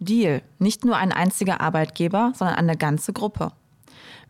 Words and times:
Deal, 0.00 0.42
nicht 0.58 0.84
nur 0.84 0.96
ein 0.96 1.12
einziger 1.12 1.60
Arbeitgeber, 1.60 2.32
sondern 2.34 2.56
eine 2.56 2.76
ganze 2.76 3.12
Gruppe. 3.12 3.52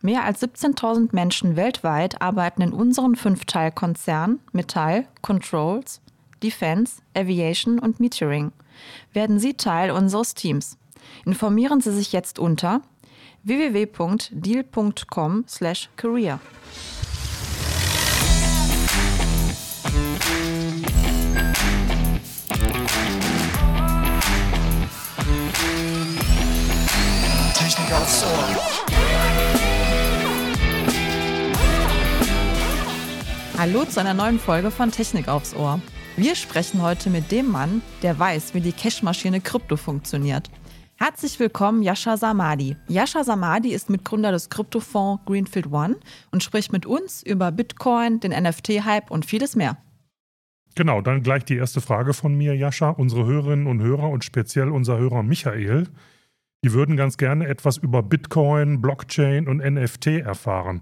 Mehr 0.01 0.25
als 0.25 0.43
17.000 0.43 1.09
Menschen 1.11 1.55
weltweit 1.55 2.21
arbeiten 2.21 2.61
in 2.61 2.73
unseren 2.73 3.15
Fünfteilkonzernen 3.15 4.39
Metall, 4.51 5.07
Controls, 5.21 6.01
Defense, 6.43 7.01
Aviation 7.15 7.79
und 7.79 7.99
Metering. 7.99 8.51
Werden 9.13 9.39
Sie 9.39 9.53
Teil 9.53 9.91
unseres 9.91 10.33
Teams. 10.33 10.77
Informieren 11.25 11.81
Sie 11.81 11.93
sich 11.93 12.11
jetzt 12.11 12.39
unter 12.39 12.81
www.deal.com/career. 13.43 16.39
aufs 28.11 28.23
Ohr. 28.25 28.57
Hallo 33.57 33.85
zu 33.85 33.99
einer 33.99 34.13
neuen 34.13 34.39
Folge 34.39 34.71
von 34.71 34.91
Technik 34.91 35.27
aufs 35.29 35.55
Ohr. 35.55 35.79
Wir 36.17 36.35
sprechen 36.35 36.81
heute 36.81 37.09
mit 37.09 37.31
dem 37.31 37.49
Mann, 37.49 37.81
der 38.01 38.19
weiß, 38.19 38.53
wie 38.53 38.59
die 38.59 38.73
Cashmaschine 38.73 39.39
Krypto 39.39 39.77
funktioniert. 39.77 40.49
Herzlich 40.97 41.39
willkommen, 41.39 41.81
Yasha 41.83 42.17
Samadi. 42.17 42.75
Yasha 42.89 43.23
Samadi 43.23 43.71
ist 43.71 43.89
Mitgründer 43.89 44.31
des 44.31 44.49
Kryptofonds 44.49 45.23
Greenfield 45.25 45.71
One 45.71 45.95
und 46.31 46.43
spricht 46.43 46.73
mit 46.73 46.85
uns 46.85 47.23
über 47.23 47.51
Bitcoin, 47.51 48.19
den 48.19 48.31
NFT-Hype 48.31 49.09
und 49.09 49.25
vieles 49.25 49.55
mehr. 49.55 49.77
Genau, 50.75 51.01
dann 51.01 51.23
gleich 51.23 51.45
die 51.45 51.55
erste 51.55 51.81
Frage 51.81 52.13
von 52.13 52.35
mir, 52.35 52.55
Jascha. 52.55 52.89
Unsere 52.89 53.25
Hörerinnen 53.25 53.67
und 53.67 53.81
Hörer 53.81 54.09
und 54.09 54.23
speziell 54.23 54.69
unser 54.69 54.97
Hörer 54.97 55.23
Michael 55.23 55.87
die 56.63 56.73
würden 56.73 56.95
ganz 56.95 57.17
gerne 57.17 57.47
etwas 57.47 57.77
über 57.77 58.03
Bitcoin, 58.03 58.81
Blockchain 58.81 59.47
und 59.47 59.57
NFT 59.57 60.07
erfahren. 60.07 60.81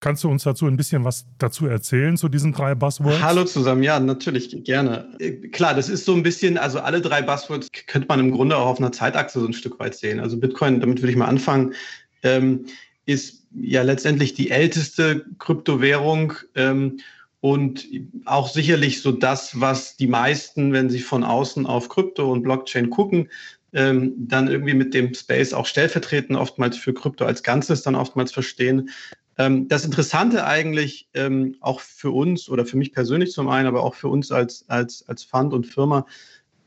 Kannst 0.00 0.22
du 0.22 0.30
uns 0.30 0.44
dazu 0.44 0.66
ein 0.66 0.76
bisschen 0.76 1.04
was 1.04 1.26
dazu 1.38 1.66
erzählen 1.66 2.16
zu 2.16 2.28
diesen 2.28 2.52
drei 2.52 2.76
Buzzwords? 2.76 3.20
Hallo 3.20 3.44
zusammen, 3.44 3.82
ja, 3.82 3.98
natürlich 3.98 4.62
gerne. 4.62 5.08
Klar, 5.50 5.74
das 5.74 5.88
ist 5.88 6.04
so 6.04 6.14
ein 6.14 6.22
bisschen, 6.22 6.56
also 6.56 6.78
alle 6.78 7.00
drei 7.00 7.20
Buzzwords 7.20 7.66
könnte 7.88 8.06
man 8.06 8.20
im 8.20 8.30
Grunde 8.30 8.56
auch 8.56 8.66
auf 8.66 8.78
einer 8.78 8.92
Zeitachse 8.92 9.40
so 9.40 9.46
ein 9.46 9.52
Stück 9.52 9.80
weit 9.80 9.96
sehen. 9.96 10.20
Also 10.20 10.36
Bitcoin, 10.38 10.80
damit 10.80 11.02
würde 11.02 11.10
ich 11.10 11.16
mal 11.16 11.26
anfangen, 11.26 11.74
ähm, 12.22 12.66
ist 13.06 13.48
ja 13.60 13.82
letztendlich 13.82 14.34
die 14.34 14.52
älteste 14.52 15.24
Kryptowährung 15.40 16.34
ähm, 16.54 17.00
und 17.40 17.88
auch 18.24 18.48
sicherlich 18.48 19.02
so 19.02 19.10
das, 19.10 19.60
was 19.60 19.96
die 19.96 20.06
meisten, 20.06 20.72
wenn 20.72 20.90
sie 20.90 21.00
von 21.00 21.24
außen 21.24 21.66
auf 21.66 21.88
Krypto 21.88 22.30
und 22.30 22.42
Blockchain 22.42 22.90
gucken, 22.90 23.28
ähm, 23.72 24.14
dann 24.16 24.48
irgendwie 24.48 24.74
mit 24.74 24.94
dem 24.94 25.14
Space 25.14 25.52
auch 25.52 25.66
stellvertretend 25.66 26.38
oftmals 26.38 26.76
für 26.76 26.94
Krypto 26.94 27.24
als 27.24 27.42
Ganzes 27.42 27.82
dann 27.82 27.94
oftmals 27.94 28.32
verstehen. 28.32 28.90
Ähm, 29.36 29.68
das 29.68 29.84
Interessante 29.84 30.46
eigentlich 30.46 31.08
ähm, 31.14 31.56
auch 31.60 31.80
für 31.80 32.10
uns 32.10 32.48
oder 32.48 32.66
für 32.66 32.76
mich 32.76 32.92
persönlich 32.92 33.32
zum 33.32 33.48
einen, 33.48 33.68
aber 33.68 33.82
auch 33.82 33.94
für 33.94 34.08
uns 34.08 34.32
als, 34.32 34.64
als, 34.68 35.06
als 35.08 35.22
Fund 35.22 35.52
und 35.52 35.66
Firma, 35.66 36.06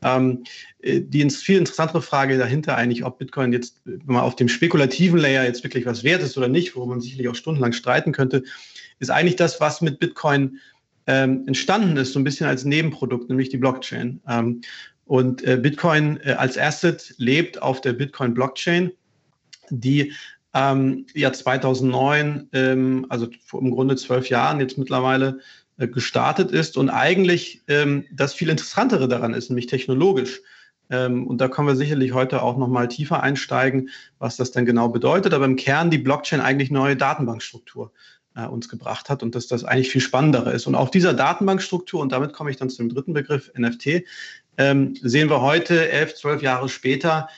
ähm, 0.02 0.44
äh, 0.80 1.00
die 1.00 1.28
viel 1.30 1.58
interessantere 1.58 2.02
Frage 2.02 2.38
dahinter 2.38 2.76
eigentlich, 2.76 3.04
ob 3.04 3.18
Bitcoin 3.18 3.52
jetzt 3.52 3.80
mal 4.04 4.22
auf 4.22 4.36
dem 4.36 4.48
spekulativen 4.48 5.18
Layer 5.18 5.44
jetzt 5.44 5.64
wirklich 5.64 5.86
was 5.86 6.02
wert 6.02 6.22
ist 6.22 6.36
oder 6.38 6.48
nicht, 6.48 6.74
worüber 6.74 6.92
man 6.92 7.00
sicherlich 7.00 7.28
auch 7.28 7.34
stundenlang 7.34 7.72
streiten 7.72 8.12
könnte, 8.12 8.42
ist 8.98 9.10
eigentlich 9.10 9.36
das, 9.36 9.60
was 9.60 9.80
mit 9.80 9.98
Bitcoin 9.98 10.58
ähm, 11.06 11.44
entstanden 11.46 11.96
ist, 11.96 12.12
so 12.12 12.20
ein 12.20 12.24
bisschen 12.24 12.46
als 12.46 12.64
Nebenprodukt, 12.64 13.28
nämlich 13.28 13.48
die 13.48 13.56
Blockchain. 13.58 14.20
Und 15.12 15.44
äh, 15.44 15.58
Bitcoin 15.58 16.20
äh, 16.24 16.32
als 16.32 16.56
Asset 16.56 17.14
lebt 17.18 17.60
auf 17.60 17.82
der 17.82 17.92
Bitcoin-Blockchain, 17.92 18.92
die 19.68 20.14
ähm, 20.54 21.04
ja 21.12 21.30
2009, 21.30 22.48
ähm, 22.54 23.04
also 23.10 23.28
im 23.52 23.72
Grunde 23.72 23.96
zwölf 23.96 24.30
Jahren 24.30 24.58
jetzt 24.58 24.78
mittlerweile 24.78 25.40
äh, 25.76 25.86
gestartet 25.86 26.50
ist 26.50 26.78
und 26.78 26.88
eigentlich 26.88 27.60
ähm, 27.68 28.06
das 28.10 28.32
viel 28.32 28.48
Interessantere 28.48 29.06
daran 29.06 29.34
ist, 29.34 29.50
nämlich 29.50 29.66
technologisch. 29.66 30.40
Ähm, 30.88 31.26
und 31.26 31.42
da 31.42 31.48
können 31.48 31.68
wir 31.68 31.76
sicherlich 31.76 32.14
heute 32.14 32.40
auch 32.40 32.56
noch 32.56 32.68
mal 32.68 32.88
tiefer 32.88 33.22
einsteigen, 33.22 33.90
was 34.18 34.38
das 34.38 34.50
denn 34.50 34.64
genau 34.64 34.88
bedeutet. 34.88 35.34
Aber 35.34 35.44
im 35.44 35.56
Kern 35.56 35.90
die 35.90 35.98
Blockchain 35.98 36.40
eigentlich 36.40 36.70
neue 36.70 36.96
Datenbankstruktur 36.96 37.92
äh, 38.34 38.46
uns 38.46 38.68
gebracht 38.68 39.10
hat 39.10 39.22
und 39.22 39.34
dass 39.34 39.46
das 39.46 39.64
eigentlich 39.64 39.90
viel 39.90 40.00
spannendere 40.00 40.52
ist. 40.52 40.66
Und 40.66 40.74
auf 40.74 40.90
dieser 40.90 41.12
Datenbankstruktur, 41.12 42.00
und 42.00 42.12
damit 42.12 42.32
komme 42.32 42.50
ich 42.50 42.56
dann 42.56 42.70
zum 42.70 42.88
dritten 42.88 43.12
Begriff 43.12 43.52
NFT, 43.54 44.04
ähm, 44.58 44.94
sehen 45.00 45.30
wir 45.30 45.40
heute, 45.40 45.90
elf, 45.90 46.14
zwölf 46.14 46.42
Jahre 46.42 46.68
später, 46.68 47.28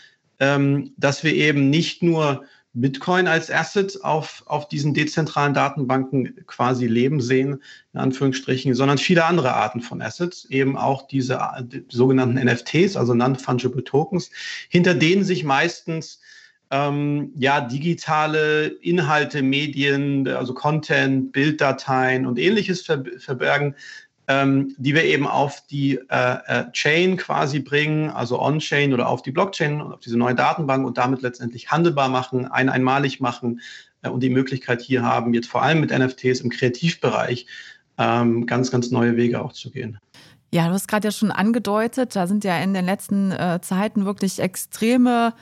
ähm, 0.41 0.93
dass 0.97 1.25
wir 1.25 1.35
eben 1.35 1.71
nicht 1.71 2.03
nur 2.03 2.45
Bitcoin 2.75 3.29
als 3.29 3.53
Asset 3.53 4.03
auf, 4.03 4.43
auf 4.47 4.69
diesen 4.69 4.95
dezentralen 4.95 5.55
Datenbanken 5.55 6.45
quasi 6.47 6.87
leben 6.89 7.21
sehen, 7.21 7.63
in 7.93 8.01
Anführungsstrichen, 8.01 8.75
sondern 8.75 8.99
viele 8.99 9.25
andere 9.25 9.55
Arten 9.55 9.81
von 9.81 10.03
Assets, 10.03 10.45
eben 10.47 10.77
auch 10.77 11.07
diese 11.07 11.39
die 11.63 11.85
sogenannten 11.89 12.45
NFTs, 12.45 12.97
also 12.97 13.15
Non-Fungible 13.15 13.85
Tokens, 13.85 14.31
hinter 14.69 14.95
denen 14.95 15.23
sich 15.23 15.45
meistens 15.45 16.21
ähm, 16.73 17.33
ja, 17.37 17.61
digitale 17.61 18.67
Inhalte, 18.67 19.43
Medien, 19.43 20.27
also 20.27 20.53
Content, 20.53 21.31
Bilddateien 21.31 22.27
und 22.27 22.41
ähnliches 22.41 22.83
verbergen, 22.83 23.77
ähm, 24.27 24.75
die 24.79 24.95
wir 24.95 25.05
eben 25.05 25.27
auf 25.27 25.67
die 25.67 25.99
äh, 26.09 26.37
äh, 26.47 26.71
Chain 26.73 27.17
quasi 27.17 27.61
bringen, 27.61 28.11
also 28.11 28.41
On-Chain 28.41 28.95
oder 28.95 29.09
auf 29.09 29.23
die 29.23 29.33
Blockchain 29.33 29.81
und 29.81 29.93
auf 29.93 30.01
diese 30.01 30.17
neue 30.17 30.35
Datenbank 30.35 30.87
und 30.87 30.97
damit 30.97 31.23
letztendlich 31.23 31.71
handelbar 31.71 32.09
machen, 32.09 32.47
ein 32.47 32.69
einmalig 32.69 33.21
machen 33.21 33.61
äh, 34.03 34.09
und 34.09 34.23
die 34.23 34.31
Möglichkeit 34.31 34.81
hier 34.81 35.03
haben, 35.03 35.35
jetzt 35.35 35.49
vor 35.49 35.63
allem 35.63 35.81
mit 35.81 35.91
NFTs 35.91 36.41
im 36.41 36.51
Kreativbereich 36.51 37.47
ähm, 37.99 38.47
ganz, 38.47 38.71
ganz 38.71 38.91
neue 38.91 39.17
Wege 39.17 39.43
auch 39.43 39.53
zu 39.53 39.71
gehen. 39.71 39.99
Ja, 40.53 40.69
du 40.69 40.75
hast 40.75 40.89
gerade 40.89 41.09
ja 41.09 41.13
schon 41.13 41.33
angedeutet, 41.33 42.15
da 42.15 42.27
sind 42.27 42.45
ja 42.45 42.59
in 42.59 42.75
den 42.75 42.85
letzten 42.85 43.33
äh, 43.33 43.61
Zeiten 43.61 44.05
wirklich 44.05 44.39
extreme 44.39 45.35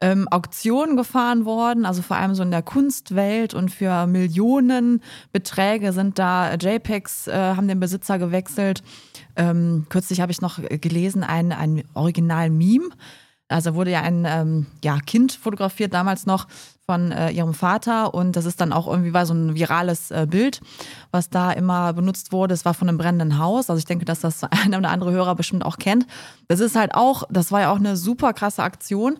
ähm, 0.00 0.28
Auktionen 0.28 0.96
gefahren 0.96 1.44
worden, 1.44 1.84
also 1.84 2.02
vor 2.02 2.16
allem 2.16 2.34
so 2.34 2.42
in 2.42 2.50
der 2.50 2.62
Kunstwelt 2.62 3.54
und 3.54 3.70
für 3.70 4.06
Millionenbeträge 4.06 5.92
sind 5.92 6.18
da 6.18 6.54
JPEGs, 6.54 7.28
äh, 7.28 7.54
haben 7.56 7.68
den 7.68 7.80
Besitzer 7.80 8.18
gewechselt. 8.18 8.82
Ähm, 9.36 9.86
kürzlich 9.88 10.20
habe 10.20 10.32
ich 10.32 10.40
noch 10.40 10.58
gelesen, 10.80 11.22
ein, 11.22 11.52
ein 11.52 11.84
Original-Meme. 11.94 12.88
Also 13.48 13.74
wurde 13.74 13.90
ja 13.90 14.02
ein 14.02 14.24
ähm, 14.28 14.66
ja, 14.84 14.98
Kind 15.00 15.32
fotografiert, 15.32 15.92
damals 15.92 16.24
noch 16.24 16.46
von 16.86 17.10
äh, 17.10 17.30
ihrem 17.30 17.52
Vater 17.52 18.14
und 18.14 18.36
das 18.36 18.46
ist 18.46 18.60
dann 18.60 18.72
auch 18.72 18.86
irgendwie 18.86 19.12
war 19.12 19.26
so 19.26 19.34
ein 19.34 19.54
virales 19.54 20.10
äh, 20.10 20.26
Bild, 20.28 20.60
was 21.10 21.30
da 21.30 21.52
immer 21.52 21.92
benutzt 21.92 22.32
wurde. 22.32 22.54
Es 22.54 22.64
war 22.64 22.74
von 22.74 22.88
einem 22.88 22.98
brennenden 22.98 23.38
Haus. 23.38 23.68
Also 23.68 23.78
ich 23.78 23.84
denke, 23.84 24.04
dass 24.04 24.20
das 24.20 24.44
einer 24.64 24.78
oder 24.78 24.90
andere 24.90 25.10
Hörer 25.10 25.34
bestimmt 25.34 25.64
auch 25.64 25.78
kennt. 25.78 26.06
Das 26.46 26.60
ist 26.60 26.76
halt 26.76 26.94
auch, 26.94 27.24
das 27.28 27.50
war 27.50 27.60
ja 27.60 27.72
auch 27.72 27.78
eine 27.78 27.96
super 27.96 28.32
krasse 28.32 28.62
Aktion 28.62 29.18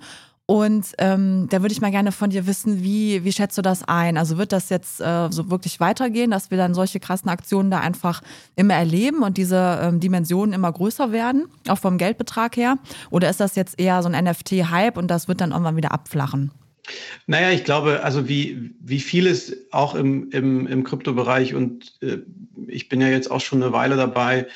und 0.50 0.94
ähm, 0.98 1.46
da 1.48 1.62
würde 1.62 1.70
ich 1.70 1.80
mal 1.80 1.92
gerne 1.92 2.10
von 2.10 2.30
dir 2.30 2.44
wissen, 2.44 2.82
wie, 2.82 3.22
wie 3.22 3.30
schätzt 3.30 3.56
du 3.56 3.62
das 3.62 3.84
ein? 3.86 4.16
Also 4.16 4.36
wird 4.36 4.50
das 4.50 4.68
jetzt 4.68 5.00
äh, 5.00 5.28
so 5.30 5.48
wirklich 5.48 5.78
weitergehen, 5.78 6.32
dass 6.32 6.50
wir 6.50 6.58
dann 6.58 6.74
solche 6.74 6.98
krassen 6.98 7.30
Aktionen 7.30 7.70
da 7.70 7.78
einfach 7.78 8.20
immer 8.56 8.74
erleben 8.74 9.22
und 9.22 9.36
diese 9.36 9.78
ähm, 9.80 10.00
Dimensionen 10.00 10.52
immer 10.52 10.72
größer 10.72 11.12
werden, 11.12 11.46
auch 11.68 11.78
vom 11.78 11.98
Geldbetrag 11.98 12.56
her? 12.56 12.78
Oder 13.10 13.30
ist 13.30 13.38
das 13.38 13.54
jetzt 13.54 13.78
eher 13.78 14.02
so 14.02 14.08
ein 14.08 14.24
NFT-Hype 14.24 14.96
und 14.96 15.08
das 15.08 15.28
wird 15.28 15.40
dann 15.40 15.52
irgendwann 15.52 15.76
wieder 15.76 15.92
abflachen? 15.92 16.50
Naja, 17.28 17.52
ich 17.52 17.62
glaube, 17.62 18.02
also 18.02 18.28
wie, 18.28 18.72
wie 18.80 18.98
vieles 18.98 19.56
auch 19.70 19.94
im, 19.94 20.30
im, 20.32 20.66
im 20.66 20.82
Kryptobereich 20.82 21.54
und 21.54 21.96
äh, 22.02 22.18
ich 22.66 22.88
bin 22.88 23.00
ja 23.00 23.06
jetzt 23.06 23.30
auch 23.30 23.40
schon 23.40 23.62
eine 23.62 23.72
Weile 23.72 23.94
dabei, 23.94 24.48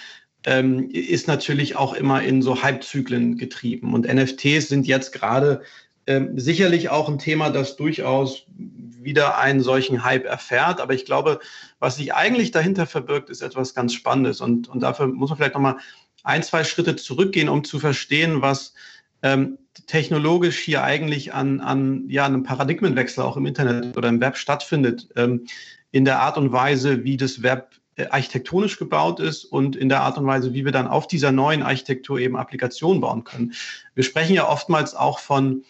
ähm, 0.44 0.90
ist 0.90 1.26
natürlich 1.28 1.76
auch 1.76 1.94
immer 1.94 2.22
in 2.22 2.42
so 2.42 2.62
Hypezyklen 2.62 3.38
getrieben. 3.38 3.94
Und 3.94 4.12
NFTs 4.12 4.68
sind 4.68 4.86
jetzt 4.86 5.12
gerade 5.12 5.62
ähm, 6.06 6.38
sicherlich 6.38 6.90
auch 6.90 7.08
ein 7.08 7.18
Thema, 7.18 7.50
das 7.50 7.76
durchaus 7.76 8.46
wieder 8.56 9.38
einen 9.38 9.60
solchen 9.60 10.04
Hype 10.04 10.24
erfährt. 10.24 10.80
Aber 10.80 10.94
ich 10.94 11.04
glaube, 11.04 11.40
was 11.78 11.96
sich 11.96 12.14
eigentlich 12.14 12.50
dahinter 12.50 12.86
verbirgt, 12.86 13.30
ist 13.30 13.42
etwas 13.42 13.74
ganz 13.74 13.94
Spannendes. 13.94 14.40
Und, 14.40 14.68
und 14.68 14.80
dafür 14.80 15.06
muss 15.06 15.30
man 15.30 15.38
vielleicht 15.38 15.54
nochmal 15.54 15.76
ein, 16.22 16.42
zwei 16.42 16.64
Schritte 16.64 16.96
zurückgehen, 16.96 17.48
um 17.48 17.64
zu 17.64 17.78
verstehen, 17.78 18.42
was 18.42 18.74
ähm, 19.22 19.58
technologisch 19.86 20.58
hier 20.58 20.82
eigentlich 20.82 21.34
an, 21.34 21.60
an 21.60 22.04
ja, 22.08 22.24
einem 22.24 22.42
Paradigmenwechsel 22.42 23.22
auch 23.22 23.36
im 23.36 23.46
Internet 23.46 23.96
oder 23.96 24.08
im 24.08 24.20
Web 24.20 24.36
stattfindet. 24.36 25.08
Ähm, 25.16 25.46
in 25.90 26.04
der 26.04 26.20
Art 26.20 26.36
und 26.36 26.50
Weise, 26.50 27.04
wie 27.04 27.16
das 27.16 27.42
Web 27.42 27.70
äh, 27.96 28.06
architektonisch 28.06 28.78
gebaut 28.78 29.20
ist 29.20 29.44
und 29.44 29.76
in 29.76 29.88
der 29.88 30.00
Art 30.00 30.18
und 30.18 30.26
Weise, 30.26 30.52
wie 30.52 30.64
wir 30.64 30.72
dann 30.72 30.88
auf 30.88 31.06
dieser 31.06 31.30
neuen 31.30 31.62
Architektur 31.62 32.18
eben 32.18 32.36
Applikationen 32.36 33.00
bauen 33.00 33.22
können. 33.22 33.54
Wir 33.94 34.02
sprechen 34.02 34.34
ja 34.34 34.48
oftmals 34.48 34.96
auch 34.96 35.20
von 35.20 35.62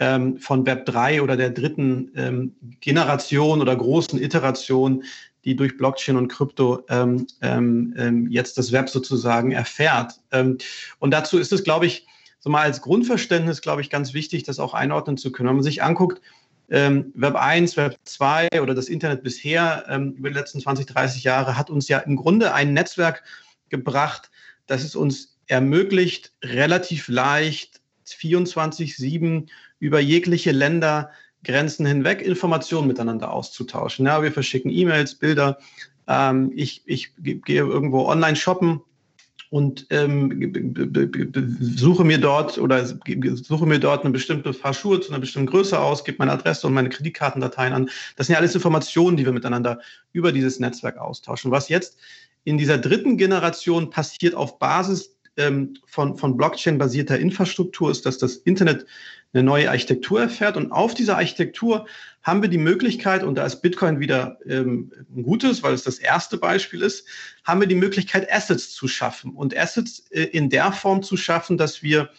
ähm, 0.00 0.38
von 0.38 0.66
Web 0.66 0.86
3 0.86 1.22
oder 1.22 1.36
der 1.36 1.50
dritten 1.50 2.10
ähm, 2.16 2.54
Generation 2.80 3.60
oder 3.60 3.74
großen 3.76 4.20
Iteration, 4.20 5.04
die 5.44 5.56
durch 5.56 5.76
Blockchain 5.76 6.16
und 6.16 6.28
Krypto 6.28 6.84
ähm, 6.88 7.26
ähm, 7.42 7.94
ähm, 7.96 8.30
jetzt 8.30 8.58
das 8.58 8.72
Web 8.72 8.88
sozusagen 8.88 9.52
erfährt. 9.52 10.14
Und 10.30 11.10
dazu 11.10 11.38
ist 11.38 11.52
es, 11.52 11.64
glaube 11.64 11.86
ich, 11.86 12.06
so 12.40 12.50
mal 12.50 12.62
als 12.62 12.82
Grundverständnis, 12.82 13.60
glaube 13.60 13.80
ich, 13.80 13.90
ganz 13.90 14.14
wichtig, 14.14 14.42
das 14.42 14.58
auch 14.58 14.74
einordnen 14.74 15.16
zu 15.16 15.32
können. 15.32 15.48
Wenn 15.48 15.56
man 15.56 15.64
sich 15.64 15.82
anguckt, 15.82 16.20
ähm, 16.70 17.12
Web 17.14 17.36
1, 17.36 17.76
Web 17.76 17.96
2 18.04 18.48
oder 18.60 18.74
das 18.74 18.88
Internet 18.88 19.22
bisher 19.22 19.84
ähm, 19.88 20.12
über 20.12 20.28
die 20.28 20.34
letzten 20.34 20.60
20, 20.60 20.86
30 20.86 21.24
Jahre 21.24 21.56
hat 21.56 21.70
uns 21.70 21.88
ja 21.88 21.98
im 21.98 22.16
Grunde 22.16 22.52
ein 22.52 22.74
Netzwerk 22.74 23.22
gebracht, 23.70 24.30
das 24.66 24.84
es 24.84 24.94
uns 24.94 25.38
ermöglicht, 25.46 26.32
relativ 26.42 27.08
leicht 27.08 27.80
24-7 28.06 29.48
über 29.78 30.00
jegliche 30.00 30.52
Ländergrenzen 30.52 31.86
hinweg 31.86 32.22
Informationen 32.22 32.88
miteinander 32.88 33.32
auszutauschen. 33.32 34.06
Ja, 34.06 34.22
wir 34.22 34.32
verschicken 34.32 34.70
E-Mails, 34.70 35.14
Bilder. 35.14 35.58
Ähm, 36.06 36.52
ich, 36.54 36.82
ich 36.86 37.12
gehe 37.16 37.60
irgendwo 37.60 38.06
online 38.06 38.36
shoppen 38.36 38.80
und 39.50 39.86
ähm, 39.90 40.52
suche 41.60 42.04
mir 42.04 42.18
dort 42.18 42.58
oder 42.58 42.84
suche 42.84 43.66
mir 43.66 43.78
dort 43.78 44.04
eine 44.04 44.12
bestimmte 44.12 44.52
Paar 44.52 44.74
Schuhe 44.74 45.00
zu 45.00 45.10
einer 45.10 45.20
bestimmten 45.20 45.48
Größe 45.48 45.78
aus, 45.78 46.04
gebe 46.04 46.18
meine 46.18 46.32
Adresse 46.32 46.66
und 46.66 46.74
meine 46.74 46.90
Kreditkartendateien 46.90 47.72
an. 47.72 47.90
Das 48.16 48.26
sind 48.26 48.34
ja 48.34 48.40
alles 48.40 48.54
Informationen, 48.54 49.16
die 49.16 49.24
wir 49.24 49.32
miteinander 49.32 49.80
über 50.12 50.32
dieses 50.32 50.60
Netzwerk 50.60 50.98
austauschen. 50.98 51.50
Was 51.50 51.68
jetzt 51.68 51.98
in 52.44 52.58
dieser 52.58 52.78
dritten 52.78 53.16
Generation 53.16 53.90
passiert 53.90 54.34
auf 54.34 54.58
Basis 54.58 55.17
von, 55.86 56.16
von 56.16 56.36
Blockchain-basierter 56.36 57.18
Infrastruktur, 57.18 57.90
ist, 57.90 58.06
dass 58.06 58.18
das 58.18 58.36
Internet 58.36 58.86
eine 59.32 59.42
neue 59.42 59.70
Architektur 59.70 60.20
erfährt. 60.20 60.56
Und 60.56 60.72
auf 60.72 60.94
dieser 60.94 61.16
Architektur 61.16 61.86
haben 62.22 62.42
wir 62.42 62.48
die 62.48 62.58
Möglichkeit, 62.58 63.22
und 63.22 63.36
da 63.36 63.46
ist 63.46 63.62
Bitcoin 63.62 64.00
wieder 64.00 64.38
ähm, 64.46 64.90
ein 65.14 65.22
gutes, 65.22 65.62
weil 65.62 65.74
es 65.74 65.84
das 65.84 65.98
erste 65.98 66.38
Beispiel 66.38 66.82
ist, 66.82 67.06
haben 67.44 67.60
wir 67.60 67.68
die 67.68 67.74
Möglichkeit, 67.74 68.30
Assets 68.32 68.72
zu 68.72 68.88
schaffen. 68.88 69.32
Und 69.34 69.56
Assets 69.56 70.10
äh, 70.10 70.24
in 70.24 70.50
der 70.50 70.72
Form 70.72 71.02
zu 71.02 71.16
schaffen, 71.16 71.56
dass 71.56 71.82
wir 71.82 72.10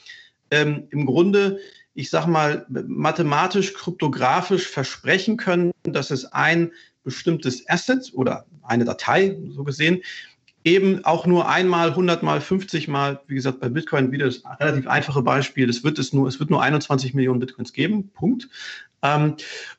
ähm, 0.51 0.87
im 0.91 1.05
Grunde, 1.05 1.59
ich 1.93 2.09
sage 2.09 2.29
mal, 2.29 2.65
mathematisch, 2.69 3.73
kryptografisch 3.73 4.67
versprechen 4.67 5.37
können, 5.37 5.71
dass 5.83 6.11
es 6.11 6.25
ein 6.25 6.71
bestimmtes 7.03 7.67
Asset 7.67 8.11
oder 8.13 8.45
eine 8.63 8.85
Datei, 8.85 9.37
so 9.49 9.63
gesehen, 9.63 10.01
eben 10.63 11.05
auch 11.05 11.25
nur 11.25 11.49
einmal, 11.49 11.89
100 11.89 12.23
mal, 12.23 12.41
50 12.41 12.87
mal, 12.87 13.21
wie 13.27 13.35
gesagt, 13.35 13.59
bei 13.59 13.69
Bitcoin 13.69 14.11
wieder 14.11 14.25
das 14.25 14.43
relativ 14.59 14.87
einfache 14.87 15.21
Beispiel, 15.21 15.69
es 15.69 15.83
wird 15.83 15.99
es 15.99 16.13
nur, 16.13 16.27
es 16.27 16.39
wird 16.39 16.49
nur 16.49 16.61
21 16.61 17.13
Millionen 17.13 17.39
Bitcoins 17.39 17.73
geben, 17.73 18.09
Punkt. 18.09 18.49
Ähm, 19.01 19.35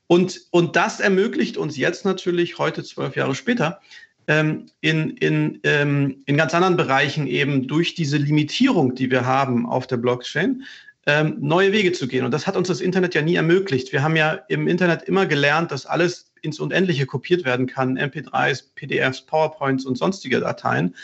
und, 0.06 0.41
und 0.50 0.77
das 0.77 1.00
ermöglicht 1.00 1.56
uns 1.56 1.77
jetzt 1.77 2.05
natürlich 2.05 2.59
heute, 2.59 2.82
zwölf 2.82 3.17
Jahre 3.17 3.35
später, 3.35 3.81
ähm, 4.27 4.67
in, 4.81 5.11
in, 5.19 5.61
ähm, 5.65 6.23
in 6.27 6.37
ganz 6.37 6.55
anderen 6.55 6.77
Bereichen 6.77 7.26
eben 7.26 7.67
durch 7.67 7.94
diese 7.94 8.17
Limitierung, 8.17 8.94
die 8.94 9.11
wir 9.11 9.26
haben 9.26 9.67
auf 9.67 9.87
der 9.87 9.99
Blockchain, 9.99 10.65
ähm, 11.06 11.37
neue 11.41 11.73
Wege 11.73 11.93
zu 11.93 12.06
gehen. 12.06 12.25
Und 12.25 12.31
das 12.31 12.47
hat 12.47 12.56
uns 12.56 12.69
das 12.69 12.81
Internet 12.81 13.15
ja 13.15 13.23
nie 13.23 13.35
ermöglicht. 13.35 13.93
Wir 13.93 14.03
haben 14.03 14.17
ja 14.17 14.35
im 14.49 14.69
Internet 14.69 15.03
immer 15.03 15.26
gelernt, 15.26 15.73
dass 15.73 15.87
alles 15.87 16.30
ins 16.42 16.60
Unendliche 16.60 17.06
kopiert 17.06 17.44
werden 17.44 17.66
kann, 17.66 17.98
MP3s, 17.98 18.64
PDFs, 18.75 19.22
PowerPoints 19.22 19.84
und 19.84 19.96
sonstige 19.96 20.40
Dateien. 20.40 20.94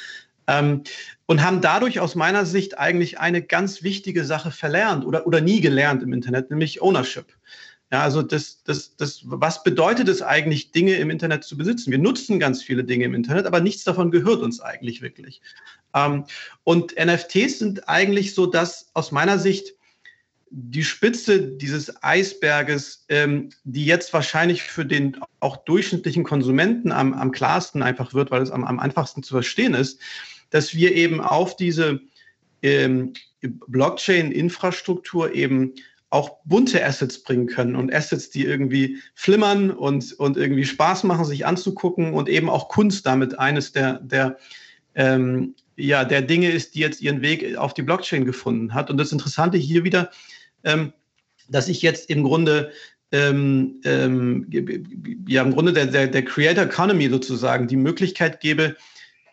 Ähm, 0.49 0.83
und 1.27 1.43
haben 1.43 1.61
dadurch 1.61 1.99
aus 1.99 2.15
meiner 2.15 2.47
Sicht 2.47 2.79
eigentlich 2.79 3.19
eine 3.19 3.43
ganz 3.43 3.83
wichtige 3.83 4.25
Sache 4.25 4.53
verlernt 4.53 5.05
oder, 5.05 5.27
oder 5.27 5.41
nie 5.41 5.61
gelernt 5.61 6.03
im 6.03 6.13
Internet, 6.13 6.51
nämlich 6.51 6.81
Ownership. 6.81 7.27
Ja, 7.93 8.03
also 8.03 8.23
das, 8.23 8.65
das, 8.65 8.97
das, 8.97 9.21
was 9.25 9.63
bedeutet 9.63 10.09
es 10.09 10.21
eigentlich, 10.21 10.73
Dinge 10.73 10.95
im 10.95 11.09
Internet 11.09 11.45
zu 11.45 11.57
besitzen? 11.57 11.93
Wir 11.93 11.99
nutzen 11.99 12.41
ganz 12.41 12.63
viele 12.63 12.83
Dinge 12.83 13.05
im 13.05 13.15
Internet, 13.15 13.47
aber 13.47 13.61
nichts 13.61 13.85
davon 13.85 14.11
gehört 14.11 14.43
uns 14.43 14.61
eigentlich 14.61 15.03
wirklich. 15.03 15.41
Ähm, 15.95 16.25
und 16.65 16.95
NFTs 16.97 17.61
sind 17.61 17.89
eigentlich 17.89 18.35
so 18.35 18.47
das 18.47 18.91
aus 18.95 19.13
meiner 19.13 19.39
Sicht 19.39 19.76
die 20.59 20.85
Spitze 20.85 21.39
dieses 21.39 22.03
Eisberges, 22.03 23.05
ähm, 23.11 23.51
die 23.65 23.85
jetzt 23.85 24.15
wahrscheinlich 24.15 24.63
für 24.63 24.87
den 24.87 25.19
auch 25.41 25.59
durchschnittlichen 25.59 26.25
Konsumenten 26.25 26.93
am, 26.93 27.13
am 27.13 27.31
klarsten 27.31 27.83
einfach 27.83 28.15
wird, 28.15 28.31
weil 28.31 28.41
es 28.41 28.51
am, 28.51 28.65
am 28.65 28.81
einfachsten 28.81 29.23
zu 29.23 29.35
verstehen 29.35 29.75
ist, 29.75 30.01
dass 30.49 30.75
wir 30.75 30.95
eben 30.95 31.21
auf 31.21 31.57
diese 31.57 32.01
ähm, 32.63 33.13
Blockchain-Infrastruktur 33.43 35.35
eben 35.35 35.75
auch 36.09 36.39
bunte 36.47 36.83
Assets 36.83 37.23
bringen 37.23 37.49
können 37.49 37.77
und 37.77 37.93
Assets, 37.93 38.31
die 38.31 38.47
irgendwie 38.47 38.97
flimmern 39.15 39.71
und, 39.71 40.15
und 40.15 40.39
irgendwie 40.39 40.65
Spaß 40.65 41.05
machen, 41.05 41.27
sich 41.27 41.45
anzugucken 41.45 42.15
und 42.15 42.31
eben 42.31 42.49
auch 42.49 42.71
Kunst 42.71 43.05
damit 43.05 43.39
eines 43.39 43.73
der, 43.73 43.99
der, 43.99 44.39
ähm, 44.95 45.55
ja, 45.77 46.07
der 46.07 46.23
Dinge 46.23 46.51
ist, 46.51 46.75
die 46.75 46.81
jetzt 46.81 47.03
ihren 47.03 47.21
Weg 47.21 47.59
auf 47.59 47.75
die 47.75 47.83
Blockchain 47.83 48.25
gefunden 48.25 48.73
hat. 48.73 48.89
Und 48.89 48.97
das 48.97 49.13
Interessante 49.13 49.59
hier 49.59 49.85
wieder, 49.85 50.11
ähm, 50.67 50.93
dass 51.49 51.69
ich 51.69 51.81
jetzt 51.81 52.11
im 52.11 52.23
Grunde 52.23 52.73
ähm, 53.13 53.81
ähm, 53.85 54.47
ja 55.27 55.43
im 55.43 55.53
Grunde 55.53 55.73
der, 55.73 55.87
der, 55.87 56.09
der 56.09 56.25
Creator 56.25 56.65
Economy 56.65 57.09
sozusagen 57.09 57.69
die 57.69 57.77
Möglichkeit 57.77 58.41
gebe, 58.41 58.77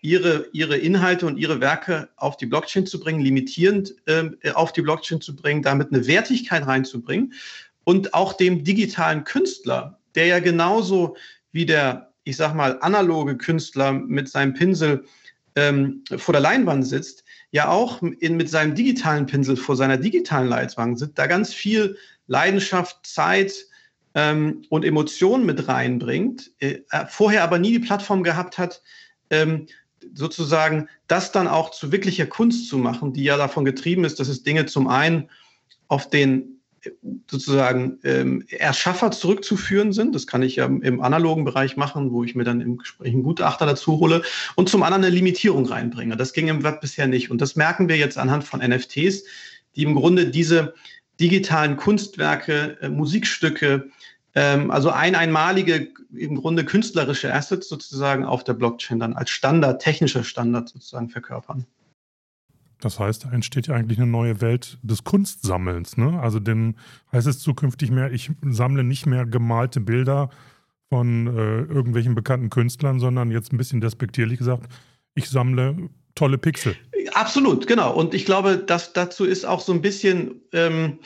ihre, 0.01 0.47
ihre 0.51 0.77
Inhalte 0.77 1.25
und 1.25 1.37
ihre 1.37 1.59
Werke 1.59 2.09
auf 2.17 2.37
die 2.37 2.45
Blockchain 2.45 2.85
zu 2.85 2.99
bringen, 2.99 3.21
limitierend 3.21 3.95
ähm, 4.05 4.37
auf 4.53 4.73
die 4.73 4.81
Blockchain 4.81 5.21
zu 5.21 5.35
bringen, 5.35 5.63
damit 5.63 5.91
eine 5.91 6.05
Wertigkeit 6.05 6.67
reinzubringen 6.67 7.33
und 7.83 8.13
auch 8.13 8.33
dem 8.33 8.63
digitalen 8.63 9.23
Künstler, 9.23 9.99
der 10.15 10.27
ja 10.27 10.39
genauso 10.39 11.15
wie 11.51 11.65
der, 11.65 12.13
ich 12.25 12.37
sag 12.37 12.53
mal, 12.53 12.77
analoge 12.81 13.37
Künstler 13.37 13.93
mit 13.93 14.29
seinem 14.29 14.53
Pinsel 14.53 15.05
ähm, 15.55 16.03
vor 16.17 16.33
der 16.33 16.41
Leinwand 16.41 16.85
sitzt, 16.85 17.22
ja 17.53 17.69
auch 17.69 18.01
in, 18.01 18.35
mit 18.35 18.49
seinem 18.49 18.73
digitalen 18.73 19.27
Pinsel 19.27 19.55
vor 19.55 19.75
seiner 19.75 19.97
digitalen 19.97 20.49
Leitwand 20.49 20.97
sitzt, 20.97 21.19
da 21.19 21.27
ganz 21.27 21.53
viel 21.53 21.97
Leidenschaft, 22.25 23.05
Zeit 23.05 23.53
ähm, 24.15 24.63
und 24.69 24.83
Emotionen 24.83 25.45
mit 25.45 25.67
reinbringt, 25.67 26.51
äh, 26.57 26.79
vorher 27.07 27.43
aber 27.43 27.59
nie 27.59 27.71
die 27.71 27.79
Plattform 27.79 28.23
gehabt 28.23 28.57
hat, 28.57 28.81
ähm, 29.29 29.67
sozusagen 30.15 30.89
das 31.07 31.31
dann 31.31 31.47
auch 31.47 31.69
zu 31.69 31.91
wirklicher 31.91 32.25
Kunst 32.25 32.67
zu 32.67 32.79
machen, 32.79 33.13
die 33.13 33.23
ja 33.23 33.37
davon 33.37 33.65
getrieben 33.65 34.03
ist, 34.03 34.19
dass 34.19 34.29
es 34.29 34.41
Dinge 34.41 34.65
zum 34.65 34.87
einen 34.87 35.29
auf 35.89 36.09
den 36.09 36.59
sozusagen 37.29 37.99
ähm, 38.03 38.43
Erschaffer 38.49 39.11
zurückzuführen 39.11 39.93
sind. 39.93 40.13
Das 40.15 40.27
kann 40.27 40.41
ich 40.41 40.57
ja 40.57 40.65
im 40.65 41.01
analogen 41.01 41.45
Bereich 41.45 41.77
machen, 41.77 42.11
wo 42.11 42.23
ich 42.23 42.35
mir 42.35 42.43
dann 42.43 42.61
im 42.61 42.77
Gespräch 42.77 43.13
einen 43.13 43.23
Gutachter 43.23 43.65
dazu 43.65 43.99
hole 43.99 44.21
und 44.55 44.69
zum 44.69 44.83
anderen 44.83 45.03
eine 45.05 45.15
Limitierung 45.15 45.65
reinbringe. 45.65 46.17
Das 46.17 46.33
ging 46.33 46.47
im 46.47 46.63
Web 46.63 46.81
bisher 46.81 47.07
nicht. 47.07 47.31
Und 47.31 47.41
das 47.41 47.55
merken 47.55 47.89
wir 47.89 47.97
jetzt 47.97 48.17
anhand 48.17 48.43
von 48.43 48.59
NFTs, 48.59 49.23
die 49.75 49.83
im 49.83 49.95
Grunde 49.95 50.27
diese 50.27 50.73
digitalen 51.19 51.77
Kunstwerke, 51.77 52.77
äh, 52.81 52.89
Musikstücke, 52.89 53.89
ähm, 54.35 54.71
also 54.71 54.89
ein 54.89 55.15
einmalige, 55.15 55.89
im 56.13 56.35
Grunde 56.35 56.65
künstlerische 56.65 57.33
Assets 57.33 57.69
sozusagen 57.69 58.25
auf 58.25 58.43
der 58.43 58.53
Blockchain 58.53 58.99
dann 58.99 59.13
als 59.13 59.29
Standard, 59.29 59.81
technischer 59.81 60.23
Standard 60.23 60.69
sozusagen 60.69 61.09
verkörpern. 61.09 61.65
Das 62.83 62.99
heißt, 62.99 63.25
da 63.25 63.31
entsteht 63.31 63.67
ja 63.67 63.75
eigentlich 63.75 63.97
eine 63.97 64.09
neue 64.09 64.41
Welt 64.41 64.77
des 64.81 65.03
Kunstsammelns. 65.03 65.97
Ne? 65.97 66.19
Also 66.21 66.39
denn 66.39 66.75
heißt 67.11 67.27
es 67.27 67.39
zukünftig 67.39 67.91
mehr, 67.91 68.11
ich 68.11 68.31
sammle 68.41 68.83
nicht 68.83 69.05
mehr 69.05 69.25
gemalte 69.25 69.79
Bilder 69.79 70.29
von 70.89 71.27
äh, 71.27 71.61
irgendwelchen 71.61 72.13
bekannten 72.13 72.49
Künstlern, 72.49 72.99
sondern 72.99 73.31
jetzt 73.31 73.53
ein 73.53 73.57
bisschen 73.57 73.81
despektierlich 73.81 74.37
gesagt, 74.37 74.67
ich 75.15 75.29
sammle 75.29 75.89
tolle 76.15 76.37
Pixel. 76.37 76.75
Absolut, 77.13 77.67
genau. 77.67 77.93
Und 77.93 78.13
ich 78.13 78.25
glaube, 78.25 78.57
dass 78.57 78.93
dazu 78.93 79.25
ist 79.25 79.45
auch 79.45 79.61
so 79.61 79.71
ein 79.71 79.81
bisschen, 79.81 80.41
ähm, 80.51 80.99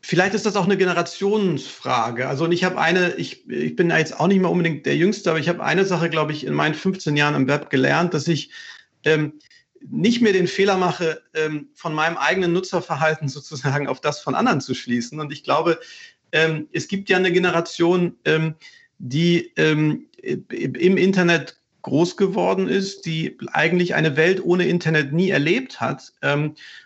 vielleicht 0.00 0.34
ist 0.34 0.46
das 0.46 0.56
auch 0.56 0.66
eine 0.66 0.76
Generationsfrage. 0.76 2.28
Also 2.28 2.44
und 2.44 2.52
ich 2.52 2.64
habe 2.64 2.78
eine, 2.78 3.14
ich, 3.14 3.48
ich 3.48 3.76
bin 3.76 3.90
jetzt 3.90 4.18
auch 4.20 4.26
nicht 4.26 4.40
mehr 4.40 4.50
unbedingt 4.50 4.84
der 4.84 4.96
Jüngste, 4.96 5.30
aber 5.30 5.38
ich 5.38 5.48
habe 5.48 5.64
eine 5.64 5.84
Sache, 5.84 6.10
glaube 6.10 6.32
ich, 6.32 6.44
in 6.46 6.54
meinen 6.54 6.74
15 6.74 7.16
Jahren 7.16 7.34
im 7.34 7.48
Web 7.48 7.70
gelernt, 7.70 8.14
dass 8.14 8.28
ich 8.28 8.50
ähm, 9.04 9.32
nicht 9.80 10.20
mehr 10.20 10.32
den 10.32 10.46
Fehler 10.46 10.76
mache, 10.76 11.22
ähm, 11.34 11.68
von 11.74 11.94
meinem 11.94 12.16
eigenen 12.16 12.52
Nutzerverhalten 12.52 13.28
sozusagen 13.28 13.88
auf 13.88 14.00
das 14.00 14.20
von 14.20 14.34
anderen 14.34 14.60
zu 14.60 14.74
schließen. 14.74 15.20
Und 15.20 15.32
ich 15.32 15.44
glaube, 15.44 15.78
ähm, 16.32 16.68
es 16.72 16.88
gibt 16.88 17.08
ja 17.08 17.16
eine 17.16 17.32
Generation, 17.32 18.16
ähm, 18.24 18.54
die 18.98 19.52
im 19.56 20.96
Internet 20.96 21.60
groß 21.82 22.16
geworden 22.16 22.66
ist, 22.66 23.06
die 23.06 23.38
eigentlich 23.52 23.94
eine 23.94 24.16
Welt 24.16 24.42
ohne 24.44 24.66
Internet 24.66 25.12
nie 25.12 25.30
erlebt 25.30 25.80
hat 25.80 26.12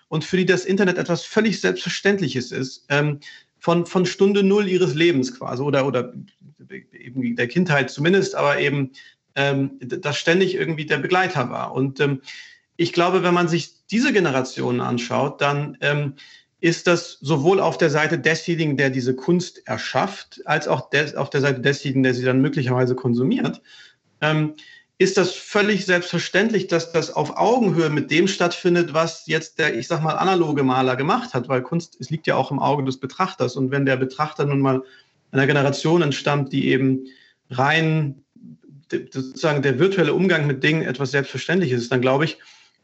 und 0.09 0.23
für 0.23 0.37
die 0.37 0.45
das 0.45 0.67
Internet 0.67 0.99
etwas 0.99 1.25
völlig 1.25 1.59
Selbstverständliches 1.63 2.53
ist, 2.53 2.87
von, 3.59 3.87
von 3.87 4.05
Stunde 4.05 4.43
Null 4.43 4.69
ihres 4.69 4.95
Lebens 4.95 5.35
quasi 5.35 5.63
oder, 5.63 5.87
oder 5.87 6.13
eben 6.93 7.35
der 7.35 7.49
Kindheit 7.49 7.91
zumindest, 7.91 8.35
aber 8.35 8.61
eben 8.61 8.91
das 9.35 10.19
ständig 10.19 10.55
irgendwie 10.55 10.85
der 10.85 10.99
Begleiter 10.99 11.49
war. 11.49 11.73
Und 11.73 11.99
ich 12.77 12.93
glaube, 12.93 13.23
wenn 13.23 13.35
man 13.35 13.49
sich 13.49 13.87
diese 13.87 14.13
Generationen 14.13 14.81
anschaut, 14.81 15.41
dann 15.41 15.77
ähm, 15.81 16.15
ist 16.61 16.87
das 16.87 17.19
sowohl 17.21 17.61
auf 17.61 17.77
der 17.77 17.91
Seite 17.91 18.19
desjenigen, 18.19 18.77
der 18.77 18.91
diese 18.91 19.17
Kunst 19.17 19.67
erschafft, 19.67 20.41
als 20.45 20.69
auch 20.69 20.91
des, 20.91 21.15
auf 21.17 21.29
der 21.29 21.41
Seite 21.41 21.61
desjenigen, 21.61 22.03
der 22.03 22.15
sie 22.15 22.25
dann 22.25 22.41
möglicherweise 22.41 22.95
konsumiert, 22.95 23.61
ähm, 24.21 24.55
ist 24.99 25.17
das 25.17 25.33
völlig 25.33 25.85
selbstverständlich, 25.85 26.69
dass 26.69 26.93
das 26.93 27.11
auf 27.11 27.37
Augenhöhe 27.37 27.91
mit 27.91 28.13
dem 28.13 28.29
stattfindet, 28.29 28.95
was 28.95 29.27
jetzt 29.27 29.59
der, 29.59 29.77
ich 29.77 29.89
sag 29.89 30.03
mal, 30.03 30.15
analoge 30.15 30.63
Maler 30.63 30.95
gemacht 30.95 31.35
hat, 31.35 31.49
weil 31.49 31.63
Kunst, 31.63 31.97
es 31.99 32.11
liegt 32.11 32.29
ja 32.29 32.37
auch 32.37 32.53
im 32.53 32.61
Auge 32.61 32.85
des 32.85 33.01
Betrachters. 33.01 33.57
Und 33.57 33.73
wenn 33.73 33.85
der 33.85 33.97
Betrachter 33.97 34.45
nun 34.45 34.61
mal 34.61 34.83
einer 35.33 35.49
Generation 35.49 36.03
entstammt, 36.03 36.53
die 36.53 36.69
eben 36.69 37.07
rein 37.51 38.23
sozusagen 39.11 39.63
der 39.63 39.81
virtuelle 39.81 40.15
Umgang 40.15 40.47
mit 40.47 40.63
Dingen 40.63 40.83
etwas 40.83 41.11
Selbstverständliches 41.11 41.83
ist, 41.83 41.93
dann 41.93 42.03
glaube 42.03 42.25
ich, 42.27 42.39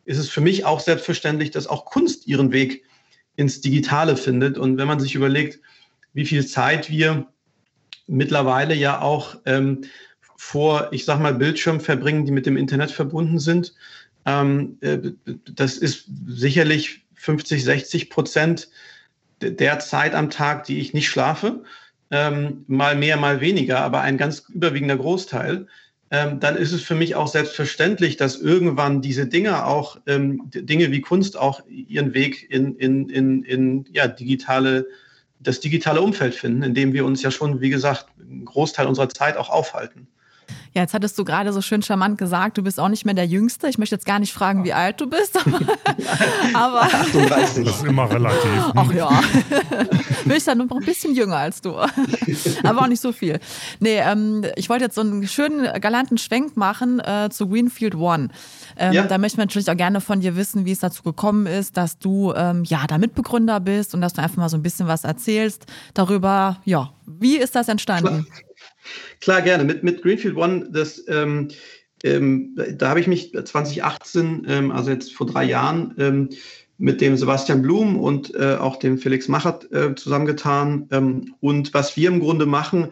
ist 0.09 0.17
es 0.17 0.31
für 0.31 0.41
mich 0.41 0.65
auch 0.65 0.81
selbstverständlich, 0.81 1.51
dass 1.51 1.67
auch 1.67 1.85
Kunst 1.85 2.27
ihren 2.27 2.51
Weg 2.51 2.83
ins 3.37 3.61
Digitale 3.61 4.17
findet. 4.17 4.57
Und 4.57 4.79
wenn 4.79 4.89
man 4.89 5.01
sich 5.01 5.15
überlegt, 5.15 5.61
wie 6.15 6.25
viel 6.25 6.47
Zeit 6.47 6.89
wir 6.89 7.29
mittlerweile 8.07 8.75
ja 8.75 9.03
auch 9.03 9.37
ähm, 9.45 9.83
vor, 10.39 10.89
ich 10.93 11.05
sag 11.05 11.21
mal, 11.21 11.35
Bildschirmen 11.35 11.83
verbringen, 11.83 12.25
die 12.25 12.33
mit 12.33 12.47
dem 12.47 12.57
Internet 12.57 12.91
verbunden 12.91 13.39
sind. 13.39 13.75
Ähm, 14.25 14.79
äh, 14.81 14.99
das 15.45 15.77
ist 15.77 16.09
sicherlich 16.27 17.05
50, 17.17 17.63
60 17.63 18.09
Prozent 18.09 18.71
der 19.43 19.79
Zeit 19.79 20.15
am 20.15 20.31
Tag, 20.31 20.65
die 20.65 20.79
ich 20.79 20.95
nicht 20.95 21.11
schlafe. 21.11 21.65
Ähm, 22.11 22.65
mal 22.67 22.97
mehr, 22.97 23.19
mal 23.19 23.43
weniger, 23.43 23.81
aber 23.81 24.01
ein 24.01 24.17
ganz 24.17 24.45
überwiegender 24.49 24.97
Großteil. 24.97 25.67
Ähm, 26.11 26.41
dann 26.41 26.57
ist 26.57 26.73
es 26.73 26.83
für 26.83 26.95
mich 26.95 27.15
auch 27.15 27.29
selbstverständlich, 27.29 28.17
dass 28.17 28.37
irgendwann 28.37 29.03
diese 29.03 29.27
Dinge 29.27 29.67
auch, 29.67 29.99
ähm, 30.07 30.51
Dinge 30.55 30.91
wie 30.91 31.03
Kunst 31.03 31.37
auch 31.37 31.63
ihren 31.69 32.15
Weg 32.15 32.51
in, 32.51 32.77
in, 32.77 33.11
in, 33.11 33.43
in 33.43 33.85
ja, 33.93 34.09
digitale, 34.09 34.87
das 35.41 35.61
digitale 35.61 36.01
Umfeld 36.01 36.35
finden, 36.35 36.63
in 36.63 36.75
dem 36.75 36.95
wir 36.95 37.05
uns 37.05 37.23
ja 37.23 37.31
schon, 37.31 37.61
wie 37.61 37.71
gesagt, 37.71 38.07
einen 38.21 38.47
Großteil 38.47 38.87
unserer 38.87 39.11
Zeit 39.11 39.37
auch 39.37 39.51
aufhalten. 39.51 40.09
Ja, 40.75 40.83
jetzt 40.83 40.95
hattest 40.95 41.19
du 41.19 41.25
gerade 41.25 41.53
so 41.53 41.61
schön 41.61 41.83
charmant 41.83 42.19
gesagt, 42.19 42.59
du 42.59 42.63
bist 42.63 42.79
auch 42.79 42.89
nicht 42.89 43.05
mehr 43.05 43.15
der 43.15 43.27
Jüngste. 43.27 43.69
Ich 43.69 43.79
möchte 43.79 43.95
jetzt 43.95 44.07
gar 44.07 44.19
nicht 44.19 44.33
fragen, 44.33 44.65
wie 44.65 44.73
alt 44.73 45.01
du 45.01 45.09
bist. 45.09 45.37
aber 46.55 46.83
38. 46.83 47.65
Das 47.65 47.77
ist 47.77 47.85
immer 47.85 48.11
relativ. 48.11 48.63
Ach 48.75 48.93
ja. 48.93 49.21
Bin 50.25 50.37
ich 50.37 50.45
dann 50.45 50.59
noch 50.59 50.71
ein 50.71 50.85
bisschen 50.85 51.15
jünger 51.15 51.37
als 51.37 51.61
du. 51.61 51.77
aber 52.63 52.83
auch 52.83 52.87
nicht 52.87 53.01
so 53.01 53.13
viel. 53.13 53.41
Nee, 53.81 53.99
ähm, 53.99 54.45
ich 54.57 54.69
wollte 54.69 54.85
jetzt 54.85 54.95
so 54.95 55.01
einen 55.01 55.27
schönen, 55.27 55.81
galanten 55.81 56.19
Schwenk 56.19 56.57
machen 56.57 57.01
äh, 57.01 57.29
zu 57.31 57.49
Greenfield 57.49 57.95
One. 57.95 58.29
Ähm, 58.77 58.93
ja. 58.93 59.07
Da 59.07 59.19
möchte 59.19 59.39
man 59.39 59.47
natürlich 59.47 59.71
auch 59.71 59.77
gerne 59.77 60.01
von 60.01 60.21
dir 60.21 60.37
wissen, 60.37 60.65
wie 60.65 60.73
es 60.73 60.81
dazu 60.81 61.03
gekommen 61.03 61.47
ist, 61.47 61.77
dass 61.77 61.99
du 61.99 62.33
ähm, 62.35 62.65
ja 62.65 62.87
da 62.87 62.99
Mitbegründer 62.99 63.61
bist 63.61 63.95
und 63.95 64.01
dass 64.01 64.13
du 64.13 64.23
einfach 64.23 64.37
mal 64.37 64.49
so 64.49 64.57
ein 64.57 64.63
bisschen 64.63 64.87
was 64.87 65.05
erzählst 65.05 65.67
darüber, 65.95 66.59
ja, 66.65 66.91
wie 67.07 67.37
ist 67.37 67.55
das 67.55 67.69
entstanden? 67.69 68.27
Klar. 68.27 68.48
Klar, 69.21 69.43
gerne. 69.43 69.65
Mit, 69.65 69.83
mit 69.83 70.03
Greenfield 70.03 70.37
One, 70.37 70.69
das, 70.71 71.05
ähm, 71.09 71.49
ähm, 72.05 72.57
da 72.77 72.91
habe 72.91 73.01
ich 73.01 73.07
mich 73.07 73.33
2018, 73.33 74.47
ähm, 74.49 74.71
also 74.71 74.91
jetzt 74.91 75.15
vor 75.15 75.27
drei 75.27 75.45
Jahren, 75.45 75.95
ähm, 75.99 76.29
mit 76.81 77.01
dem 77.01 77.17
Sebastian 77.17 77.63
Blum 77.63 77.99
und 77.99 78.35
äh, 78.37 78.55
auch 78.55 78.77
dem 78.77 78.99
Felix 78.99 79.27
Machert 79.27 79.71
äh, 79.73 79.97
zusammengetan. 79.97 80.87
Ähm, 80.93 81.35
und 81.41 81.75
was 81.75 81.97
wir 81.97 82.09
im 82.09 82.21
Grunde 82.21 82.47
machen, 82.47 82.89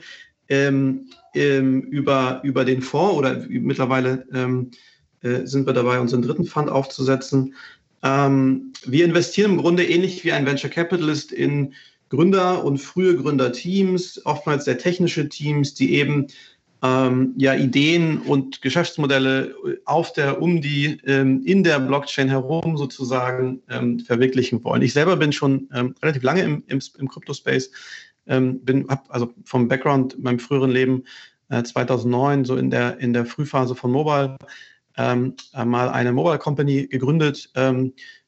ähm, 0.49 1.09
über, 1.35 2.41
über 2.45 2.65
den 2.65 2.81
Fonds 2.81 3.17
oder 3.17 3.45
mittlerweile 3.49 4.25
äh, 5.23 5.45
sind 5.45 5.67
wir 5.67 5.75
dabei, 5.75 6.00
unseren 6.00 6.23
dritten 6.23 6.47
Fund 6.47 6.71
aufzusetzen. 6.71 7.55
wir 8.00 9.05
investieren 9.05 9.50
im 9.50 9.59
Grunde 9.59 9.85
ähnlich 9.85 10.25
wie 10.25 10.33
ein 10.33 10.47
Venture 10.47 10.71
Capitalist 10.71 11.33
in 11.33 11.75
Gründer 12.08 12.64
und 12.64 12.78
frühe 12.78 13.16
Gründerteams, 13.16 14.25
oftmals 14.25 14.64
sehr 14.64 14.78
technische 14.78 15.28
Teams, 15.28 15.75
die 15.75 15.94
eben 15.94 16.28
ähm, 16.82 17.34
ja 17.36 17.54
Ideen 17.54 18.18
und 18.18 18.62
Geschäftsmodelle 18.62 19.54
auf 19.84 20.12
der, 20.12 20.40
um 20.40 20.60
die, 20.60 20.98
ähm, 21.06 21.42
in 21.44 21.64
der 21.64 21.80
Blockchain 21.80 22.28
herum 22.28 22.76
sozusagen 22.76 23.62
ähm, 23.70 24.00
verwirklichen 24.00 24.62
wollen. 24.62 24.82
Ich 24.82 24.92
selber 24.92 25.16
bin 25.16 25.32
schon 25.32 25.68
ähm, 25.75 25.94
relativ 26.02 26.22
lange 26.22 26.42
im, 26.42 26.62
im, 26.66 26.80
im 26.98 27.08
Crypto-Space, 27.08 27.70
ähm, 28.26 28.60
bin, 28.60 28.88
habe 28.88 29.02
also 29.08 29.32
vom 29.44 29.68
Background 29.68 30.14
in 30.14 30.22
meinem 30.22 30.38
früheren 30.38 30.70
Leben 30.70 31.04
äh, 31.48 31.62
2009 31.62 32.44
so 32.44 32.56
in 32.56 32.70
der, 32.70 32.98
in 32.98 33.12
der 33.12 33.25
Frühphase 33.25 33.75
von 33.75 33.90
Mobile 33.90 34.36
ähm, 34.98 35.34
mal 35.52 35.88
eine 35.90 36.12
Mobile 36.12 36.38
Company 36.38 36.86
gegründet, 36.86 37.50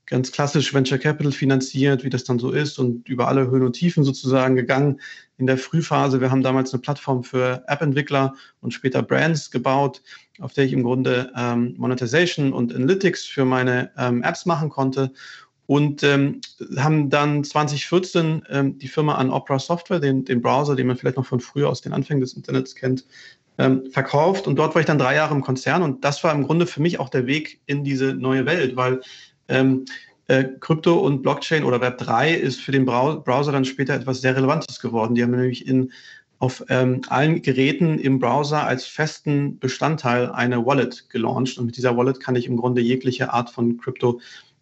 ganz 0.09 0.33
klassisch 0.33 0.73
Venture 0.73 0.99
Capital 0.99 1.33
finanziert, 1.33 2.03
wie 2.03 2.11
das 2.11 2.25
dann 2.25 2.39
so 2.39 2.51
ist 2.51 2.79
und 2.79 3.09
über 3.09 3.29
alle 3.29 3.51
Höhen 3.51 3.63
und 3.63 3.75
Tiefen 3.75 4.05
sozusagen 4.05 4.57
gegangen 4.57 5.01
in 5.37 5.47
der 5.47 5.59
Frühphase. 5.59 6.21
Wir 6.21 6.31
haben 6.31 6.43
damals 6.43 6.73
eine 6.73 6.81
Plattform 6.81 7.23
für 7.23 7.63
App-Entwickler 7.67 8.35
und 8.61 8.73
später 8.73 9.03
Brands 9.03 9.51
gebaut, 9.51 10.03
auf 10.41 10.55
der 10.55 10.65
ich 10.65 10.73
im 10.73 10.83
Grunde 10.83 11.31
ähm, 11.37 11.75
Monetization 11.77 12.53
und 12.53 12.75
Analytics 12.75 13.27
für 13.27 13.45
meine 13.45 13.91
ähm, 13.99 14.23
Apps 14.23 14.47
machen 14.47 14.71
konnte 14.71 15.13
und 15.67 16.03
ähm, 16.03 16.41
haben 16.79 17.11
dann 17.11 17.45
2014 17.45 18.45
ähm, 18.49 18.79
die 18.79 18.89
Firma 18.89 19.17
an 19.17 19.31
Opera 19.31 19.59
Software, 19.59 20.01
den, 20.01 20.25
den 20.25 20.41
Browser, 20.41 20.75
den 20.75 20.87
man 20.87 20.97
vielleicht 20.97 21.19
noch 21.19 21.27
von 21.27 21.41
früher 21.41 21.69
aus 21.69 21.83
den 21.83 21.93
Anfängen 21.93 22.23
des 22.23 22.33
Internets 22.33 22.75
kennt, 22.75 23.05
ähm, 23.59 23.91
verkauft. 23.91 24.47
Und 24.47 24.57
dort 24.57 24.75
war 24.75 24.81
ich 24.81 24.87
dann 24.87 24.99
drei 24.99 25.17
Jahre 25.17 25.35
im 25.35 25.43
Konzern 25.43 25.83
und 25.83 26.03
das 26.03 26.25
war 26.25 26.33
im 26.33 26.45
Grunde 26.45 26.67
für 26.67 26.81
mich 26.81 26.99
auch 26.99 27.11
der 27.11 27.27
Weg 27.27 27.61
in 27.67 27.85
diese 27.85 28.15
neue 28.15 28.47
Welt, 28.47 28.77
weil 28.77 29.03
ähm, 29.49 29.85
äh, 30.29 30.45
Krypto 30.61 30.99
und 30.99 31.23
Blockchain 31.23 31.65
oder 31.65 31.81
Web 31.81 31.99
3 31.99 32.35
ist 32.35 32.61
für 32.61 32.73
den 32.73 32.85
Browser 32.85 33.53
dann 33.53 33.65
später 33.65 33.95
etwas 33.95 34.21
sehr 34.21 34.37
Relevantes 34.37 34.79
geworden. 34.81 35.15
Die 35.15 35.23
haben 35.23 35.31
nämlich 35.31 35.67
in, 35.67 35.91
auf 36.39 36.65
ähm, 36.69 37.01
allen 37.09 37.43
Geräten 37.43 37.99
im 37.99 38.19
Browser 38.19 38.67
als 38.67 38.87
festen 38.87 39.59
Bestandteil 39.59 40.31
eine 40.31 40.65
Wallet 40.65 41.09
gelauncht. 41.09 41.59
Und 41.59 41.67
mit 41.67 41.77
dieser 41.77 41.97
Wallet 41.97 42.21
kann 42.21 42.37
ich 42.37 42.47
im 42.47 42.57
Grunde 42.57 42.83
jegliche 42.83 43.33
Art 43.33 43.51
von 43.51 43.79
Krypto 43.79 44.21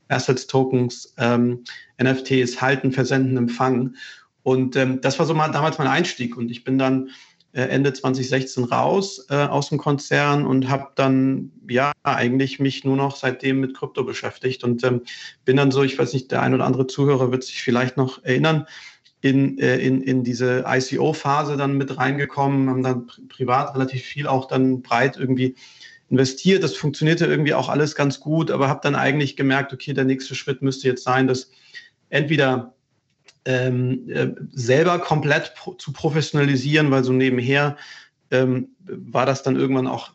Assets, 0.09 0.47
Tokens, 0.47 1.15
ähm, 1.19 1.65
NFTs 2.01 2.61
halten, 2.61 2.93
versenden, 2.93 3.37
empfangen. 3.37 3.97
Und 4.45 4.77
ähm, 4.77 5.01
das 5.01 5.19
war 5.19 5.27
so 5.27 5.35
mal 5.35 5.49
damals 5.49 5.79
mein 5.79 5.89
Einstieg. 5.89 6.37
Und 6.37 6.51
ich 6.51 6.63
bin 6.63 6.79
dann 6.79 7.11
Ende 7.63 7.93
2016 7.93 8.65
raus 8.65 9.27
äh, 9.31 9.35
aus 9.35 9.71
dem 9.71 9.79
Konzern 9.79 10.47
und 10.47 10.69
habe 10.69 10.89
dann 10.95 11.53
ja 11.69 11.93
eigentlich 12.03 12.59
mich 12.61 12.85
nur 12.85 12.97
noch 12.97 13.17
seitdem 13.17 13.61
mit 13.61 13.77
Krypto 13.77 14.05
beschäftigt 14.05 14.65
und 14.65 14.85
ähm, 14.85 15.03
bin 15.45 15.57
dann 15.57 15.71
so, 15.71 15.83
ich 15.83 15.99
weiß 15.99 16.13
nicht, 16.13 16.31
der 16.31 16.43
ein 16.43 16.55
oder 16.55 16.67
andere 16.67 16.87
Zuhörer 16.87 17.33
wird 17.33 17.45
sich 17.45 17.63
vielleicht 17.63 17.97
noch 17.97 18.23
erinnern, 18.25 18.67
in, 19.21 19.59
äh, 19.59 19.79
in, 19.79 20.03
in 20.03 20.23
diese 20.23 20.65
ICO-Phase 20.67 21.57
dann 21.57 21.77
mit 21.77 21.97
reingekommen, 21.97 22.69
haben 22.69 22.83
dann 22.83 23.07
pri 23.07 23.23
privat 23.23 23.75
relativ 23.75 24.03
viel 24.03 24.27
auch 24.27 24.47
dann 24.47 24.83
breit 24.83 25.17
irgendwie 25.17 25.57
investiert. 26.09 26.63
Das 26.63 26.77
funktionierte 26.77 27.27
irgendwie 27.27 27.55
auch 27.55 27.69
alles 27.69 27.95
ganz 27.95 28.21
gut, 28.21 28.51
aber 28.51 28.69
habe 28.69 28.81
dann 28.83 28.95
eigentlich 28.95 29.37
gemerkt, 29.37 29.73
okay, 29.73 29.93
der 29.93 30.05
nächste 30.05 30.35
Schritt 30.35 30.63
müsste 30.63 30.89
jetzt 30.89 31.03
sein, 31.03 31.27
dass 31.27 31.51
entweder 32.11 32.76
ähm, 33.47 34.11
äh, 34.11 34.35
selber 34.53 34.99
komplett 34.99 35.55
pro 35.55 35.73
zu 35.75 35.93
professionalisieren, 35.93 36.91
weil 36.91 37.05
so 37.05 37.13
nebenher 37.13 37.77
ähm, 38.31 38.71
war 38.85 39.25
das 39.25 39.45
dann 39.45 39.57
irgendwann 39.57 39.87
auch, 39.87 40.11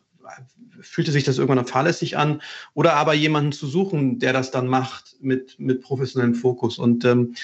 fühlte 0.80 1.12
sich 1.12 1.24
das 1.24 1.38
irgendwann 1.38 1.66
fahrlässig 1.66 2.18
an, 2.18 2.42
oder 2.74 2.94
aber 2.94 3.14
jemanden 3.14 3.52
zu 3.52 3.66
suchen, 3.66 4.18
der 4.18 4.34
das 4.34 4.50
dann 4.50 4.66
macht 4.68 5.16
mit, 5.20 5.58
mit 5.58 5.80
professionellem 5.80 6.34
Fokus. 6.34 6.78
Und 6.78 7.04
ähm, 7.06 7.34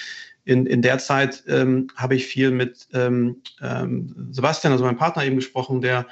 in, 0.45 0.67
in 0.67 0.83
der 0.83 0.99
Zeit 0.99 1.43
ähm, 1.47 1.87
habe 1.95 2.15
ich 2.15 2.27
viel 2.27 2.51
mit 2.51 2.87
ähm, 2.93 3.41
ähm, 3.59 4.29
Sebastian, 4.31 4.71
also 4.71 4.85
meinem 4.85 4.97
Partner, 4.97 5.25
eben 5.25 5.35
gesprochen, 5.35 5.81
der 5.81 6.07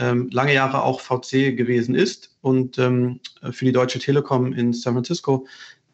lange 0.00 0.54
Jahre 0.54 0.84
auch 0.84 1.00
VC 1.00 1.56
gewesen 1.56 1.96
ist 1.96 2.38
und 2.40 2.76
für 2.76 3.64
die 3.64 3.72
Deutsche 3.72 3.98
Telekom 3.98 4.52
in 4.52 4.72
San 4.72 4.92
Francisco 4.92 5.44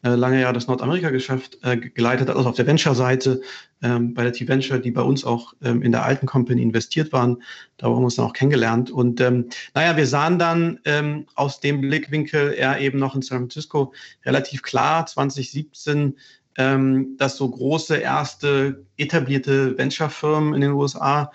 lange 0.01 0.41
Jahre 0.41 0.53
das 0.53 0.67
Nordamerika-Geschäft 0.67 1.59
äh, 1.63 1.77
geleitet 1.77 2.29
hat, 2.29 2.35
also 2.35 2.49
auf 2.49 2.55
der 2.55 2.67
Venture-Seite 2.67 3.41
ähm, 3.81 4.13
bei 4.13 4.23
der 4.23 4.33
T-Venture, 4.33 4.79
die 4.79 4.91
bei 4.91 5.01
uns 5.01 5.25
auch 5.25 5.53
ähm, 5.63 5.81
in 5.81 5.91
der 5.91 6.05
alten 6.05 6.25
Company 6.27 6.61
investiert 6.61 7.11
waren. 7.11 7.41
Da 7.77 7.87
haben 7.87 7.93
wir 7.93 8.05
uns 8.05 8.15
dann 8.15 8.25
auch 8.25 8.33
kennengelernt. 8.33 8.91
Und 8.91 9.19
ähm, 9.21 9.49
naja, 9.73 9.97
wir 9.97 10.05
sahen 10.05 10.37
dann 10.37 10.79
ähm, 10.85 11.25
aus 11.35 11.59
dem 11.59 11.81
Blickwinkel, 11.81 12.53
er 12.53 12.79
eben 12.79 12.99
noch 12.99 13.15
in 13.15 13.21
San 13.21 13.39
Francisco, 13.39 13.93
relativ 14.25 14.61
klar 14.61 15.05
2017, 15.05 16.15
ähm, 16.57 17.15
dass 17.17 17.37
so 17.37 17.49
große 17.49 17.97
erste 17.97 18.85
etablierte 18.97 19.77
Venture-Firmen 19.77 20.53
in 20.53 20.61
den 20.61 20.71
USA 20.71 21.31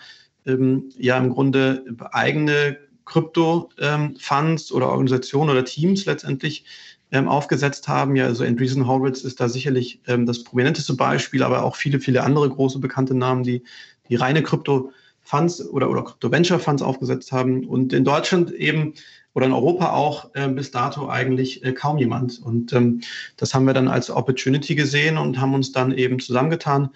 ähm, 0.47 0.90
ja 0.97 1.19
im 1.19 1.31
Grunde 1.31 1.85
eigene 2.12 2.79
Krypto-Funds 3.05 4.71
ähm, 4.71 4.76
oder 4.76 4.88
Organisationen 4.88 5.50
oder 5.50 5.64
Teams 5.64 6.07
letztendlich 6.07 6.64
ähm, 7.12 7.29
aufgesetzt 7.29 7.88
haben. 7.88 8.17
Ja, 8.17 8.26
also 8.26 8.45
Andreessen 8.45 8.87
Horowitz 8.87 9.23
ist 9.23 9.40
da 9.40 9.49
sicherlich 9.49 10.00
ähm, 10.07 10.26
das 10.26 10.45
prominenteste 10.45 10.95
Beispiel, 10.95 11.43
aber 11.43 11.64
auch 11.64 11.76
viele, 11.76 12.00
viele 12.00 12.23
andere 12.23 12.49
große 12.49 12.79
bekannte 12.79 13.14
Namen, 13.14 13.43
die, 13.43 13.62
die 14.09 14.17
reine 14.17 14.43
Krypto-Funds 14.43 15.69
oder, 15.71 15.90
oder 15.90 16.02
Krypto-Venture-Funds 16.02 16.83
aufgesetzt 16.83 17.33
haben. 17.33 17.67
Und 17.67 17.93
in 17.93 18.05
Deutschland 18.05 18.50
eben 18.52 18.95
oder 19.33 19.47
in 19.47 19.52
Europa 19.52 19.93
auch 19.93 20.35
äh, 20.35 20.49
bis 20.49 20.71
dato 20.71 21.09
eigentlich 21.09 21.64
äh, 21.64 21.73
kaum 21.73 21.99
jemand. 21.99 22.40
Und 22.40 22.73
ähm, 22.73 23.00
das 23.37 23.55
haben 23.55 23.64
wir 23.64 23.75
dann 23.75 23.88
als 23.88 24.11
Opportunity 24.11 24.75
gesehen 24.75 25.19
und 25.19 25.40
haben 25.40 25.55
uns 25.55 25.73
dann 25.73 25.93
eben 25.93 26.19
zusammengetan 26.19 26.90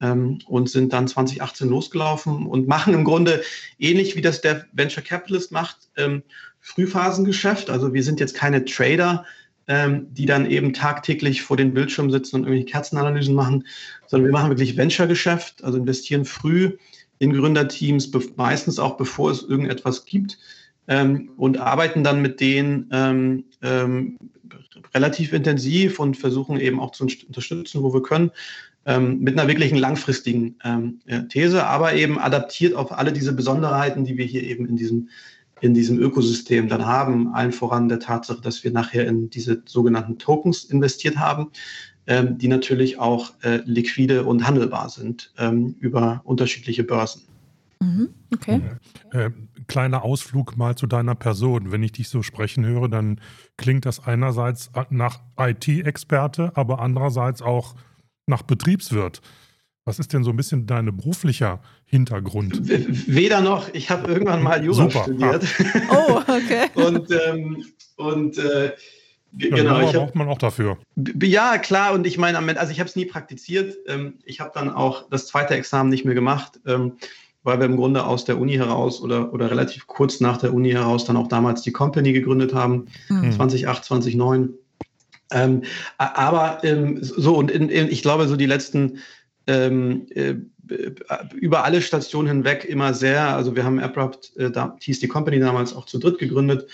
ähm, 0.00 0.38
und 0.46 0.68
sind 0.68 0.92
dann 0.92 1.08
2018 1.08 1.68
losgelaufen 1.68 2.46
und 2.46 2.68
machen 2.68 2.94
im 2.94 3.04
Grunde 3.04 3.42
ähnlich 3.78 4.16
wie 4.16 4.20
das 4.20 4.40
der 4.40 4.66
Venture 4.72 5.02
Capitalist 5.02 5.52
macht, 5.52 5.88
ähm, 5.96 6.22
Frühphasengeschäft. 6.60 7.70
Also 7.70 7.94
wir 7.94 8.02
sind 8.02 8.20
jetzt 8.20 8.34
keine 8.34 8.64
Trader, 8.64 9.24
ähm, 9.68 10.06
die 10.10 10.26
dann 10.26 10.50
eben 10.50 10.72
tagtäglich 10.72 11.42
vor 11.42 11.56
den 11.56 11.74
Bildschirmen 11.74 12.10
sitzen 12.10 12.36
und 12.36 12.42
irgendwelche 12.42 12.72
Kerzenanalysen 12.72 13.34
machen, 13.34 13.64
sondern 14.06 14.28
wir 14.28 14.32
machen 14.32 14.50
wirklich 14.50 14.76
Venture-Geschäft, 14.76 15.62
also 15.62 15.78
investieren 15.78 16.24
früh 16.24 16.72
in 17.18 17.34
Gründerteams, 17.34 18.10
meistens 18.36 18.78
auch 18.78 18.96
bevor 18.96 19.30
es 19.30 19.42
irgendetwas 19.42 20.04
gibt 20.04 20.38
ähm, 20.88 21.30
und 21.36 21.58
arbeiten 21.58 22.02
dann 22.02 22.22
mit 22.22 22.40
denen 22.40 22.88
ähm, 22.92 23.44
ähm, 23.62 24.18
relativ 24.94 25.32
intensiv 25.32 26.00
und 26.00 26.16
versuchen 26.16 26.58
eben 26.58 26.80
auch 26.80 26.92
zu 26.92 27.04
unterstützen, 27.04 27.82
wo 27.82 27.92
wir 27.92 28.02
können, 28.02 28.30
ähm, 28.86 29.18
mit 29.20 29.38
einer 29.38 29.48
wirklichen 29.48 29.76
langfristigen 29.76 30.56
ähm, 30.64 31.00
These, 31.28 31.66
aber 31.66 31.92
eben 31.92 32.18
adaptiert 32.18 32.74
auf 32.74 32.90
alle 32.90 33.12
diese 33.12 33.34
Besonderheiten, 33.34 34.04
die 34.04 34.16
wir 34.16 34.24
hier 34.24 34.44
eben 34.44 34.66
in 34.66 34.76
diesem 34.76 35.10
in 35.60 35.74
diesem 35.74 35.98
Ökosystem 35.98 36.68
dann 36.68 36.86
haben, 36.86 37.34
allen 37.34 37.52
voran 37.52 37.88
der 37.88 38.00
Tatsache, 38.00 38.40
dass 38.40 38.64
wir 38.64 38.70
nachher 38.70 39.06
in 39.06 39.30
diese 39.30 39.62
sogenannten 39.66 40.18
Tokens 40.18 40.64
investiert 40.64 41.16
haben, 41.16 41.50
ähm, 42.06 42.38
die 42.38 42.48
natürlich 42.48 42.98
auch 42.98 43.32
äh, 43.42 43.60
liquide 43.64 44.24
und 44.24 44.46
handelbar 44.46 44.88
sind 44.88 45.32
ähm, 45.38 45.74
über 45.80 46.20
unterschiedliche 46.24 46.84
Börsen. 46.84 47.22
Mhm, 47.80 48.08
okay. 48.32 48.60
Äh, 49.12 49.30
kleiner 49.66 50.02
Ausflug 50.02 50.56
mal 50.56 50.74
zu 50.74 50.86
deiner 50.86 51.14
Person. 51.14 51.70
Wenn 51.70 51.82
ich 51.82 51.92
dich 51.92 52.08
so 52.08 52.22
sprechen 52.22 52.64
höre, 52.64 52.88
dann 52.88 53.20
klingt 53.56 53.86
das 53.86 54.04
einerseits 54.04 54.70
nach 54.90 55.20
IT-Experte, 55.38 56.52
aber 56.54 56.80
andererseits 56.80 57.42
auch 57.42 57.74
nach 58.26 58.42
Betriebswirt. 58.42 59.20
Was 59.88 59.98
ist 59.98 60.12
denn 60.12 60.22
so 60.22 60.28
ein 60.28 60.36
bisschen 60.36 60.66
dein 60.66 60.94
beruflicher 60.94 61.62
Hintergrund? 61.86 62.60
Weder 63.08 63.40
noch. 63.40 63.72
Ich 63.72 63.88
habe 63.88 64.12
irgendwann 64.12 64.42
mal 64.42 64.62
Jura 64.62 64.82
Super. 64.82 65.04
studiert. 65.04 65.46
Ah. 65.88 65.94
Oh, 66.08 66.20
okay. 66.28 66.68
und 66.74 67.10
ähm, 67.10 67.64
und 67.96 68.36
äh, 68.36 68.66
ja, 69.38 69.56
genau. 69.56 69.80
Ich 69.80 69.92
braucht 69.92 70.14
man 70.14 70.28
auch 70.28 70.36
dafür. 70.36 70.76
Ja, 71.22 71.56
klar. 71.56 71.94
Und 71.94 72.06
ich 72.06 72.18
meine, 72.18 72.38
also 72.60 72.70
ich 72.70 72.80
habe 72.80 72.90
es 72.90 72.96
nie 72.96 73.06
praktiziert. 73.06 73.78
Ähm, 73.86 74.18
ich 74.26 74.40
habe 74.40 74.50
dann 74.52 74.68
auch 74.68 75.08
das 75.08 75.26
zweite 75.26 75.54
Examen 75.54 75.88
nicht 75.88 76.04
mehr 76.04 76.14
gemacht, 76.14 76.60
ähm, 76.66 76.98
weil 77.42 77.58
wir 77.58 77.64
im 77.64 77.76
Grunde 77.76 78.04
aus 78.04 78.26
der 78.26 78.38
Uni 78.38 78.56
heraus 78.56 79.00
oder, 79.00 79.32
oder 79.32 79.50
relativ 79.50 79.86
kurz 79.86 80.20
nach 80.20 80.36
der 80.36 80.52
Uni 80.52 80.70
heraus 80.70 81.06
dann 81.06 81.16
auch 81.16 81.28
damals 81.28 81.62
die 81.62 81.72
Company 81.72 82.12
gegründet 82.12 82.52
haben, 82.52 82.88
mhm. 83.08 83.32
2008, 83.32 83.86
2009. 83.86 84.50
Ähm, 85.30 85.62
aber 85.98 86.62
ähm, 86.62 86.98
so, 87.00 87.36
und 87.36 87.50
in, 87.50 87.68
in, 87.68 87.88
ich 87.88 88.02
glaube, 88.02 88.28
so 88.28 88.36
die 88.36 88.46
letzten 88.46 88.98
ähm, 89.48 90.06
äh, 90.14 90.34
über 91.34 91.64
alle 91.64 91.80
Stationen 91.80 92.28
hinweg 92.28 92.66
immer 92.66 92.92
sehr, 92.92 93.34
also 93.34 93.56
wir 93.56 93.64
haben 93.64 93.80
Abrupt, 93.80 94.36
äh, 94.36 94.50
da 94.50 94.76
hieß 94.80 95.00
die 95.00 95.08
Company 95.08 95.40
damals 95.40 95.74
auch 95.74 95.86
zu 95.86 95.98
dritt 95.98 96.18
gegründet 96.18 96.68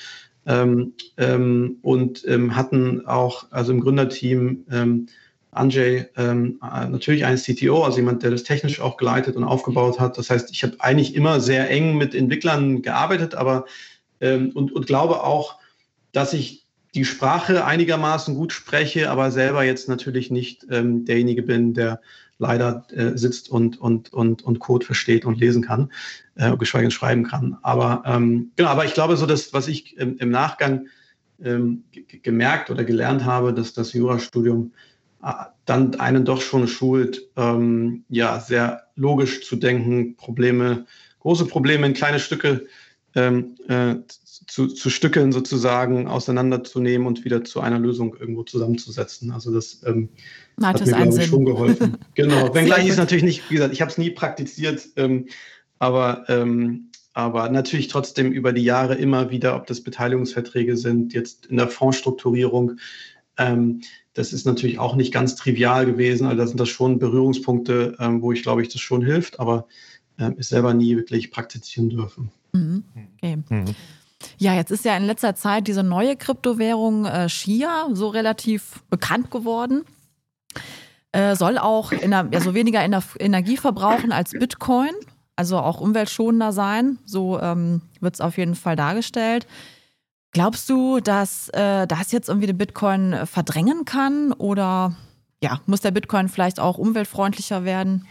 ähm, 0.47 0.93
ähm, 1.17 1.79
und 1.83 2.27
ähm, 2.27 2.57
hatten 2.57 3.07
auch, 3.07 3.47
also 3.51 3.73
im 3.73 3.81
Gründerteam, 3.81 4.65
ähm, 4.71 5.07
Anjay, 5.53 6.07
ähm, 6.17 6.59
natürlich 6.61 7.25
einen 7.25 7.39
CTO, 7.39 7.85
also 7.85 7.99
jemand, 7.99 8.25
der 8.25 8.33
das 8.33 8.43
technisch 8.43 8.81
auch 8.81 8.97
geleitet 8.97 9.37
und 9.37 9.45
aufgebaut 9.45 10.01
hat. 10.01 10.19
Das 10.19 10.29
heißt, 10.29 10.51
ich 10.51 10.65
habe 10.65 10.75
eigentlich 10.81 11.15
immer 11.15 11.39
sehr 11.39 11.71
eng 11.71 11.97
mit 11.97 12.13
Entwicklern 12.13 12.83
gearbeitet, 12.83 13.37
aber 13.37 13.65
und, 14.21 14.73
und 14.73 14.87
glaube 14.87 15.23
auch, 15.23 15.61
dass 16.11 16.33
ich 16.33 16.65
die 16.95 17.05
Sprache 17.05 17.65
einigermaßen 17.65 18.35
gut 18.35 18.53
spreche, 18.53 19.11
aber 19.11 19.31
selber 19.31 19.65
jetzt 19.65 19.89
natürlich 19.89 20.31
nicht 20.31 20.67
ähm, 20.71 21.05
derjenige 21.05 21.43
bin, 21.43 21.75
der 21.75 22.01
leider 22.39 22.87
äh, 22.91 23.17
sitzt 23.17 23.49
und, 23.49 23.81
und, 23.81 24.13
und, 24.13 24.43
und 24.43 24.59
Code 24.59 24.85
versteht 24.85 25.25
und 25.25 25.39
lesen 25.39 25.63
kann, 25.63 25.93
äh, 26.35 26.57
geschweige 26.57 26.85
denn 26.85 26.91
schreiben 26.91 27.25
kann. 27.25 27.57
Aber 27.63 28.03
ähm, 28.07 28.53
genau, 28.57 28.71
aber 28.71 28.85
ich 28.85 28.95
glaube, 28.95 29.17
so 29.17 29.27
das, 29.27 29.53
was 29.53 29.69
ich 29.69 29.97
im, 29.97 30.17
im 30.19 30.31
Nachgang 30.31 30.87
ähm, 31.43 31.85
gemerkt 32.23 32.71
oder 32.71 32.85
gelernt 32.85 33.25
habe, 33.25 33.55
dass 33.55 33.73
das 33.73 33.93
Jurastudium 33.93 34.73
äh, 35.23 35.33
dann 35.65 35.95
einen 35.97 36.25
doch 36.25 36.41
schon 36.41 36.69
schult, 36.69 37.29
ähm, 37.37 38.05
ja, 38.09 38.41
sehr 38.41 38.85
logisch 38.97 39.47
zu 39.47 39.57
denken, 39.57 40.17
Probleme, 40.17 40.87
große 41.21 41.47
Probleme 41.47 41.87
in 41.87 41.95
kleine 41.95 42.21
Stücke 42.21 42.67
ähm, 43.15 43.57
äh, 43.69 43.97
zu, 44.47 44.69
zu 44.69 44.91
Stückeln 44.91 45.33
sozusagen 45.33 46.09
auseinanderzunehmen 46.09 47.07
und 47.07 47.25
wieder 47.25 47.45
zu 47.45 47.61
einer 47.61 47.79
Lösung 47.79 48.17
irgendwo 48.19 48.43
zusammenzusetzen. 48.43 49.31
Also 49.31 49.53
das 49.53 49.83
ähm, 49.87 50.09
hat, 50.61 50.81
hat 50.81 50.87
mir, 50.87 50.93
glaube 50.93 51.19
ich, 51.19 51.27
schon 51.27 51.45
geholfen. 51.45 51.99
genau. 52.15 52.55
Wenngleich 52.55 52.89
ist 52.89 52.97
natürlich 52.97 53.25
nicht, 53.25 53.51
wie 53.51 53.55
gesagt, 53.55 53.73
ich 53.73 53.81
habe 53.81 53.91
es 53.91 53.99
nie 53.99 54.11
praktiziert, 54.11 54.89
ähm, 54.97 55.27
aber, 55.79 56.25
ähm, 56.29 56.91
aber 57.13 57.49
natürlich 57.49 57.89
trotzdem 57.89 58.33
über 58.33 58.53
die 58.53 58.65
Jahre 58.65 58.95
immer 58.95 59.31
wieder, 59.31 59.57
ob 59.57 59.67
das 59.67 59.83
Beteiligungsverträge 59.83 60.77
sind, 60.77 61.13
jetzt 61.13 61.47
in 61.47 61.57
der 61.57 61.69
Fondsstrukturierung, 61.69 62.79
ähm, 63.37 63.83
das 64.15 64.33
ist 64.33 64.47
natürlich 64.47 64.79
auch 64.79 64.95
nicht 64.95 65.13
ganz 65.13 65.35
trivial 65.37 65.87
gewesen. 65.87 66.27
Also 66.27 66.39
da 66.39 66.47
sind 66.47 66.61
das 66.61 66.69
schon 66.69 66.99
Berührungspunkte, 66.99 67.97
ähm, 67.99 68.23
wo 68.23 68.33
ich 68.33 68.43
glaube 68.43 68.63
ich, 68.63 68.69
das 68.69 68.81
schon 68.81 69.05
hilft, 69.05 69.41
aber 69.41 69.67
ähm, 70.19 70.37
ist 70.39 70.49
selber 70.51 70.73
nie 70.75 70.97
wirklich 70.97 71.31
praktizieren 71.31 71.91
dürfen. 71.91 72.31
Mhm. 72.53 72.85
Okay. 73.17 73.37
Mhm. 73.49 73.65
Ja, 74.39 74.55
jetzt 74.55 74.71
ist 74.71 74.85
ja 74.85 74.97
in 74.97 75.05
letzter 75.05 75.35
Zeit 75.35 75.67
diese 75.67 75.83
neue 75.83 76.17
Kryptowährung 76.17 77.07
äh, 77.07 77.29
Shia 77.29 77.89
so 77.93 78.09
relativ 78.09 78.83
bekannt 78.91 79.31
geworden. 79.31 79.85
Äh, 81.13 81.37
soll 81.37 81.59
auch 81.59 81.93
in 81.93 82.11
der, 82.11 82.29
also 82.33 82.55
weniger 82.55 82.85
in 82.85 82.91
der 82.91 83.03
Energie 83.21 83.57
verbrauchen 83.57 84.11
als 84.11 84.33
Bitcoin, 84.33 84.93
also 85.37 85.59
auch 85.59 85.81
umweltschonender 85.81 86.53
sein. 86.53 86.99
So 87.07 87.41
ähm, 87.41 87.83
wird 88.01 88.15
es 88.15 88.21
auf 88.21 88.37
jeden 88.37 88.57
Fall 88.57 88.77
dargestellt. 88.77 89.47
Glaubst 90.33 90.69
du, 90.69 90.99
dass 90.99 91.49
äh, 91.51 91.87
das 91.87 92.11
jetzt 92.11 92.29
irgendwie 92.29 92.49
den 92.49 92.59
Bitcoin 92.59 93.27
verdrängen 93.27 93.85
kann 93.85 94.33
oder 94.33 94.97
ja, 95.41 95.61
muss 95.67 95.83
der 95.83 95.93
Bitcoin 95.93 96.29
vielleicht 96.29 96.59
auch 96.59 96.79
umweltfreundlicher 96.79 97.65
werden? 97.65 98.09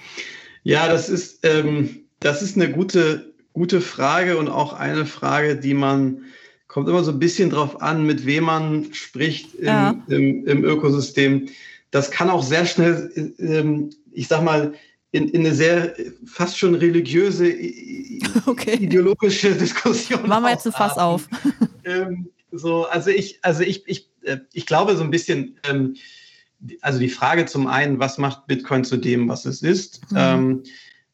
Ja, 0.64 0.88
das 0.88 1.10
ist, 1.10 1.46
ähm, 1.46 2.06
das 2.22 2.42
ist 2.42 2.56
eine 2.56 2.72
gute 2.72 3.33
gute 3.54 3.82
Frage 3.82 4.38
und 4.38 4.50
auch 4.50 4.74
eine 4.74 5.06
Frage, 5.06 5.56
die 5.56 5.74
man, 5.74 6.26
kommt 6.68 6.90
immer 6.90 7.04
so 7.04 7.12
ein 7.12 7.20
bisschen 7.20 7.50
drauf 7.50 7.82
an, 7.82 8.06
mit 8.06 8.26
wem 8.26 8.46
man 8.46 8.94
spricht 8.94 9.56
im, 9.56 9.66
ja. 9.66 10.04
im, 10.08 10.46
im 10.48 10.66
Ökosystem. 10.66 11.48
Das 11.92 12.10
kann 12.10 12.30
auch 12.30 12.44
sehr 12.44 12.66
schnell, 12.66 13.34
ähm, 13.38 13.92
ich 14.12 14.28
sag 14.28 14.44
mal, 14.44 14.74
in, 15.12 15.30
in 15.30 15.42
eine 15.42 15.54
sehr 15.54 15.96
fast 16.26 16.58
schon 16.58 16.74
religiöse, 16.74 17.54
okay. 18.48 18.78
ideologische 18.78 19.54
Diskussion. 19.54 20.28
Machen 20.28 20.44
wir 20.44 20.52
jetzt 20.52 20.66
ein 20.66 20.74
Fass 20.74 20.98
auf. 20.98 21.28
Ähm, 21.86 22.30
so, 22.52 22.86
also 22.86 23.10
ich, 23.10 23.40
also 23.44 23.62
ich, 23.62 23.84
ich, 23.88 24.10
äh, 24.24 24.38
ich 24.54 24.66
glaube 24.66 24.96
so 24.96 25.04
ein 25.04 25.12
bisschen, 25.12 25.60
ähm, 25.70 25.96
also 26.82 26.98
die 26.98 27.10
Frage 27.10 27.46
zum 27.46 27.68
einen, 27.68 28.00
was 28.00 28.18
macht 28.18 28.48
Bitcoin 28.48 28.84
zu 28.84 28.98
dem, 28.98 29.28
was 29.28 29.46
es 29.46 29.62
ist? 29.62 30.02
Mhm. 30.12 30.18
Ähm, 30.18 30.64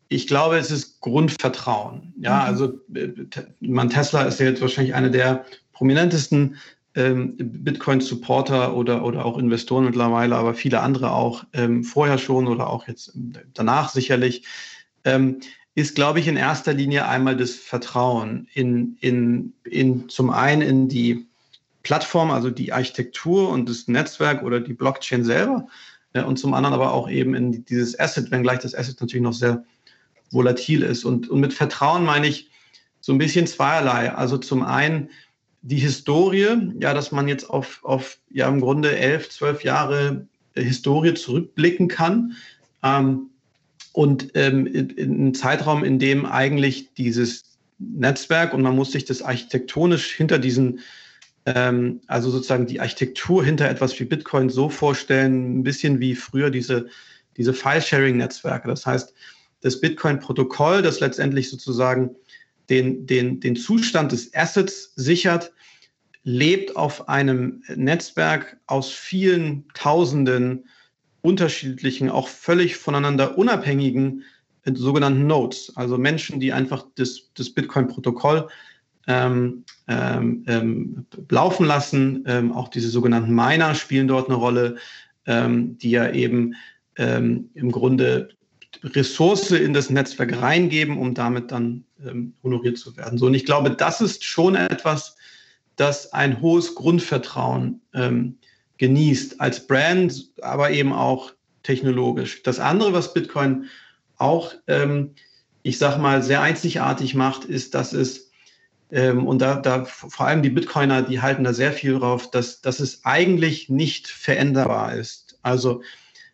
ich 0.09 0.27
glaube, 0.27 0.57
es 0.57 0.71
ist 0.71 0.99
Grundvertrauen. 1.01 2.13
Ja, 2.19 2.35
mhm. 2.35 2.41
also 2.41 2.79
äh, 2.93 3.09
man 3.61 3.89
Tesla 3.89 4.23
ist 4.23 4.39
ja 4.39 4.47
jetzt 4.47 4.61
wahrscheinlich 4.61 4.95
einer 4.95 5.09
der 5.09 5.45
prominentesten 5.71 6.57
ähm, 6.95 7.37
Bitcoin-Supporter 7.37 8.75
oder, 8.75 9.05
oder 9.05 9.23
auch 9.23 9.37
Investoren 9.37 9.85
mittlerweile, 9.85 10.35
aber 10.35 10.55
viele 10.55 10.81
andere 10.81 11.11
auch 11.11 11.45
ähm, 11.53 11.83
vorher 11.83 12.17
schon 12.17 12.47
oder 12.47 12.67
auch 12.67 12.87
jetzt 12.87 13.13
danach 13.53 13.89
sicherlich, 13.89 14.45
ähm, 15.05 15.39
ist, 15.75 15.95
glaube 15.95 16.19
ich, 16.19 16.27
in 16.27 16.35
erster 16.35 16.73
Linie 16.73 17.07
einmal 17.07 17.37
das 17.37 17.51
Vertrauen 17.51 18.47
in, 18.53 18.97
in, 18.99 19.53
in 19.63 20.09
zum 20.09 20.31
einen 20.31 20.61
in 20.61 20.89
die 20.89 21.27
Plattform, 21.83 22.31
also 22.31 22.49
die 22.49 22.73
Architektur 22.73 23.49
und 23.49 23.69
das 23.69 23.87
Netzwerk 23.87 24.43
oder 24.43 24.59
die 24.59 24.73
Blockchain 24.73 25.23
selber 25.23 25.67
äh, 26.13 26.23
und 26.23 26.37
zum 26.37 26.53
anderen 26.53 26.73
aber 26.73 26.93
auch 26.93 27.09
eben 27.09 27.35
in 27.35 27.63
dieses 27.65 27.97
Asset, 27.97 28.31
wenngleich 28.31 28.59
das 28.59 28.75
Asset 28.75 28.99
natürlich 28.99 29.23
noch 29.23 29.33
sehr 29.33 29.63
volatil 30.31 30.83
ist. 30.83 31.05
Und, 31.05 31.29
und 31.29 31.39
mit 31.39 31.53
Vertrauen 31.53 32.05
meine 32.05 32.27
ich 32.27 32.49
so 33.01 33.13
ein 33.13 33.17
bisschen 33.17 33.47
zweierlei. 33.47 34.11
Also 34.11 34.37
zum 34.37 34.63
einen 34.63 35.09
die 35.61 35.77
Historie, 35.77 36.71
ja, 36.79 36.93
dass 36.93 37.11
man 37.11 37.27
jetzt 37.27 37.49
auf, 37.49 37.79
auf 37.83 38.17
ja 38.29 38.47
im 38.47 38.61
Grunde 38.61 38.97
elf, 38.97 39.29
zwölf 39.29 39.63
Jahre 39.63 40.27
Historie 40.55 41.13
zurückblicken 41.13 41.87
kann. 41.87 42.35
Ähm, 42.83 43.29
und 43.93 44.31
ähm, 44.35 44.67
in, 44.67 44.89
in 44.91 45.13
einem 45.13 45.33
Zeitraum, 45.33 45.83
in 45.83 45.99
dem 45.99 46.25
eigentlich 46.25 46.93
dieses 46.93 47.43
Netzwerk 47.79 48.53
und 48.53 48.61
man 48.61 48.75
muss 48.75 48.91
sich 48.91 49.05
das 49.05 49.21
architektonisch 49.21 50.11
hinter 50.11 50.37
diesen, 50.37 50.79
ähm, 51.45 52.01
also 52.07 52.29
sozusagen 52.29 52.67
die 52.67 52.79
Architektur 52.79 53.43
hinter 53.43 53.69
etwas 53.69 53.99
wie 53.99 54.05
Bitcoin 54.05 54.49
so 54.49 54.69
vorstellen, 54.69 55.59
ein 55.59 55.63
bisschen 55.63 55.99
wie 55.99 56.15
früher 56.15 56.49
diese, 56.49 56.87
diese 57.37 57.53
File-Sharing-Netzwerke. 57.53 58.67
Das 58.67 58.85
heißt, 58.85 59.13
das 59.61 59.79
Bitcoin-Protokoll, 59.81 60.81
das 60.81 60.99
letztendlich 60.99 61.49
sozusagen 61.49 62.15
den, 62.69 63.05
den, 63.05 63.39
den 63.39 63.55
Zustand 63.55 64.11
des 64.11 64.33
Assets 64.33 64.93
sichert, 64.95 65.51
lebt 66.23 66.75
auf 66.75 67.09
einem 67.09 67.63
Netzwerk 67.75 68.57
aus 68.67 68.91
vielen 68.91 69.67
Tausenden 69.73 70.65
unterschiedlichen, 71.21 72.09
auch 72.09 72.27
völlig 72.27 72.77
voneinander 72.77 73.37
unabhängigen 73.37 74.23
äh, 74.63 74.73
sogenannten 74.73 75.27
Nodes, 75.27 75.73
also 75.75 75.97
Menschen, 75.97 76.39
die 76.39 76.53
einfach 76.53 76.85
das, 76.95 77.31
das 77.33 77.49
Bitcoin-Protokoll 77.49 78.47
ähm, 79.07 79.63
ähm, 79.87 80.43
ähm 80.47 81.05
laufen 81.29 81.65
lassen. 81.65 82.23
Ähm, 82.27 82.51
auch 82.51 82.67
diese 82.67 82.89
sogenannten 82.89 83.33
Miner 83.33 83.73
spielen 83.75 84.07
dort 84.07 84.29
eine 84.29 84.37
Rolle, 84.37 84.77
ähm, 85.25 85.77
die 85.77 85.91
ja 85.91 86.11
eben 86.11 86.53
ähm, 86.97 87.49
im 87.53 87.71
Grunde 87.71 88.29
Ressource 88.83 89.51
in 89.51 89.73
das 89.73 89.89
Netzwerk 89.89 90.41
reingeben, 90.41 90.97
um 90.97 91.13
damit 91.13 91.51
dann 91.51 91.85
ähm, 92.05 92.33
honoriert 92.43 92.77
zu 92.77 92.95
werden. 92.97 93.17
So, 93.17 93.27
und 93.27 93.33
ich 93.33 93.45
glaube, 93.45 93.71
das 93.71 94.01
ist 94.01 94.23
schon 94.23 94.55
etwas, 94.55 95.15
das 95.75 96.13
ein 96.13 96.41
hohes 96.41 96.75
Grundvertrauen 96.75 97.81
ähm, 97.93 98.37
genießt 98.77 99.41
als 99.41 99.65
Brand, 99.65 100.31
aber 100.41 100.71
eben 100.71 100.93
auch 100.93 101.33
technologisch. 101.63 102.43
Das 102.43 102.59
andere, 102.59 102.93
was 102.93 103.13
Bitcoin 103.13 103.65
auch, 104.17 104.53
ähm, 104.67 105.15
ich 105.63 105.77
sag 105.77 105.97
mal, 105.97 106.23
sehr 106.23 106.41
einzigartig 106.41 107.15
macht, 107.15 107.45
ist, 107.45 107.75
dass 107.75 107.93
es, 107.93 108.31
ähm, 108.91 109.27
und 109.27 109.41
da, 109.41 109.55
da 109.55 109.85
vor 109.85 110.25
allem 110.25 110.41
die 110.41 110.49
Bitcoiner, 110.49 111.01
die 111.01 111.21
halten 111.21 111.43
da 111.43 111.53
sehr 111.53 111.73
viel 111.73 111.99
drauf, 111.99 112.31
dass, 112.31 112.61
dass 112.61 112.79
es 112.79 113.05
eigentlich 113.05 113.69
nicht 113.69 114.07
veränderbar 114.07 114.95
ist. 114.95 115.39
Also 115.41 115.81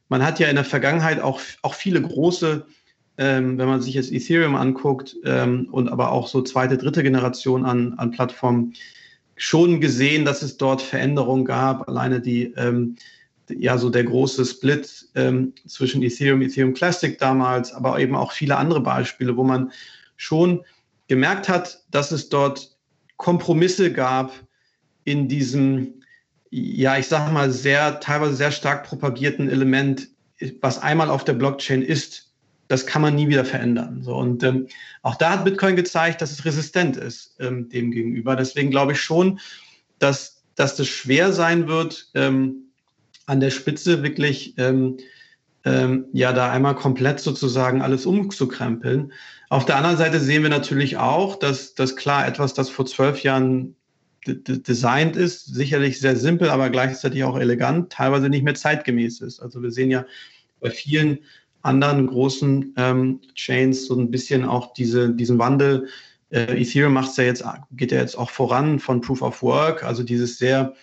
man 0.09 0.23
hat 0.23 0.39
ja 0.39 0.47
in 0.47 0.55
der 0.55 0.65
Vergangenheit 0.65 1.19
auch, 1.19 1.39
auch 1.61 1.73
viele 1.73 2.01
große, 2.01 2.65
ähm, 3.17 3.57
wenn 3.57 3.67
man 3.67 3.81
sich 3.81 3.93
jetzt 3.93 4.11
Ethereum 4.11 4.55
anguckt 4.55 5.15
ähm, 5.25 5.67
und 5.71 5.89
aber 5.89 6.11
auch 6.11 6.27
so 6.27 6.41
zweite, 6.41 6.77
dritte 6.77 7.03
Generation 7.03 7.65
an, 7.65 7.93
an 7.97 8.11
Plattformen, 8.11 8.73
schon 9.37 9.81
gesehen, 9.81 10.25
dass 10.25 10.41
es 10.41 10.57
dort 10.57 10.81
Veränderungen 10.81 11.45
gab. 11.45 11.89
Alleine 11.89 12.21
die, 12.21 12.53
ähm, 12.55 12.95
ja, 13.49 13.77
so 13.77 13.89
der 13.89 14.03
große 14.03 14.45
Split 14.45 15.07
ähm, 15.15 15.53
zwischen 15.67 16.01
Ethereum, 16.01 16.41
Ethereum 16.41 16.73
Classic 16.73 17.17
damals, 17.17 17.73
aber 17.73 17.99
eben 17.99 18.15
auch 18.15 18.31
viele 18.31 18.57
andere 18.57 18.81
Beispiele, 18.81 19.35
wo 19.35 19.43
man 19.43 19.71
schon 20.15 20.63
gemerkt 21.07 21.49
hat, 21.49 21.83
dass 21.91 22.11
es 22.11 22.29
dort 22.29 22.75
Kompromisse 23.17 23.91
gab 23.91 24.31
in 25.03 25.27
diesem 25.27 26.01
ja, 26.49 26.97
ich 26.97 27.07
sage 27.07 27.31
mal, 27.31 27.51
sehr, 27.51 27.99
teilweise 27.99 28.35
sehr 28.35 28.51
stark 28.51 28.85
propagierten 28.85 29.49
Element, 29.49 30.07
was 30.61 30.81
einmal 30.81 31.09
auf 31.09 31.23
der 31.23 31.33
Blockchain 31.33 31.81
ist, 31.81 32.31
das 32.67 32.85
kann 32.85 33.01
man 33.01 33.15
nie 33.15 33.27
wieder 33.27 33.45
verändern. 33.45 34.01
So, 34.01 34.15
und 34.15 34.43
ähm, 34.43 34.67
auch 35.03 35.15
da 35.15 35.31
hat 35.31 35.45
Bitcoin 35.45 35.75
gezeigt, 35.75 36.21
dass 36.21 36.31
es 36.31 36.45
resistent 36.45 36.97
ist 36.97 37.35
ähm, 37.39 37.69
dem 37.69 37.91
gegenüber. 37.91 38.35
Deswegen 38.35 38.71
glaube 38.71 38.93
ich 38.93 39.01
schon, 39.01 39.39
dass, 39.99 40.43
dass 40.55 40.75
das 40.75 40.87
schwer 40.87 41.31
sein 41.31 41.67
wird, 41.67 42.07
ähm, 42.15 42.71
an 43.27 43.39
der 43.39 43.51
Spitze 43.51 44.03
wirklich 44.03 44.57
ähm, 44.57 44.97
ähm, 45.63 46.05
ja 46.13 46.31
da 46.33 46.51
einmal 46.51 46.75
komplett 46.75 47.19
sozusagen 47.19 47.81
alles 47.81 48.05
umzukrempeln. 48.05 49.13
Auf 49.49 49.65
der 49.65 49.77
anderen 49.77 49.97
Seite 49.97 50.19
sehen 50.19 50.43
wir 50.43 50.49
natürlich 50.49 50.97
auch, 50.97 51.37
dass, 51.37 51.75
dass 51.75 51.95
klar 51.95 52.27
etwas, 52.27 52.53
das 52.53 52.69
vor 52.69 52.85
zwölf 52.85 53.21
Jahren 53.23 53.75
designt 54.27 55.15
ist, 55.15 55.45
sicherlich 55.45 55.99
sehr 55.99 56.15
simpel, 56.15 56.49
aber 56.49 56.69
gleichzeitig 56.69 57.23
auch 57.23 57.37
elegant, 57.37 57.91
teilweise 57.91 58.29
nicht 58.29 58.43
mehr 58.43 58.55
zeitgemäß 58.55 59.21
ist. 59.21 59.39
Also 59.39 59.61
wir 59.61 59.71
sehen 59.71 59.91
ja 59.91 60.05
bei 60.59 60.69
vielen 60.69 61.19
anderen 61.61 62.07
großen 62.07 62.73
ähm, 62.77 63.21
Chains 63.33 63.87
so 63.87 63.95
ein 63.99 64.11
bisschen 64.11 64.45
auch 64.45 64.73
diese, 64.73 65.09
diesen 65.09 65.39
Wandel. 65.39 65.87
Äh, 66.29 66.61
Ethereum 66.61 66.93
macht 66.93 67.17
ja 67.17 67.23
jetzt, 67.23 67.43
geht 67.71 67.91
ja 67.91 67.99
jetzt 67.99 68.17
auch 68.17 68.29
voran 68.29 68.79
von 68.79 69.01
Proof 69.01 69.21
of 69.21 69.41
Work, 69.41 69.83
also 69.83 70.03
dieses 70.03 70.37
sehr, 70.37 70.73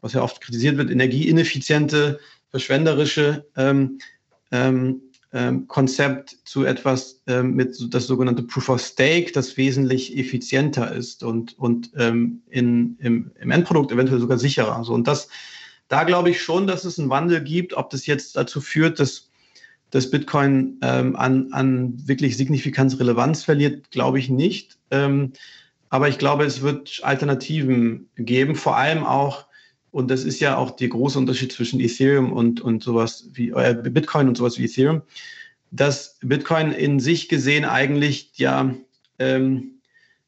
was 0.00 0.12
ja 0.12 0.22
oft 0.22 0.40
kritisiert 0.40 0.76
wird, 0.76 0.90
energieineffiziente, 0.90 2.20
verschwenderische 2.50 3.46
ähm, 3.56 3.98
ähm, 4.52 5.02
ähm, 5.32 5.66
Konzept 5.68 6.36
zu 6.44 6.64
etwas 6.64 7.20
ähm, 7.26 7.54
mit 7.54 7.76
das 7.92 8.06
sogenannte 8.06 8.42
Proof 8.42 8.68
of 8.70 8.80
Stake, 8.80 9.32
das 9.32 9.56
wesentlich 9.56 10.16
effizienter 10.16 10.92
ist 10.92 11.22
und, 11.22 11.58
und 11.58 11.90
ähm, 11.96 12.42
in, 12.48 12.96
im, 12.98 13.30
im 13.38 13.50
Endprodukt 13.50 13.92
eventuell 13.92 14.20
sogar 14.20 14.38
sicherer. 14.38 14.82
So, 14.84 14.94
und 14.94 15.06
das, 15.06 15.28
da 15.88 16.04
glaube 16.04 16.30
ich 16.30 16.40
schon, 16.40 16.66
dass 16.66 16.84
es 16.84 16.98
einen 16.98 17.10
Wandel 17.10 17.42
gibt. 17.42 17.74
Ob 17.74 17.90
das 17.90 18.06
jetzt 18.06 18.36
dazu 18.36 18.60
führt, 18.60 19.00
dass, 19.00 19.28
dass 19.90 20.10
Bitcoin 20.10 20.78
ähm, 20.82 21.14
an, 21.16 21.52
an 21.52 21.94
wirklich 22.06 22.36
Signifikanz 22.36 22.98
Relevanz 22.98 23.44
verliert, 23.44 23.90
glaube 23.90 24.18
ich 24.18 24.30
nicht. 24.30 24.78
Ähm, 24.90 25.32
aber 25.90 26.08
ich 26.08 26.18
glaube, 26.18 26.44
es 26.44 26.62
wird 26.62 27.00
Alternativen 27.02 28.08
geben, 28.16 28.54
vor 28.54 28.76
allem 28.76 29.04
auch 29.04 29.47
und 29.90 30.10
das 30.10 30.24
ist 30.24 30.40
ja 30.40 30.56
auch 30.56 30.72
der 30.72 30.88
große 30.88 31.18
Unterschied 31.18 31.52
zwischen 31.52 31.80
Ethereum 31.80 32.32
und, 32.32 32.60
und 32.60 32.82
sowas 32.82 33.28
wie 33.32 33.50
äh, 33.50 33.74
Bitcoin 33.74 34.28
und 34.28 34.36
sowas 34.36 34.58
wie 34.58 34.64
Ethereum, 34.64 35.02
dass 35.70 36.18
Bitcoin 36.22 36.72
in 36.72 37.00
sich 37.00 37.28
gesehen 37.28 37.64
eigentlich 37.64 38.32
ja, 38.36 38.74
ähm, 39.18 39.80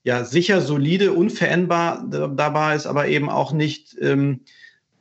ja 0.03 0.25
sicher, 0.25 0.61
solide, 0.61 1.12
unveränderbar 1.12 2.07
dabei 2.09 2.75
ist, 2.75 2.87
aber 2.87 3.09
eben 3.09 3.29
auch 3.29 3.53
nicht 3.53 3.96
ähm, 4.01 4.40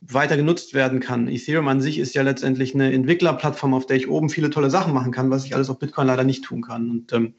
weiter 0.02 0.36
genutzt 0.36 0.74
werden 0.74 1.00
kann. 1.00 1.28
Ethereum 1.28 1.68
an 1.68 1.80
sich 1.80 1.98
ist 1.98 2.14
ja 2.14 2.22
letztendlich 2.22 2.74
eine 2.74 2.92
Entwicklerplattform, 2.92 3.74
auf 3.74 3.86
der 3.86 3.96
ich 3.96 4.08
oben 4.08 4.30
viele 4.30 4.50
tolle 4.50 4.70
Sachen 4.70 4.94
machen 4.94 5.12
kann, 5.12 5.30
was 5.30 5.44
ich 5.44 5.54
alles 5.54 5.70
auf 5.70 5.78
Bitcoin 5.78 6.06
leider 6.06 6.24
nicht 6.24 6.44
tun 6.44 6.62
kann. 6.62 6.90
Und 6.90 7.12
ähm, 7.12 7.34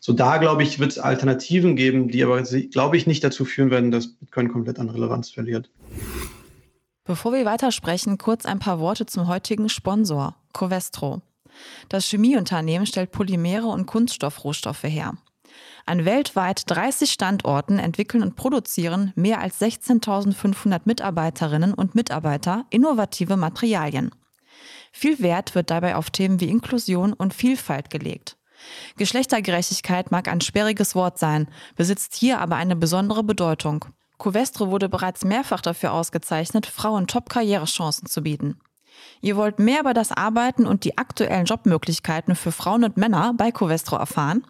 so 0.00 0.12
da, 0.12 0.36
glaube 0.36 0.62
ich, 0.62 0.78
wird 0.78 0.92
es 0.92 0.98
Alternativen 0.98 1.76
geben, 1.76 2.08
die 2.08 2.22
aber, 2.22 2.42
glaube 2.42 2.96
ich, 2.98 3.06
nicht 3.06 3.24
dazu 3.24 3.46
führen 3.46 3.70
werden, 3.70 3.90
dass 3.90 4.08
Bitcoin 4.08 4.48
komplett 4.50 4.78
an 4.78 4.90
Relevanz 4.90 5.30
verliert. 5.30 5.70
Bevor 7.06 7.34
wir 7.34 7.44
weitersprechen, 7.44 8.16
kurz 8.16 8.46
ein 8.46 8.58
paar 8.58 8.80
Worte 8.80 9.04
zum 9.04 9.28
heutigen 9.28 9.68
Sponsor, 9.68 10.36
Covestro. 10.54 11.20
Das 11.90 12.06
Chemieunternehmen 12.06 12.86
stellt 12.86 13.12
Polymere 13.12 13.66
und 13.66 13.84
Kunststoffrohstoffe 13.84 14.84
her. 14.84 15.12
An 15.84 16.06
weltweit 16.06 16.62
30 16.70 17.10
Standorten 17.12 17.78
entwickeln 17.78 18.22
und 18.22 18.36
produzieren 18.36 19.12
mehr 19.16 19.42
als 19.42 19.60
16.500 19.60 20.80
Mitarbeiterinnen 20.86 21.74
und 21.74 21.94
Mitarbeiter 21.94 22.64
innovative 22.70 23.36
Materialien. 23.36 24.10
Viel 24.90 25.20
Wert 25.20 25.54
wird 25.54 25.70
dabei 25.70 25.96
auf 25.96 26.08
Themen 26.08 26.40
wie 26.40 26.48
Inklusion 26.48 27.12
und 27.12 27.34
Vielfalt 27.34 27.90
gelegt. 27.90 28.38
Geschlechtergerechtigkeit 28.96 30.10
mag 30.10 30.26
ein 30.26 30.40
sperriges 30.40 30.94
Wort 30.94 31.18
sein, 31.18 31.48
besitzt 31.76 32.14
hier 32.14 32.40
aber 32.40 32.56
eine 32.56 32.76
besondere 32.76 33.22
Bedeutung. 33.22 33.84
Covestro 34.18 34.70
wurde 34.70 34.88
bereits 34.88 35.24
mehrfach 35.24 35.60
dafür 35.60 35.92
ausgezeichnet, 35.92 36.66
Frauen 36.66 37.06
Top-Karrierechancen 37.06 38.06
zu 38.06 38.22
bieten. 38.22 38.58
Ihr 39.20 39.36
wollt 39.36 39.58
mehr 39.58 39.80
über 39.80 39.94
das 39.94 40.12
Arbeiten 40.12 40.66
und 40.66 40.84
die 40.84 40.98
aktuellen 40.98 41.46
Jobmöglichkeiten 41.46 42.36
für 42.36 42.52
Frauen 42.52 42.84
und 42.84 42.96
Männer 42.96 43.34
bei 43.36 43.50
Covestro 43.50 43.96
erfahren? 43.96 44.46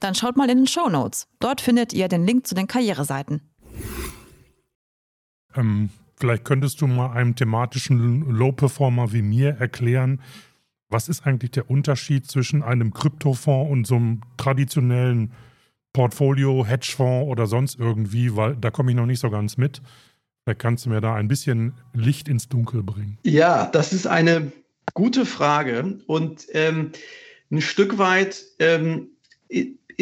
Dann 0.00 0.14
schaut 0.14 0.36
mal 0.36 0.50
in 0.50 0.58
den 0.58 0.66
Show 0.66 0.88
Notes. 0.88 1.28
Dort 1.40 1.60
findet 1.60 1.92
ihr 1.92 2.08
den 2.08 2.26
Link 2.26 2.46
zu 2.46 2.54
den 2.54 2.66
Karriereseiten. 2.66 3.42
Ähm, 5.54 5.90
vielleicht 6.16 6.44
könntest 6.44 6.80
du 6.80 6.86
mal 6.86 7.12
einem 7.12 7.36
thematischen 7.36 8.28
Low-Performer 8.30 9.12
wie 9.12 9.22
mir 9.22 9.56
erklären, 9.60 10.20
was 10.88 11.08
ist 11.08 11.26
eigentlich 11.26 11.52
der 11.52 11.70
Unterschied 11.70 12.26
zwischen 12.26 12.62
einem 12.62 12.92
Kryptofonds 12.92 13.70
und 13.70 13.86
so 13.86 13.96
einem 13.96 14.20
traditionellen 14.36 15.32
Portfolio, 15.94 16.66
Hedgefonds 16.66 17.30
oder 17.30 17.46
sonst 17.46 17.78
irgendwie, 17.78 18.36
weil 18.36 18.56
da 18.56 18.70
komme 18.70 18.90
ich 18.90 18.96
noch 18.96 19.06
nicht 19.06 19.20
so 19.20 19.30
ganz 19.30 19.56
mit. 19.56 19.80
Vielleicht 20.44 20.60
kannst 20.60 20.84
du 20.84 20.90
mir 20.90 21.00
da 21.00 21.14
ein 21.14 21.28
bisschen 21.28 21.72
Licht 21.94 22.28
ins 22.28 22.48
Dunkel 22.48 22.82
bringen. 22.82 23.16
Ja, 23.22 23.66
das 23.66 23.94
ist 23.94 24.06
eine 24.06 24.52
gute 24.92 25.24
Frage. 25.24 25.98
Und 26.06 26.46
ähm, 26.52 26.90
ein 27.50 27.62
Stück 27.62 27.96
weit 27.96 28.44
ähm, 28.58 29.08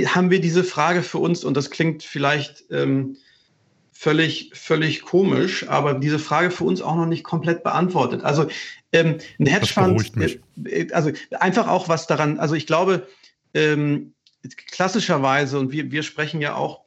haben 0.07 0.31
wir 0.31 0.41
diese 0.41 0.65
Frage 0.65 1.03
für 1.03 1.19
uns, 1.19 1.45
und 1.45 1.57
das 1.57 1.71
klingt 1.71 2.03
vielleicht 2.03 2.65
ähm, 2.71 3.17
völlig, 3.93 4.51
völlig 4.55 5.03
komisch, 5.03 5.69
aber 5.69 5.95
diese 5.95 6.19
Frage 6.19 6.51
für 6.51 6.65
uns 6.65 6.81
auch 6.81 6.97
noch 6.97 7.07
nicht 7.07 7.23
komplett 7.23 7.63
beantwortet. 7.63 8.25
Also 8.25 8.49
ähm, 8.93 9.19
ein 9.39 9.47
Hedgefonds, 9.47 10.11
äh, 10.65 10.91
also 10.93 11.13
einfach 11.39 11.69
auch 11.69 11.89
was 11.89 12.07
daran, 12.07 12.41
also 12.41 12.55
ich 12.55 12.67
glaube, 12.67 13.07
ähm, 13.55 14.15
klassischerweise, 14.71 15.59
und 15.59 15.73
wir, 15.73 15.91
wir 15.91 16.03
sprechen 16.03 16.41
ja 16.41 16.55
auch 16.55 16.83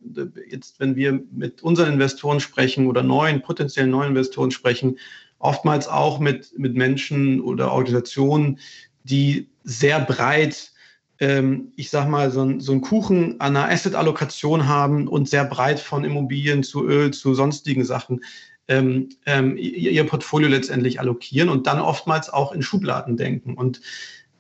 jetzt, 0.50 0.80
wenn 0.80 0.96
wir 0.96 1.22
mit 1.32 1.64
unseren 1.64 1.94
Investoren 1.94 2.40
sprechen 2.40 2.88
oder 2.88 3.04
neuen, 3.04 3.42
potenziellen 3.42 3.92
neuen 3.92 4.10
Investoren 4.10 4.52
sprechen, 4.52 4.98
oftmals 5.40 5.88
auch 5.88 6.20
mit, 6.20 6.58
mit 6.58 6.76
Menschen 6.76 7.42
oder 7.42 7.72
Organisationen, 7.72 8.60
die 9.04 9.50
sehr 9.64 10.00
breit, 10.00 10.72
ähm, 11.20 11.72
ich 11.76 11.90
sag 11.90 12.10
mal, 12.10 12.32
so, 12.32 12.42
ein, 12.42 12.60
so 12.60 12.72
einen 12.72 12.82
Kuchen 12.82 13.40
an 13.40 13.56
einer 13.56 13.70
Asset-Allokation 13.72 14.68
haben 14.68 15.08
und 15.08 15.30
sehr 15.30 15.46
breit 15.46 15.80
von 15.80 16.04
Immobilien 16.04 16.64
zu 16.64 16.86
Öl 16.86 17.12
zu 17.12 17.34
sonstigen 17.36 17.86
Sachen 17.86 18.22
ähm, 18.68 19.10
ähm, 19.26 19.58
ihr 19.58 20.06
Portfolio 20.06 20.50
letztendlich 20.50 21.00
allokieren 21.00 21.50
und 21.50 21.68
dann 21.68 21.80
oftmals 21.80 22.30
auch 22.30 22.52
in 22.52 22.64
Schubladen 22.64 23.16
denken. 23.16 23.54
Und 23.54 23.80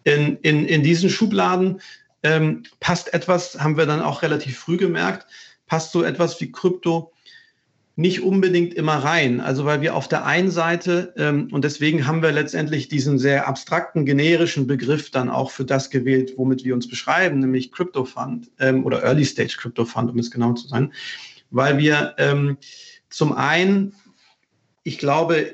in, 0.03 0.37
in, 0.41 0.65
in 0.65 0.83
diesen 0.83 1.09
Schubladen 1.09 1.81
ähm, 2.25 2.63
passt 2.79 3.13
etwas, 3.13 3.59
haben 3.59 3.77
wir 3.77 3.85
dann 3.85 4.01
auch 4.01 4.23
relativ 4.23 4.57
früh 4.57 4.77
gemerkt, 4.77 5.27
passt 5.67 5.91
so 5.91 6.03
etwas 6.03 6.41
wie 6.41 6.51
Krypto 6.51 7.13
nicht 7.95 8.23
unbedingt 8.23 8.73
immer 8.73 8.95
rein. 8.95 9.39
Also 9.39 9.63
weil 9.63 9.81
wir 9.81 9.95
auf 9.95 10.07
der 10.07 10.25
einen 10.25 10.49
Seite, 10.49 11.13
ähm, 11.17 11.47
und 11.51 11.63
deswegen 11.63 12.07
haben 12.07 12.23
wir 12.23 12.31
letztendlich 12.31 12.89
diesen 12.89 13.19
sehr 13.19 13.47
abstrakten, 13.47 14.05
generischen 14.05 14.67
Begriff 14.67 15.11
dann 15.11 15.29
auch 15.29 15.51
für 15.51 15.65
das 15.65 15.91
gewählt, 15.91 16.33
womit 16.35 16.65
wir 16.65 16.73
uns 16.73 16.89
beschreiben, 16.89 17.39
nämlich 17.39 17.71
Crypto 17.71 18.03
Fund 18.03 18.49
ähm, 18.59 18.85
oder 18.85 19.03
Early 19.03 19.23
Stage 19.23 19.55
Crypto 19.57 19.85
Fund, 19.85 20.09
um 20.09 20.17
es 20.17 20.31
genau 20.31 20.53
zu 20.53 20.67
sein, 20.67 20.91
weil 21.51 21.77
wir 21.77 22.15
ähm, 22.17 22.57
zum 23.09 23.33
einen, 23.33 23.93
ich 24.83 24.97
glaube, 24.97 25.53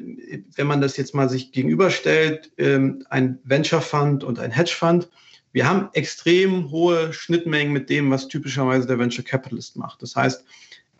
wenn 0.55 0.67
man 0.67 0.81
das 0.81 0.97
jetzt 0.97 1.13
mal 1.13 1.29
sich 1.29 1.51
gegenüberstellt, 1.51 2.51
ähm, 2.57 3.05
ein 3.09 3.39
Venture 3.43 3.81
Fund 3.81 4.23
und 4.23 4.39
ein 4.39 4.51
Hedge 4.51 4.73
Fund, 4.75 5.09
wir 5.53 5.67
haben 5.67 5.89
extrem 5.93 6.71
hohe 6.71 7.13
Schnittmengen 7.13 7.73
mit 7.73 7.89
dem, 7.89 8.09
was 8.09 8.27
typischerweise 8.27 8.87
der 8.87 8.99
Venture 8.99 9.23
Capitalist 9.23 9.77
macht. 9.77 10.01
Das 10.01 10.15
heißt, 10.15 10.45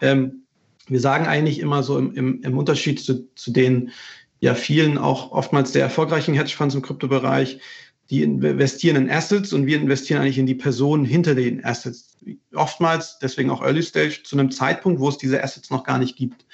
ähm, 0.01 0.43
wir 0.87 0.99
sagen 0.99 1.25
eigentlich 1.25 1.59
immer 1.59 1.83
so 1.83 1.97
im, 1.97 2.13
im, 2.13 2.41
im 2.43 2.57
Unterschied 2.57 2.99
zu, 2.99 3.29
zu 3.35 3.51
den 3.51 3.91
ja 4.39 4.55
vielen 4.55 4.97
auch 4.97 5.31
oftmals 5.31 5.71
sehr 5.71 5.83
erfolgreichen 5.83 6.33
Hedgefonds 6.33 6.75
im 6.75 6.81
Kryptobereich, 6.81 7.59
die 8.09 8.23
investieren 8.23 8.97
in 8.97 9.09
Assets 9.09 9.53
und 9.53 9.67
wir 9.67 9.77
investieren 9.77 10.21
eigentlich 10.21 10.39
in 10.39 10.45
die 10.45 10.55
Personen 10.55 11.05
hinter 11.05 11.33
den 11.33 11.63
Assets. 11.63 12.17
Oftmals, 12.53 13.19
deswegen 13.19 13.49
auch 13.49 13.61
Early 13.61 13.83
Stage, 13.83 14.23
zu 14.23 14.37
einem 14.37 14.51
Zeitpunkt, 14.51 14.99
wo 14.99 15.07
es 15.07 15.17
diese 15.17 15.41
Assets 15.41 15.69
noch 15.69 15.85
gar 15.85 15.97
nicht 15.97 16.17
gibt. 16.17 16.45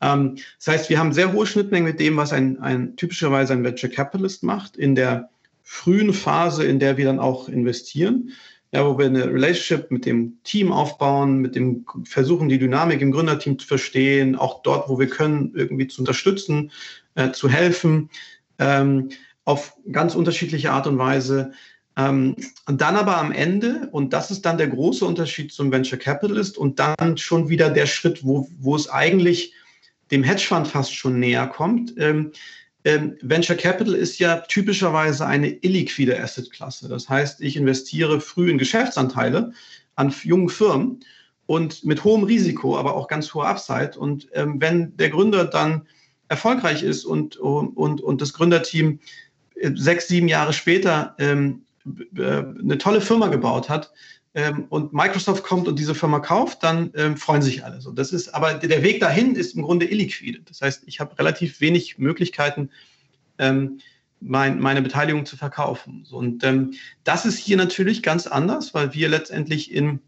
Ähm, 0.00 0.36
das 0.58 0.68
heißt, 0.68 0.90
wir 0.90 0.98
haben 0.98 1.12
sehr 1.12 1.32
hohe 1.32 1.46
Schnittmengen 1.46 1.86
mit 1.86 2.00
dem, 2.00 2.16
was 2.16 2.32
ein, 2.32 2.58
ein 2.60 2.96
typischerweise 2.96 3.52
ein 3.52 3.64
Venture 3.64 3.90
Capitalist 3.90 4.42
macht, 4.44 4.76
in 4.76 4.94
der 4.94 5.28
frühen 5.64 6.12
Phase, 6.12 6.64
in 6.64 6.78
der 6.78 6.96
wir 6.96 7.06
dann 7.06 7.18
auch 7.18 7.48
investieren 7.48 8.30
ja, 8.74 8.84
wo 8.84 8.98
wir 8.98 9.06
eine 9.06 9.32
Relationship 9.32 9.92
mit 9.92 10.04
dem 10.04 10.38
Team 10.42 10.72
aufbauen, 10.72 11.38
mit 11.38 11.54
dem 11.54 11.86
versuchen, 12.02 12.48
die 12.48 12.58
Dynamik 12.58 13.00
im 13.00 13.12
Gründerteam 13.12 13.56
zu 13.56 13.68
verstehen, 13.68 14.34
auch 14.34 14.62
dort, 14.62 14.88
wo 14.88 14.98
wir 14.98 15.06
können, 15.06 15.52
irgendwie 15.54 15.86
zu 15.86 16.02
unterstützen, 16.02 16.72
äh, 17.14 17.30
zu 17.30 17.48
helfen, 17.48 18.10
ähm, 18.58 19.10
auf 19.44 19.76
ganz 19.92 20.16
unterschiedliche 20.16 20.72
Art 20.72 20.88
und 20.88 20.98
Weise. 20.98 21.52
Ähm, 21.96 22.34
und 22.66 22.80
dann 22.80 22.96
aber 22.96 23.18
am 23.18 23.30
Ende, 23.30 23.88
und 23.92 24.12
das 24.12 24.32
ist 24.32 24.44
dann 24.44 24.58
der 24.58 24.66
große 24.66 25.04
Unterschied 25.04 25.52
zum 25.52 25.70
Venture 25.70 25.98
Capitalist 25.98 26.58
und 26.58 26.80
dann 26.80 27.16
schon 27.16 27.48
wieder 27.48 27.70
der 27.70 27.86
Schritt, 27.86 28.24
wo, 28.24 28.48
wo 28.58 28.74
es 28.74 28.90
eigentlich 28.90 29.54
dem 30.10 30.24
Hedgefonds 30.24 30.70
fast 30.70 30.92
schon 30.92 31.20
näher 31.20 31.46
kommt, 31.46 31.94
ähm, 31.96 32.32
ähm, 32.84 33.16
Venture 33.22 33.56
Capital 33.56 33.94
ist 33.94 34.18
ja 34.18 34.36
typischerweise 34.40 35.26
eine 35.26 35.48
illiquide 35.48 36.22
Assetklasse. 36.22 36.88
Das 36.88 37.08
heißt, 37.08 37.40
ich 37.40 37.56
investiere 37.56 38.20
früh 38.20 38.50
in 38.50 38.58
Geschäftsanteile 38.58 39.52
an 39.96 40.14
jungen 40.22 40.50
Firmen 40.50 41.00
und 41.46 41.84
mit 41.84 42.04
hohem 42.04 42.24
Risiko, 42.24 42.78
aber 42.78 42.94
auch 42.94 43.08
ganz 43.08 43.32
hoher 43.32 43.48
Upside. 43.48 43.98
Und 43.98 44.28
ähm, 44.34 44.60
wenn 44.60 44.96
der 44.96 45.10
Gründer 45.10 45.44
dann 45.44 45.86
erfolgreich 46.28 46.82
ist 46.82 47.04
und, 47.04 47.36
und, 47.36 48.00
und 48.00 48.20
das 48.20 48.32
Gründerteam 48.32 49.00
äh, 49.54 49.70
sechs, 49.74 50.08
sieben 50.08 50.28
Jahre 50.28 50.52
später 50.52 51.14
ähm, 51.18 51.62
äh, 52.16 52.22
eine 52.22 52.78
tolle 52.78 53.00
Firma 53.00 53.28
gebaut 53.28 53.68
hat, 53.68 53.92
ähm, 54.34 54.66
und 54.68 54.92
Microsoft 54.92 55.44
kommt 55.44 55.68
und 55.68 55.78
diese 55.78 55.94
Firma 55.94 56.18
kauft, 56.18 56.62
dann 56.62 56.90
ähm, 56.96 57.16
freuen 57.16 57.42
sich 57.42 57.64
alle. 57.64 57.80
So, 57.80 57.92
das 57.92 58.12
ist, 58.12 58.34
aber 58.34 58.54
der 58.54 58.82
Weg 58.82 59.00
dahin 59.00 59.36
ist 59.36 59.54
im 59.54 59.62
Grunde 59.62 59.86
illiquide. 59.86 60.40
Das 60.44 60.60
heißt, 60.60 60.82
ich 60.86 60.98
habe 60.98 61.16
relativ 61.18 61.60
wenig 61.60 61.98
Möglichkeiten, 61.98 62.70
ähm, 63.38 63.78
mein, 64.20 64.58
meine 64.58 64.82
Beteiligung 64.82 65.24
zu 65.24 65.36
verkaufen. 65.36 66.04
So, 66.04 66.16
und 66.16 66.42
ähm, 66.42 66.74
das 67.04 67.26
ist 67.26 67.38
hier 67.38 67.56
natürlich 67.56 68.02
ganz 68.02 68.26
anders, 68.26 68.74
weil 68.74 68.92
wir 68.92 69.08
letztendlich 69.08 69.72
in, 69.72 70.00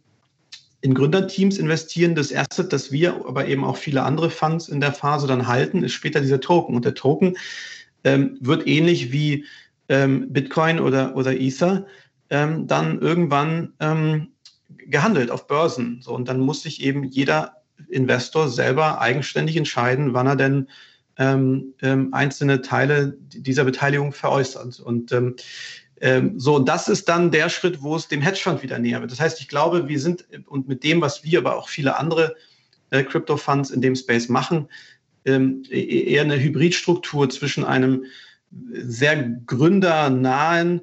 in 0.81 0.95
Gründerteams 0.95 1.59
investieren. 1.59 2.17
Das 2.17 2.35
Asset, 2.35 2.73
das 2.73 2.91
wir, 2.91 3.15
aber 3.29 3.47
eben 3.47 3.63
auch 3.63 3.77
viele 3.77 4.03
andere 4.03 4.31
Funds 4.31 4.69
in 4.69 4.81
der 4.81 4.93
Phase 4.93 5.29
dann 5.29 5.47
halten, 5.47 5.85
ist 5.85 5.93
später 5.93 6.21
dieser 6.21 6.41
Token. 6.41 6.75
Und 6.75 6.85
der 6.85 6.95
Token 6.95 7.37
ähm, 8.03 8.39
wird 8.41 8.67
ähnlich 8.67 9.13
wie 9.13 9.45
ähm, 9.89 10.33
Bitcoin 10.33 10.81
oder, 10.81 11.15
oder 11.15 11.39
Ether 11.39 11.87
ähm, 12.31 12.67
dann 12.67 13.01
irgendwann 13.01 13.73
ähm, 13.81 14.29
gehandelt 14.69 15.31
auf 15.31 15.47
Börsen. 15.47 16.01
So, 16.03 16.15
und 16.15 16.29
dann 16.29 16.41
muss 16.41 16.63
sich 16.63 16.83
eben 16.83 17.05
jeder 17.05 17.63
Investor 17.89 18.49
selber 18.49 19.01
eigenständig 19.01 19.57
entscheiden, 19.57 20.15
wann 20.15 20.27
er 20.27 20.37
denn 20.37 20.69
ähm, 21.19 21.75
ähm, 21.83 22.13
einzelne 22.13 22.61
Teile 22.61 23.17
dieser 23.19 23.65
Beteiligung 23.65 24.13
veräußert. 24.13 24.81
Und 24.81 25.13
ähm, 25.13 25.37
ähm, 26.01 26.39
so, 26.39 26.59
das 26.59 26.89
ist 26.89 27.09
dann 27.09 27.31
der 27.31 27.49
Schritt, 27.49 27.83
wo 27.83 27.97
es 27.97 28.09
dem 28.09 28.21
Hedgefonds 28.21 28.63
wieder 28.63 28.79
näher 28.79 29.01
wird. 29.01 29.13
Das 29.13 29.21
heißt, 29.21 29.41
ich 29.41 29.49
glaube, 29.49 29.89
wir 29.89 29.99
sind 29.99 30.27
und 30.47 30.69
mit 30.69 30.85
dem, 30.85 31.01
was 31.01 31.25
wir, 31.25 31.39
aber 31.39 31.57
auch 31.57 31.69
viele 31.69 31.99
andere 31.99 32.35
äh, 32.91 33.03
Crypto-Funds 33.03 33.71
in 33.71 33.81
dem 33.81 33.97
Space 33.97 34.29
machen, 34.29 34.69
ähm, 35.25 35.63
e-, 35.71 36.13
eher 36.13 36.23
eine 36.23 36.39
Hybridstruktur 36.39 37.31
zwischen 37.31 37.65
einem 37.65 38.05
sehr 38.73 39.23
gründernahen 39.47 40.83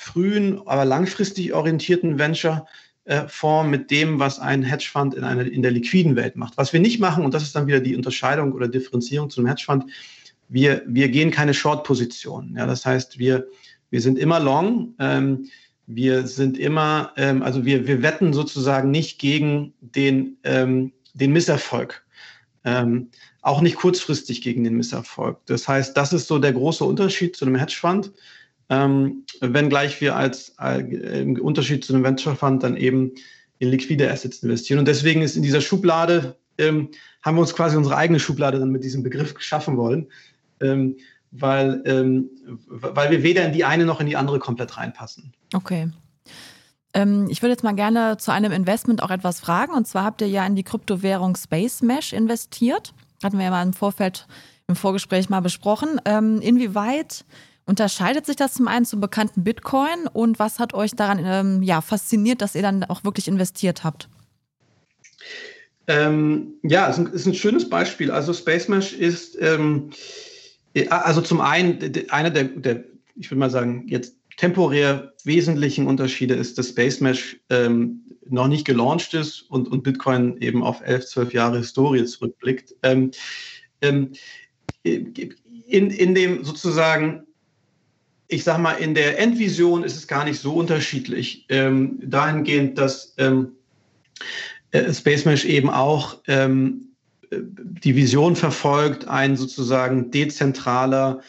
frühen, 0.00 0.62
aber 0.66 0.86
langfristig 0.86 1.52
orientierten 1.52 2.18
Venture-Fonds 2.18 3.70
mit 3.70 3.90
dem, 3.90 4.18
was 4.18 4.38
ein 4.38 4.62
Hedgefonds 4.62 5.14
in, 5.14 5.24
einer, 5.24 5.44
in 5.44 5.60
der 5.60 5.72
liquiden 5.72 6.16
Welt 6.16 6.36
macht. 6.36 6.56
Was 6.56 6.72
wir 6.72 6.80
nicht 6.80 7.00
machen, 7.00 7.22
und 7.22 7.34
das 7.34 7.42
ist 7.42 7.54
dann 7.54 7.66
wieder 7.66 7.80
die 7.80 7.94
Unterscheidung 7.94 8.52
oder 8.52 8.66
Differenzierung 8.66 9.28
zu 9.28 9.40
einem 9.40 9.48
Hedgefonds, 9.48 9.92
wir, 10.48 10.82
wir 10.86 11.10
gehen 11.10 11.30
keine 11.30 11.52
Short-Positionen. 11.52 12.56
Ja, 12.56 12.64
das 12.64 12.86
heißt, 12.86 13.18
wir, 13.18 13.46
wir 13.90 14.00
sind 14.00 14.18
immer 14.18 14.40
long. 14.40 14.94
Ähm, 14.98 15.50
wir 15.86 16.26
sind 16.26 16.56
immer, 16.56 17.12
ähm, 17.18 17.42
also 17.42 17.66
wir, 17.66 17.86
wir 17.86 18.02
wetten 18.02 18.32
sozusagen 18.32 18.90
nicht 18.90 19.18
gegen 19.18 19.74
den, 19.80 20.38
ähm, 20.44 20.92
den 21.12 21.32
Misserfolg. 21.32 22.06
Ähm, 22.64 23.10
auch 23.42 23.60
nicht 23.60 23.76
kurzfristig 23.76 24.40
gegen 24.40 24.64
den 24.64 24.76
Misserfolg. 24.76 25.38
Das 25.44 25.68
heißt, 25.68 25.94
das 25.94 26.14
ist 26.14 26.26
so 26.26 26.38
der 26.38 26.54
große 26.54 26.84
Unterschied 26.84 27.36
zu 27.36 27.44
einem 27.44 27.56
Hedgefonds 27.56 28.12
ähm, 28.70 29.24
wenngleich 29.40 30.00
wir 30.00 30.16
als 30.16 30.54
äh, 30.60 30.80
im 31.20 31.40
Unterschied 31.40 31.84
zu 31.84 31.92
einem 31.92 32.04
Venture 32.04 32.36
Fund 32.36 32.62
dann 32.62 32.76
eben 32.76 33.12
in 33.58 33.68
liquide 33.68 34.10
Assets 34.10 34.42
investieren. 34.42 34.78
Und 34.78 34.88
deswegen 34.88 35.22
ist 35.22 35.36
in 35.36 35.42
dieser 35.42 35.60
Schublade, 35.60 36.36
ähm, 36.56 36.88
haben 37.22 37.36
wir 37.36 37.40
uns 37.40 37.54
quasi 37.54 37.76
unsere 37.76 37.96
eigene 37.96 38.20
Schublade 38.20 38.58
dann 38.58 38.70
mit 38.70 38.84
diesem 38.84 39.02
Begriff 39.02 39.34
geschaffen 39.34 39.76
wollen, 39.76 40.06
ähm, 40.60 40.96
weil, 41.32 41.82
ähm, 41.84 42.30
weil 42.68 43.10
wir 43.10 43.22
weder 43.22 43.44
in 43.44 43.52
die 43.52 43.64
eine 43.64 43.84
noch 43.84 44.00
in 44.00 44.06
die 44.06 44.16
andere 44.16 44.38
komplett 44.38 44.76
reinpassen. 44.76 45.32
Okay. 45.52 45.90
Ähm, 46.94 47.26
ich 47.28 47.42
würde 47.42 47.52
jetzt 47.52 47.64
mal 47.64 47.74
gerne 47.74 48.16
zu 48.18 48.32
einem 48.32 48.52
Investment 48.52 49.02
auch 49.02 49.10
etwas 49.10 49.40
fragen. 49.40 49.74
Und 49.74 49.86
zwar 49.86 50.04
habt 50.04 50.20
ihr 50.20 50.28
ja 50.28 50.46
in 50.46 50.54
die 50.54 50.64
Kryptowährung 50.64 51.36
Space 51.36 51.82
Mesh 51.82 52.12
investiert. 52.12 52.94
Hatten 53.22 53.38
wir 53.38 53.44
ja 53.44 53.50
mal 53.50 53.62
im 53.62 53.72
Vorfeld, 53.72 54.26
im 54.68 54.76
Vorgespräch 54.76 55.28
mal 55.28 55.40
besprochen. 55.40 56.00
Ähm, 56.04 56.40
inwieweit 56.40 57.24
Unterscheidet 57.70 58.26
sich 58.26 58.34
das 58.34 58.54
zum 58.54 58.66
einen 58.66 58.84
zum 58.84 59.00
bekannten 59.00 59.44
Bitcoin 59.44 60.08
und 60.12 60.40
was 60.40 60.58
hat 60.58 60.74
euch 60.74 60.90
daran 60.90 61.20
ähm, 61.24 61.62
ja, 61.62 61.80
fasziniert, 61.80 62.42
dass 62.42 62.56
ihr 62.56 62.62
dann 62.62 62.82
auch 62.82 63.04
wirklich 63.04 63.28
investiert 63.28 63.84
habt? 63.84 64.08
Ähm, 65.86 66.54
ja, 66.64 66.88
ist, 66.88 66.98
ein, 66.98 67.06
ist 67.06 67.26
ein, 67.26 67.34
schönes 67.34 67.70
Beispiel. 67.70 68.10
Also 68.10 68.32
Space 68.32 68.66
Mesh 68.66 68.92
ist, 68.92 69.40
ähm, 69.40 69.90
äh, 70.74 70.88
also 70.88 71.20
zum 71.20 71.40
einen, 71.40 71.78
einer 72.08 72.30
der, 72.30 72.42
der, 72.42 72.82
ich 73.14 73.30
würde 73.30 73.38
mal 73.38 73.50
sagen, 73.50 73.86
jetzt 73.86 74.16
temporär 74.36 75.12
wesentlichen 75.22 75.86
Unterschiede 75.86 76.34
ist, 76.34 76.58
dass 76.58 76.70
Space 76.70 77.00
Mesh 77.00 77.38
ähm, 77.50 78.00
noch 78.28 78.48
nicht 78.48 78.64
gelauncht 78.64 79.14
ist 79.14 79.42
und, 79.42 79.68
und 79.68 79.84
Bitcoin 79.84 80.38
eben 80.40 80.64
auf 80.64 80.80
elf, 80.84 81.06
zwölf 81.06 81.32
Jahre 81.32 81.58
Historie 81.58 82.04
zurückblickt. 82.04 82.74
Ähm, 82.82 83.12
ähm, 83.80 84.10
in, 84.82 85.90
in 85.90 86.14
dem 86.16 86.42
sozusagen 86.42 87.28
ich 88.30 88.44
sage 88.44 88.62
mal, 88.62 88.74
in 88.74 88.94
der 88.94 89.18
Endvision 89.18 89.82
ist 89.82 89.96
es 89.96 90.06
gar 90.06 90.24
nicht 90.24 90.40
so 90.40 90.54
unterschiedlich. 90.54 91.46
Ähm, 91.48 91.98
dahingehend, 92.02 92.78
dass 92.78 93.14
ähm, 93.18 93.52
äh, 94.70 94.92
Space 94.92 95.24
Mesh 95.24 95.44
eben 95.44 95.68
auch 95.68 96.18
ähm, 96.28 96.86
die 97.32 97.96
Vision 97.96 98.36
verfolgt, 98.36 99.08
ein 99.08 99.36
sozusagen 99.36 100.10
dezentraler, 100.10 101.20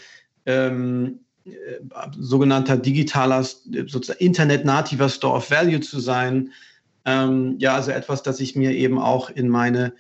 ähm, 0.46 1.20
äh, 1.46 1.52
sogenannter 2.18 2.78
digitaler, 2.78 3.44
sozusagen 3.44 4.20
Internet-nativer 4.20 5.10
Store 5.10 5.38
of 5.38 5.50
Value 5.50 5.80
zu 5.80 6.00
sein. 6.00 6.52
Ähm, 7.06 7.56
ja, 7.58 7.76
also 7.76 7.92
etwas, 7.92 8.22
das 8.22 8.40
ich 8.40 8.56
mir 8.56 8.72
eben 8.72 9.00
auch 9.00 9.30
in 9.32 9.50
meine 9.50 9.94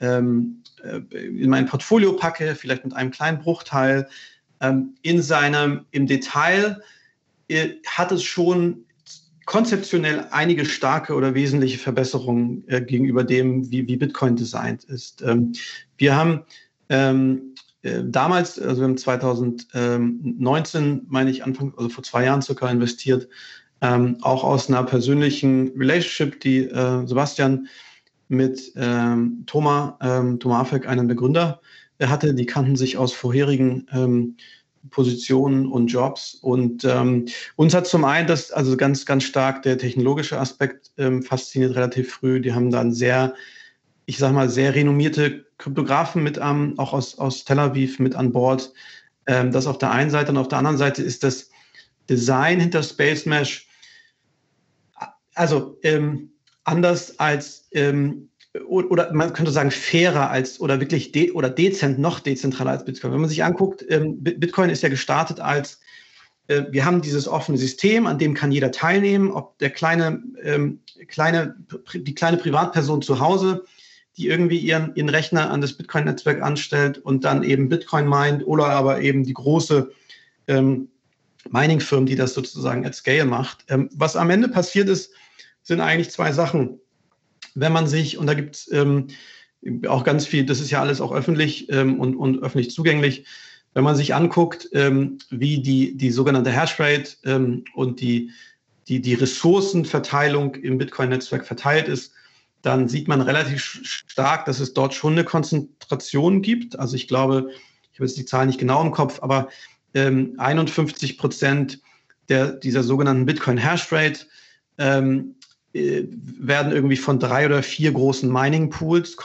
ähm, 0.00 0.62
äh, 0.82 1.00
in 1.16 1.48
mein 1.48 1.66
Portfolio 1.66 2.12
packe, 2.12 2.54
vielleicht 2.54 2.84
mit 2.84 2.94
einem 2.94 3.10
kleinen 3.10 3.38
Bruchteil, 3.38 4.08
ähm, 4.62 4.94
in 5.02 5.20
seinem, 5.20 5.84
im 5.90 6.06
Detail 6.06 6.80
äh, 7.48 7.70
hat 7.86 8.12
es 8.12 8.22
schon 8.22 8.84
konzeptionell 9.44 10.28
einige 10.30 10.64
starke 10.64 11.14
oder 11.14 11.34
wesentliche 11.34 11.78
Verbesserungen 11.78 12.64
äh, 12.68 12.80
gegenüber 12.80 13.24
dem, 13.24 13.68
wie, 13.70 13.86
wie 13.88 13.96
Bitcoin 13.96 14.36
designt 14.36 14.84
ist. 14.84 15.20
Ähm, 15.22 15.52
wir 15.98 16.16
haben 16.16 16.44
ähm, 16.88 17.54
äh, 17.82 18.02
damals, 18.04 18.60
also 18.60 18.80
wir 18.80 18.88
haben 18.88 18.96
2019, 18.96 21.06
meine 21.08 21.30
ich, 21.30 21.44
Anfang, 21.44 21.74
also 21.76 21.88
vor 21.88 22.04
zwei 22.04 22.24
Jahren 22.24 22.42
circa 22.42 22.70
investiert, 22.70 23.28
ähm, 23.80 24.18
auch 24.22 24.44
aus 24.44 24.68
einer 24.68 24.84
persönlichen 24.84 25.72
Relationship, 25.76 26.40
die 26.40 26.60
äh, 26.60 27.06
Sebastian 27.06 27.66
mit 28.28 28.72
ähm, 28.76 29.42
Thomas, 29.46 29.94
ähm, 30.00 30.38
Thomas 30.38 30.68
Afek, 30.68 30.88
einem 30.88 31.08
der 31.08 31.16
Gründer, 31.16 31.48
er 31.50 31.60
hatte, 32.08 32.34
die 32.34 32.46
kannten 32.46 32.76
sich 32.76 32.96
aus 32.96 33.12
vorherigen 33.12 33.86
ähm, 33.92 34.36
Positionen 34.90 35.66
und 35.66 35.88
Jobs. 35.88 36.34
Und 36.34 36.84
ähm, 36.84 37.26
uns 37.56 37.74
hat 37.74 37.86
zum 37.86 38.04
einen 38.04 38.26
das, 38.26 38.50
also 38.50 38.76
ganz, 38.76 39.06
ganz 39.06 39.24
stark 39.24 39.62
der 39.62 39.78
technologische 39.78 40.40
Aspekt 40.40 40.90
ähm, 40.98 41.22
fasziniert 41.22 41.76
relativ 41.76 42.12
früh. 42.12 42.40
Die 42.40 42.52
haben 42.52 42.70
dann 42.70 42.92
sehr 42.92 43.34
ich 44.06 44.18
sage 44.18 44.34
mal, 44.34 44.48
sehr 44.48 44.74
renommierte 44.74 45.46
Kryptografen 45.58 46.22
mit 46.22 46.38
am, 46.38 46.78
auch 46.78 46.92
aus, 46.92 47.18
aus 47.18 47.44
Tel 47.44 47.58
Aviv 47.58 47.98
mit 47.98 48.14
an 48.14 48.32
Bord. 48.32 48.72
Ähm, 49.26 49.52
das 49.52 49.66
auf 49.66 49.78
der 49.78 49.90
einen 49.90 50.10
Seite 50.10 50.32
und 50.32 50.38
auf 50.38 50.48
der 50.48 50.58
anderen 50.58 50.78
Seite 50.78 51.02
ist 51.02 51.22
das 51.22 51.50
Design 52.10 52.60
hinter 52.60 52.82
Space 52.82 53.26
Mesh, 53.26 53.68
also 55.34 55.78
ähm, 55.82 56.32
anders 56.64 57.18
als 57.18 57.68
ähm, 57.72 58.28
oder 58.66 59.12
man 59.12 59.32
könnte 59.32 59.50
sagen 59.50 59.70
fairer 59.70 60.30
als 60.30 60.60
oder 60.60 60.78
wirklich 60.78 61.12
de 61.12 61.30
oder 61.30 61.48
dezent 61.48 61.98
noch 61.98 62.20
dezentraler 62.20 62.72
als 62.72 62.84
Bitcoin. 62.84 63.12
Wenn 63.12 63.20
man 63.20 63.30
sich 63.30 63.44
anguckt, 63.44 63.84
ähm, 63.88 64.22
Bitcoin 64.22 64.70
ist 64.70 64.82
ja 64.82 64.90
gestartet 64.90 65.40
als 65.40 65.80
äh, 66.48 66.64
wir 66.70 66.84
haben 66.84 67.00
dieses 67.00 67.28
offene 67.28 67.58
System, 67.58 68.06
an 68.06 68.18
dem 68.18 68.34
kann 68.34 68.52
jeder 68.52 68.70
teilnehmen, 68.70 69.30
ob 69.30 69.58
der 69.58 69.70
kleine, 69.70 70.22
ähm, 70.42 70.80
kleine 71.08 71.56
die 71.94 72.14
kleine 72.14 72.36
Privatperson 72.36 73.02
zu 73.02 73.20
Hause, 73.20 73.64
die 74.16 74.28
irgendwie 74.28 74.58
ihren, 74.58 74.94
ihren 74.94 75.08
Rechner 75.08 75.50
an 75.50 75.62
das 75.62 75.72
Bitcoin-Netzwerk 75.72 76.42
anstellt 76.42 76.98
und 76.98 77.24
dann 77.24 77.42
eben 77.42 77.68
Bitcoin 77.68 78.06
meint 78.06 78.46
oder 78.46 78.66
aber 78.66 79.00
eben 79.00 79.24
die 79.24 79.34
große 79.34 79.90
ähm, 80.48 80.88
Mining-Firmen, 81.50 82.06
die 82.06 82.16
das 82.16 82.34
sozusagen 82.34 82.84
at 82.84 82.94
scale 82.94 83.24
macht. 83.24 83.64
Was 83.94 84.14
am 84.14 84.30
Ende 84.30 84.48
passiert 84.48 84.88
ist, 84.88 85.12
sind 85.62 85.80
eigentlich 85.80 86.10
zwei 86.10 86.30
Sachen 86.30 86.78
wenn 87.54 87.72
man 87.72 87.86
sich, 87.86 88.18
und 88.18 88.26
da 88.26 88.34
gibt 88.34 88.56
es 88.56 88.72
ähm, 88.72 89.08
auch 89.88 90.04
ganz 90.04 90.26
viel, 90.26 90.44
das 90.44 90.60
ist 90.60 90.70
ja 90.70 90.80
alles 90.80 91.00
auch 91.00 91.12
öffentlich 91.12 91.70
ähm, 91.70 92.00
und, 92.00 92.16
und 92.16 92.42
öffentlich 92.42 92.70
zugänglich, 92.70 93.26
wenn 93.74 93.84
man 93.84 93.96
sich 93.96 94.14
anguckt, 94.14 94.68
ähm, 94.72 95.18
wie 95.30 95.62
die, 95.62 95.96
die 95.96 96.10
sogenannte 96.10 96.50
Hashrate 96.50 97.16
ähm, 97.24 97.64
und 97.74 98.00
die, 98.00 98.30
die, 98.88 99.00
die 99.00 99.14
Ressourcenverteilung 99.14 100.56
im 100.56 100.78
Bitcoin-Netzwerk 100.78 101.46
verteilt 101.46 101.88
ist, 101.88 102.12
dann 102.60 102.88
sieht 102.88 103.08
man 103.08 103.20
relativ 103.20 103.80
stark, 103.82 104.44
dass 104.44 104.60
es 104.60 104.74
dort 104.74 104.94
schon 104.94 105.14
eine 105.14 105.24
Konzentration 105.24 106.42
gibt. 106.42 106.78
Also 106.78 106.96
ich 106.96 107.08
glaube, 107.08 107.50
ich 107.92 107.98
habe 107.98 108.06
jetzt 108.06 108.16
die 108.16 108.24
Zahl 108.24 108.46
nicht 108.46 108.58
genau 108.58 108.82
im 108.82 108.92
Kopf, 108.92 109.20
aber 109.22 109.48
ähm, 109.94 110.34
51 110.38 111.18
Prozent 111.18 111.80
dieser 112.28 112.82
sogenannten 112.82 113.26
Bitcoin-Hashrate 113.26 114.26
ähm, 114.78 115.34
äh, 115.40 115.41
werden 115.74 116.72
irgendwie 116.72 116.96
von 116.96 117.18
drei 117.18 117.46
oder 117.46 117.62
vier 117.62 117.92
großen 117.92 118.30
Mining-Pools 118.30 119.16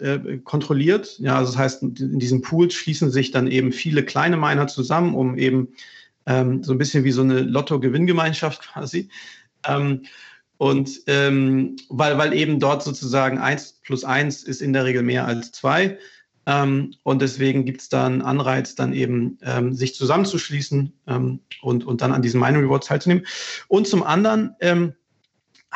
äh, 0.00 0.38
kontrolliert. 0.44 1.18
Ja, 1.18 1.38
also 1.38 1.52
das 1.52 1.58
heißt, 1.58 1.82
in 1.82 2.18
diesen 2.18 2.42
Pools 2.42 2.74
schließen 2.74 3.10
sich 3.10 3.32
dann 3.32 3.48
eben 3.48 3.72
viele 3.72 4.04
kleine 4.04 4.36
Miner 4.36 4.68
zusammen, 4.68 5.14
um 5.14 5.36
eben 5.36 5.68
ähm, 6.26 6.62
so 6.62 6.72
ein 6.72 6.78
bisschen 6.78 7.02
wie 7.04 7.10
so 7.10 7.22
eine 7.22 7.40
Lotto-Gewinngemeinschaft 7.40 8.62
quasi. 8.72 9.08
Ähm, 9.66 10.02
und 10.58 11.02
ähm, 11.06 11.76
weil, 11.88 12.16
weil 12.18 12.32
eben 12.32 12.60
dort 12.60 12.82
sozusagen 12.82 13.38
eins 13.38 13.80
plus 13.82 14.04
eins 14.04 14.42
ist 14.42 14.62
in 14.62 14.72
der 14.72 14.84
Regel 14.84 15.02
mehr 15.02 15.26
als 15.26 15.52
zwei. 15.52 15.98
Ähm, 16.46 16.94
und 17.02 17.20
deswegen 17.20 17.64
gibt 17.64 17.80
es 17.80 17.88
da 17.88 18.06
einen 18.06 18.22
Anreiz, 18.22 18.76
dann 18.76 18.92
eben 18.92 19.38
ähm, 19.42 19.74
sich 19.74 19.96
zusammenzuschließen 19.96 20.92
ähm, 21.08 21.40
und, 21.62 21.84
und 21.84 22.00
dann 22.00 22.12
an 22.12 22.22
diesen 22.22 22.40
Mining 22.40 22.62
Rewards 22.62 22.86
teilzunehmen. 22.86 23.26
Und 23.66 23.88
zum 23.88 24.04
anderen, 24.04 24.54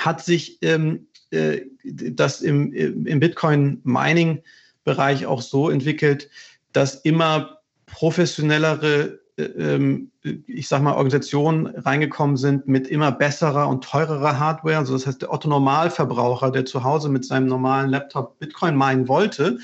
hat 0.05 0.25
sich 0.25 0.59
ähm, 0.63 1.07
äh, 1.31 1.63
das 1.85 2.41
im, 2.41 2.73
im 2.73 3.21
Bitcoin-Mining-Bereich 3.21 5.27
auch 5.27 5.43
so 5.43 5.71
entwickelt, 5.71 6.29
dass 6.73 6.97
immer 6.97 7.59
professionellere, 7.87 9.21
äh, 9.37 9.43
ähm, 9.43 10.11
ich 10.47 10.69
sag 10.69 10.83
mal, 10.83 10.95
Organisationen 10.95 11.67
reingekommen 11.67 12.37
sind 12.37 12.69
mit 12.69 12.89
immer 12.89 13.13
besserer 13.13 13.69
und 13.69 13.85
teurerer 13.85 14.39
Hardware. 14.39 14.79
Also 14.79 14.95
das 14.95 15.07
heißt, 15.07 15.23
der 15.23 15.33
Otto-Normalverbraucher, 15.33 16.51
der 16.51 16.65
zu 16.65 16.85
Hause 16.85 17.09
mit 17.09 17.25
seinem 17.25 17.47
normalen 17.47 17.91
Laptop 17.91 18.39
Bitcoin 18.39 18.77
meinen 18.77 19.09
wollte, 19.09 19.59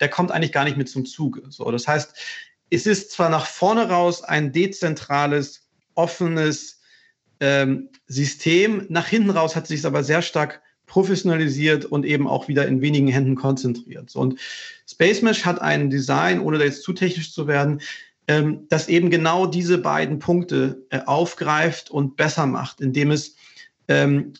der 0.00 0.08
kommt 0.08 0.32
eigentlich 0.32 0.52
gar 0.52 0.64
nicht 0.64 0.76
mit 0.76 0.88
zum 0.88 1.06
Zuge. 1.06 1.42
So, 1.48 1.70
das 1.70 1.86
heißt, 1.86 2.14
es 2.70 2.86
ist 2.86 3.12
zwar 3.12 3.28
nach 3.28 3.46
vorne 3.46 3.88
raus 3.88 4.22
ein 4.22 4.52
dezentrales, 4.52 5.68
offenes, 5.94 6.80
ähm, 7.42 7.88
System. 8.06 8.86
Nach 8.88 9.06
hinten 9.06 9.30
raus 9.30 9.56
hat 9.56 9.66
sich 9.66 9.80
es 9.80 9.84
aber 9.84 10.04
sehr 10.04 10.22
stark 10.22 10.62
professionalisiert 10.86 11.84
und 11.84 12.06
eben 12.06 12.28
auch 12.28 12.48
wieder 12.48 12.66
in 12.66 12.80
wenigen 12.80 13.08
Händen 13.08 13.34
konzentriert. 13.34 14.14
Und 14.14 14.38
Space 14.88 15.22
Mesh 15.22 15.44
hat 15.44 15.60
ein 15.60 15.90
Design, 15.90 16.40
ohne 16.40 16.58
da 16.58 16.64
jetzt 16.64 16.84
zu 16.84 16.92
technisch 16.92 17.32
zu 17.32 17.46
werden, 17.48 17.80
ähm, 18.28 18.66
das 18.68 18.88
eben 18.88 19.10
genau 19.10 19.46
diese 19.46 19.78
beiden 19.78 20.20
Punkte 20.20 20.86
äh, 20.90 21.00
aufgreift 21.06 21.90
und 21.90 22.16
besser 22.16 22.46
macht, 22.46 22.80
indem 22.80 23.10
es 23.10 23.34
ähm, 23.88 24.34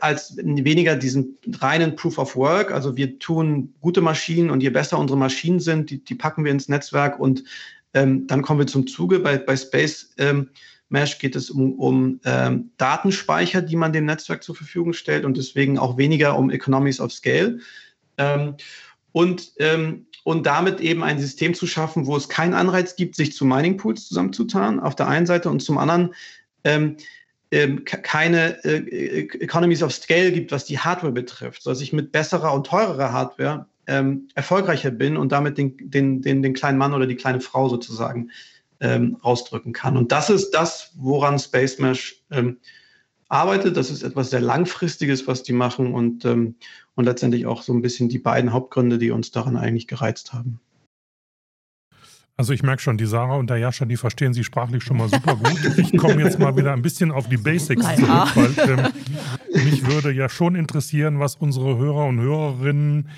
als 0.00 0.36
weniger 0.38 0.96
diesen 0.96 1.36
reinen 1.60 1.96
Proof 1.96 2.16
of 2.16 2.36
Work, 2.36 2.72
also 2.72 2.96
wir 2.96 3.18
tun 3.18 3.74
gute 3.80 4.00
Maschinen 4.00 4.48
und 4.48 4.62
je 4.62 4.70
besser 4.70 4.98
unsere 4.98 5.18
Maschinen 5.18 5.60
sind, 5.60 5.90
die, 5.90 6.02
die 6.02 6.14
packen 6.14 6.44
wir 6.44 6.52
ins 6.52 6.70
Netzwerk 6.70 7.20
und 7.20 7.44
ähm, 7.92 8.26
dann 8.26 8.40
kommen 8.40 8.60
wir 8.60 8.66
zum 8.66 8.86
Zuge. 8.86 9.18
Bei, 9.18 9.36
bei 9.36 9.56
Space 9.56 10.14
ähm, 10.16 10.48
Mesh 10.88 11.18
geht 11.18 11.36
es 11.36 11.50
um, 11.50 11.74
um 11.74 12.20
ähm, 12.24 12.70
Datenspeicher, 12.76 13.62
die 13.62 13.76
man 13.76 13.92
dem 13.92 14.04
Netzwerk 14.04 14.42
zur 14.42 14.54
Verfügung 14.54 14.92
stellt 14.92 15.24
und 15.24 15.36
deswegen 15.36 15.78
auch 15.78 15.96
weniger 15.96 16.38
um 16.38 16.50
Economies 16.50 17.00
of 17.00 17.12
Scale. 17.12 17.58
Ähm, 18.18 18.54
und, 19.12 19.52
ähm, 19.58 20.06
und 20.24 20.46
damit 20.46 20.80
eben 20.80 21.02
ein 21.02 21.18
System 21.18 21.54
zu 21.54 21.66
schaffen, 21.66 22.06
wo 22.06 22.16
es 22.16 22.28
keinen 22.28 22.54
Anreiz 22.54 22.96
gibt, 22.96 23.16
sich 23.16 23.32
zu 23.32 23.44
Mining 23.44 23.76
Pools 23.76 24.08
zusammenzutun, 24.08 24.80
auf 24.80 24.94
der 24.94 25.08
einen 25.08 25.26
Seite 25.26 25.50
und 25.50 25.60
zum 25.60 25.78
anderen 25.78 26.14
ähm, 26.64 26.96
ähm, 27.52 27.84
keine 27.84 28.62
äh, 28.64 29.28
Economies 29.38 29.82
of 29.82 29.92
Scale 29.92 30.32
gibt, 30.32 30.50
was 30.52 30.64
die 30.64 30.78
Hardware 30.78 31.12
betrifft, 31.12 31.62
sodass 31.62 31.80
ich 31.80 31.92
mit 31.92 32.12
besserer 32.12 32.52
und 32.52 32.66
teurerer 32.66 33.12
Hardware 33.12 33.66
ähm, 33.86 34.28
erfolgreicher 34.34 34.90
bin 34.90 35.16
und 35.16 35.32
damit 35.32 35.58
den, 35.58 35.76
den, 35.78 36.22
den, 36.22 36.42
den 36.42 36.54
kleinen 36.54 36.78
Mann 36.78 36.92
oder 36.92 37.06
die 37.06 37.16
kleine 37.16 37.40
Frau 37.40 37.68
sozusagen 37.68 38.30
ähm, 38.80 39.16
ausdrücken 39.22 39.72
kann. 39.72 39.96
Und 39.96 40.12
das 40.12 40.30
ist 40.30 40.50
das, 40.50 40.92
woran 40.96 41.38
Space 41.38 41.78
Mesh 41.78 42.22
ähm, 42.30 42.58
arbeitet. 43.28 43.76
Das 43.76 43.90
ist 43.90 44.02
etwas 44.02 44.30
sehr 44.30 44.40
Langfristiges, 44.40 45.26
was 45.26 45.42
die 45.42 45.52
machen 45.52 45.92
und, 45.94 46.24
ähm, 46.24 46.54
und 46.94 47.04
letztendlich 47.04 47.46
auch 47.46 47.62
so 47.62 47.72
ein 47.72 47.82
bisschen 47.82 48.08
die 48.08 48.18
beiden 48.18 48.52
Hauptgründe, 48.52 48.98
die 48.98 49.10
uns 49.10 49.30
daran 49.30 49.56
eigentlich 49.56 49.86
gereizt 49.86 50.32
haben. 50.32 50.60
Also 52.38 52.52
ich 52.52 52.62
merke 52.62 52.82
schon, 52.82 52.98
die 52.98 53.06
Sarah 53.06 53.36
und 53.36 53.48
der 53.48 53.56
Jascha, 53.56 53.86
die 53.86 53.96
verstehen 53.96 54.34
sie 54.34 54.44
sprachlich 54.44 54.84
schon 54.84 54.98
mal 54.98 55.08
super 55.08 55.36
gut. 55.36 55.78
Ich 55.78 55.96
komme 55.96 56.22
jetzt 56.22 56.38
mal 56.38 56.54
wieder 56.54 56.74
ein 56.74 56.82
bisschen 56.82 57.10
auf 57.10 57.30
die 57.30 57.38
Basics 57.38 57.86
zurück, 57.96 58.28
weil 58.34 58.68
ähm, 58.68 59.64
mich 59.64 59.86
würde 59.86 60.12
ja 60.12 60.28
schon 60.28 60.54
interessieren, 60.54 61.18
was 61.18 61.36
unsere 61.36 61.78
Hörer 61.78 62.04
und 62.04 62.20
Hörerinnen 62.20 63.08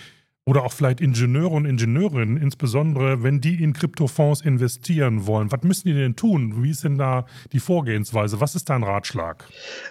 oder 0.49 0.65
auch 0.65 0.73
vielleicht 0.73 1.03
Ingenieure 1.03 1.51
und 1.51 1.67
Ingenieurinnen, 1.67 2.39
insbesondere 2.39 3.23
wenn 3.23 3.39
die 3.43 3.63
in 3.63 3.75
Kryptofonds 3.75 4.41
investieren 4.41 5.27
wollen. 5.27 5.53
Was 5.53 5.63
müssen 5.63 5.89
die 5.89 5.95
denn 5.95 6.17
tun? 6.17 6.63
Wie 6.63 6.71
ist 6.71 6.85
denn 6.85 6.97
da 6.97 7.27
die 7.53 7.61
Vorgehensweise? 7.61 8.41
Was 8.41 8.55
ist 8.55 8.71
dein 8.71 8.83
Ratschlag? 8.83 9.45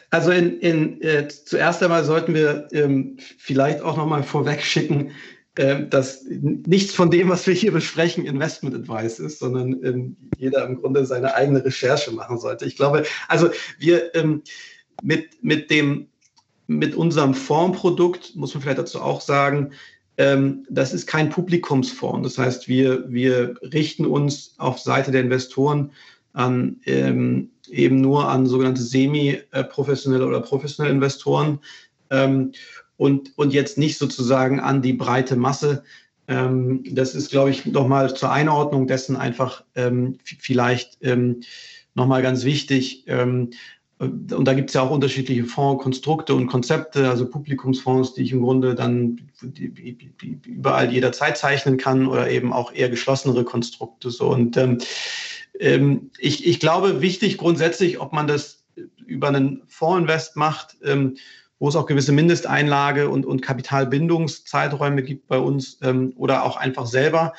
Also 0.09 0.31
in, 0.31 0.59
in, 0.59 1.01
äh, 1.03 1.27
zuerst 1.27 1.83
einmal 1.83 2.03
sollten 2.03 2.33
wir 2.33 2.67
ähm, 2.71 3.17
vielleicht 3.37 3.81
auch 3.81 3.97
nochmal 3.97 4.23
vorweg 4.23 4.63
schicken, 4.63 5.11
äh, 5.57 5.85
dass 5.85 6.25
nichts 6.25 6.95
von 6.95 7.11
dem, 7.11 7.29
was 7.29 7.45
wir 7.45 7.53
hier 7.53 7.71
besprechen, 7.71 8.25
Investment 8.25 8.73
Advice 8.73 9.19
ist, 9.19 9.37
sondern 9.37 9.73
ähm, 9.83 10.17
jeder 10.39 10.65
im 10.65 10.81
Grunde 10.81 11.05
seine 11.05 11.35
eigene 11.35 11.63
Recherche 11.63 12.11
machen 12.11 12.39
sollte. 12.39 12.65
Ich 12.65 12.77
glaube, 12.77 13.03
also 13.27 13.51
wir 13.77 14.15
ähm, 14.15 14.41
mit, 15.03 15.43
mit 15.43 15.69
dem 15.69 16.07
mit 16.67 16.95
unserem 16.95 17.33
Fondsprodukt, 17.33 18.35
muss 18.35 18.53
man 18.53 18.61
vielleicht 18.61 18.79
dazu 18.79 19.01
auch 19.01 19.21
sagen, 19.21 19.71
ähm, 20.17 20.65
das 20.69 20.93
ist 20.93 21.07
kein 21.07 21.29
Publikumsfonds. 21.29 22.27
Das 22.27 22.37
heißt, 22.43 22.67
wir, 22.67 23.11
wir 23.11 23.55
richten 23.61 24.05
uns 24.05 24.55
auf 24.57 24.79
Seite 24.79 25.11
der 25.11 25.21
Investoren 25.21 25.91
an 26.33 26.77
ähm, 26.85 27.51
eben 27.69 28.01
nur 28.01 28.29
an 28.29 28.45
sogenannte 28.45 28.81
semi-professionelle 28.81 30.25
oder 30.25 30.41
professionelle 30.41 30.93
Investoren 30.93 31.59
ähm, 32.09 32.51
und, 32.97 33.37
und 33.37 33.53
jetzt 33.53 33.77
nicht 33.77 33.97
sozusagen 33.97 34.59
an 34.59 34.81
die 34.81 34.93
breite 34.93 35.35
Masse. 35.35 35.83
Ähm, 36.27 36.83
das 36.91 37.15
ist, 37.15 37.31
glaube 37.31 37.51
ich, 37.51 37.65
nochmal 37.65 38.15
zur 38.15 38.31
Einordnung 38.31 38.87
dessen 38.87 39.15
einfach 39.15 39.63
ähm, 39.75 40.17
vielleicht 40.23 40.97
ähm, 41.01 41.41
nochmal 41.93 42.21
ganz 42.21 42.43
wichtig. 42.43 43.05
Und 43.99 44.45
da 44.45 44.53
gibt 44.53 44.69
es 44.69 44.75
ja 44.75 44.81
auch 44.83 44.91
unterschiedliche 44.91 45.45
Fondskonstrukte 45.45 46.35
und 46.35 46.45
Konzepte, 46.45 47.09
also 47.09 47.27
Publikumsfonds, 47.27 48.13
die 48.13 48.21
ich 48.21 48.31
im 48.31 48.43
Grunde 48.43 48.75
dann 48.75 49.19
überall 50.45 50.91
jederzeit 50.93 51.35
zeichnen 51.37 51.77
kann 51.77 52.07
oder 52.07 52.29
eben 52.29 52.53
auch 52.53 52.71
eher 52.71 52.89
geschlossenere 52.89 53.43
Konstrukte. 53.43 54.11
So. 54.11 54.29
Und 54.29 54.55
ähm, 54.55 54.77
ähm, 55.59 56.11
ich, 56.19 56.45
ich 56.45 56.59
glaube, 56.59 57.01
wichtig 57.01 57.39
grundsätzlich, 57.39 57.99
ob 57.99 58.13
man 58.13 58.27
das 58.27 58.65
über 59.07 59.29
einen 59.29 59.63
Fondsinvest 59.67 60.35
macht, 60.35 60.77
ähm, 60.83 61.17
wo 61.57 61.67
es 61.67 61.75
auch 61.75 61.87
gewisse 61.87 62.11
Mindesteinlage 62.11 63.09
und, 63.09 63.25
und 63.25 63.41
Kapitalbindungszeiträume 63.41 65.01
gibt 65.01 65.27
bei 65.27 65.39
uns 65.39 65.79
ähm, 65.81 66.13
oder 66.17 66.43
auch 66.43 66.57
einfach 66.57 66.85
selber 66.85 67.33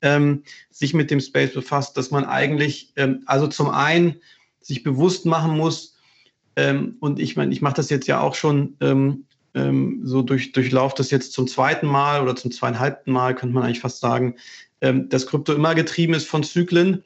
ähm, 0.00 0.44
sich 0.70 0.94
mit 0.94 1.10
dem 1.10 1.18
Space 1.18 1.54
befasst, 1.54 1.96
dass 1.96 2.12
man 2.12 2.24
eigentlich, 2.24 2.92
ähm, 2.94 3.22
also 3.26 3.48
zum 3.48 3.70
einen 3.70 4.20
sich 4.60 4.84
bewusst 4.84 5.26
machen 5.26 5.56
muss, 5.56 5.93
ähm, 6.56 6.96
und 7.00 7.18
ich 7.20 7.36
meine, 7.36 7.52
ich 7.52 7.62
mache 7.62 7.74
das 7.74 7.90
jetzt 7.90 8.06
ja 8.06 8.20
auch 8.20 8.34
schon 8.34 8.76
ähm, 8.80 9.24
ähm, 9.54 10.00
so 10.04 10.22
durch, 10.22 10.52
durchlauft 10.52 10.98
das 10.98 11.10
jetzt 11.10 11.32
zum 11.32 11.46
zweiten 11.46 11.86
Mal 11.86 12.20
oder 12.22 12.36
zum 12.36 12.50
zweieinhalbten 12.50 13.12
Mal, 13.12 13.34
könnte 13.34 13.54
man 13.54 13.64
eigentlich 13.64 13.80
fast 13.80 14.00
sagen, 14.00 14.36
ähm, 14.80 15.08
dass 15.08 15.26
Krypto 15.26 15.52
immer 15.54 15.74
getrieben 15.74 16.14
ist 16.14 16.28
von 16.28 16.42
Zyklen. 16.42 17.04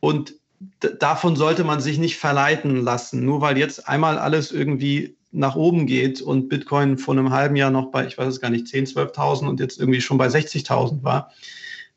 Und 0.00 0.34
davon 0.80 1.36
sollte 1.36 1.64
man 1.64 1.80
sich 1.80 1.98
nicht 1.98 2.16
verleiten 2.16 2.76
lassen. 2.76 3.24
Nur 3.24 3.40
weil 3.40 3.58
jetzt 3.58 3.88
einmal 3.88 4.18
alles 4.18 4.52
irgendwie 4.52 5.16
nach 5.30 5.56
oben 5.56 5.86
geht 5.86 6.22
und 6.22 6.48
Bitcoin 6.48 6.98
vor 6.98 7.14
einem 7.14 7.30
halben 7.30 7.56
Jahr 7.56 7.70
noch 7.70 7.90
bei, 7.90 8.06
ich 8.06 8.16
weiß 8.16 8.28
es 8.28 8.40
gar 8.40 8.50
nicht, 8.50 8.66
10.000, 8.66 9.12
12.000 9.12 9.48
und 9.48 9.60
jetzt 9.60 9.78
irgendwie 9.78 10.00
schon 10.00 10.18
bei 10.18 10.28
60.000 10.28 11.02
war. 11.02 11.32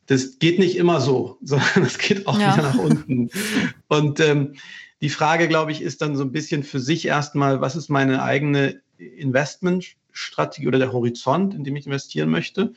Das 0.07 0.39
geht 0.39 0.59
nicht 0.59 0.75
immer 0.75 0.99
so, 0.99 1.37
sondern 1.43 1.83
es 1.83 1.97
geht 1.97 2.27
auch 2.27 2.39
ja. 2.39 2.53
wieder 2.53 2.63
nach 2.63 2.77
unten. 2.77 3.29
Und 3.87 4.19
ähm, 4.19 4.55
die 5.01 5.09
Frage, 5.09 5.47
glaube 5.47 5.71
ich, 5.71 5.81
ist 5.81 6.01
dann 6.01 6.15
so 6.15 6.23
ein 6.23 6.31
bisschen 6.31 6.63
für 6.63 6.79
sich 6.79 7.07
erstmal, 7.07 7.61
was 7.61 7.75
ist 7.75 7.89
meine 7.89 8.23
eigene 8.23 8.81
Investmentstrategie 8.97 10.67
oder 10.67 10.79
der 10.79 10.93
Horizont, 10.93 11.53
in 11.53 11.63
dem 11.63 11.75
ich 11.75 11.87
investieren 11.87 12.29
möchte? 12.29 12.73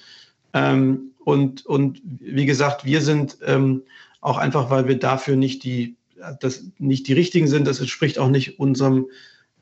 Ähm, 0.55 1.13
und, 1.25 1.67
und 1.67 2.01
wie 2.05 2.47
gesagt, 2.47 2.85
wir 2.85 3.01
sind 3.03 3.39
ähm, 3.45 3.83
auch 4.21 4.39
einfach, 4.39 4.71
weil 4.71 4.89
wir 4.89 4.99
dafür 4.99 5.37
nicht 5.37 5.65
die, 5.65 5.97
das 6.41 6.65
nicht 6.79 7.09
die 7.09 7.13
richtigen 7.13 7.49
sind. 7.49 7.67
Das 7.67 7.81
entspricht 7.81 8.19
auch 8.19 8.31
nicht 8.31 8.59
unserem 8.59 9.07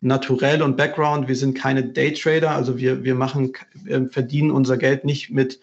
Naturell 0.01 0.63
und 0.63 0.77
Background. 0.77 1.29
Wir 1.29 1.37
sind 1.37 1.55
keine 1.55 1.85
Daytrader, 1.85 2.51
also 2.51 2.79
wir, 2.79 3.03
wir 3.05 3.15
machen, 3.15 3.53
wir 3.75 4.09
verdienen 4.09 4.51
unser 4.51 4.77
Geld 4.77 5.05
nicht 5.05 5.31
mit 5.31 5.61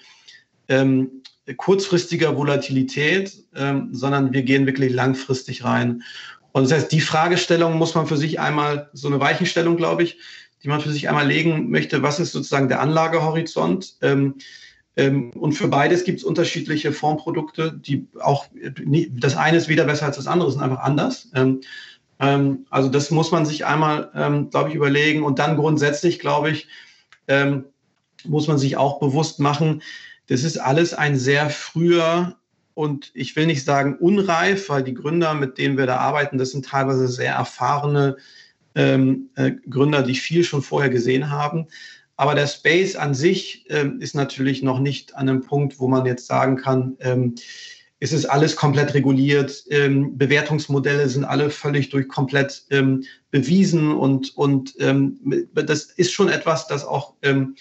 ähm, 0.68 1.24
kurzfristiger 1.58 2.38
Volatilität, 2.38 3.43
ähm, 3.56 3.89
sondern 3.91 4.34
wir 4.34 4.43
gehen 4.43 4.66
wirklich 4.66 4.93
langfristig 4.93 5.64
rein. 5.64 6.04
Und 6.52 6.64
das 6.64 6.72
heißt, 6.72 6.91
die 6.91 7.02
Fragestellung 7.02 7.78
muss 7.78 7.95
man 7.95 8.08
für 8.08 8.18
sich 8.18 8.39
einmal, 8.39 8.89
so 8.93 9.08
eine 9.08 9.20
Weichenstellung, 9.20 9.78
glaube 9.78 10.04
ich, 10.04 10.18
die 10.64 10.68
man 10.68 10.82
für 10.82 10.91
sich 10.91 11.08
einmal 11.08 11.28
legen 11.28 11.70
möchte, 11.70 12.02
was 12.02 12.20
ist 12.20 12.32
sozusagen 12.32 12.68
der 12.68 12.82
Anlagehorizont? 12.82 13.95
Ähm, 14.02 14.36
ähm, 14.97 15.32
und 15.32 15.54
für 15.54 15.68
beides 15.68 16.04
gibt 16.04 16.20
es 16.20 16.24
unterschiedliche 16.24 16.91
Fonds-Produkte, 16.91 17.74
die 17.74 18.08
auch, 18.20 18.47
das 19.12 19.38
eine 19.38 19.58
ist 19.58 19.70
weder 19.70 19.86
besser 19.86 20.08
als 20.08 20.18
das 20.18 20.28
andere, 20.28 20.52
sind 20.52 20.62
einfach 20.62 20.82
anders. 20.82 21.30
Ähm, 21.36 21.62
ähm, 22.20 22.66
also 22.70 22.89
das 22.89 23.12
muss 23.12 23.32
man 23.32 23.45
sich 23.45 23.66
einmal, 23.66 24.47
glaube 24.52 24.70
ich, 24.70 24.76
überlegen. 24.76 25.24
Und 25.24 25.39
dann 25.39 25.56
grundsätzlich, 25.56 26.20
glaube 26.20 26.52
ich, 26.52 26.68
muss 28.26 28.47
man 28.47 28.58
sich 28.58 28.76
auch 28.76 29.00
bewusst 29.00 29.39
machen, 29.39 29.84
das 30.30 30.43
ist 30.43 30.58
alles 30.58 30.93
ein 30.93 31.18
sehr 31.18 31.50
früher 31.50 32.39
und 32.80 33.12
ich 33.14 33.36
will 33.36 33.46
nicht 33.46 33.66
sagen 33.66 33.98
unreif, 34.00 34.70
weil 34.70 34.84
die 34.84 34.94
Gründer, 34.94 35.34
mit 35.34 35.58
denen 35.58 35.78
wir 35.78 35.86
da 35.86 35.98
arbeiten, 35.98 36.38
das 36.38 36.52
sind 36.52 36.66
teilweise 36.66 37.10
sehr 37.10 37.34
erfahrene 37.34 38.16
ähm, 38.74 39.32
äh, 39.36 39.52
Gründer, 39.70 40.02
die 40.02 40.16
viel 40.16 40.46
schon 40.46 40.62
vorher 40.62 40.90
gesehen 40.90 41.30
haben. 41.30 41.68
Aber 42.16 42.36
der 42.36 42.48
Space 42.48 42.96
an 42.96 43.14
sich 43.14 43.66
ähm, 43.68 44.00
ist 44.00 44.16
natürlich 44.16 44.64
noch 44.64 44.80
nicht 44.80 45.14
an 45.18 45.28
einem 45.28 45.42
Punkt, 45.42 45.78
wo 45.80 45.90
man 45.90 46.06
jetzt 46.06 46.26
sagen 46.26 46.56
kann, 46.56 46.96
ähm, 47.02 47.36
es 48.00 48.14
ist 48.14 48.28
alles 48.28 48.56
komplett 48.56 48.94
reguliert, 48.94 49.62
ähm, 49.72 50.18
Bewertungsmodelle 50.18 51.10
sind 51.10 51.26
alle 51.26 51.50
völlig 51.50 51.90
durch 51.90 52.08
komplett 52.08 52.64
ähm, 52.70 53.04
bewiesen 53.30 53.92
und, 53.92 54.38
und 54.38 54.76
ähm, 54.80 55.20
das 55.54 55.84
ist 55.84 56.14
schon 56.14 56.30
etwas, 56.30 56.68
das 56.68 56.86
auch 56.86 57.16
ähm, 57.24 57.56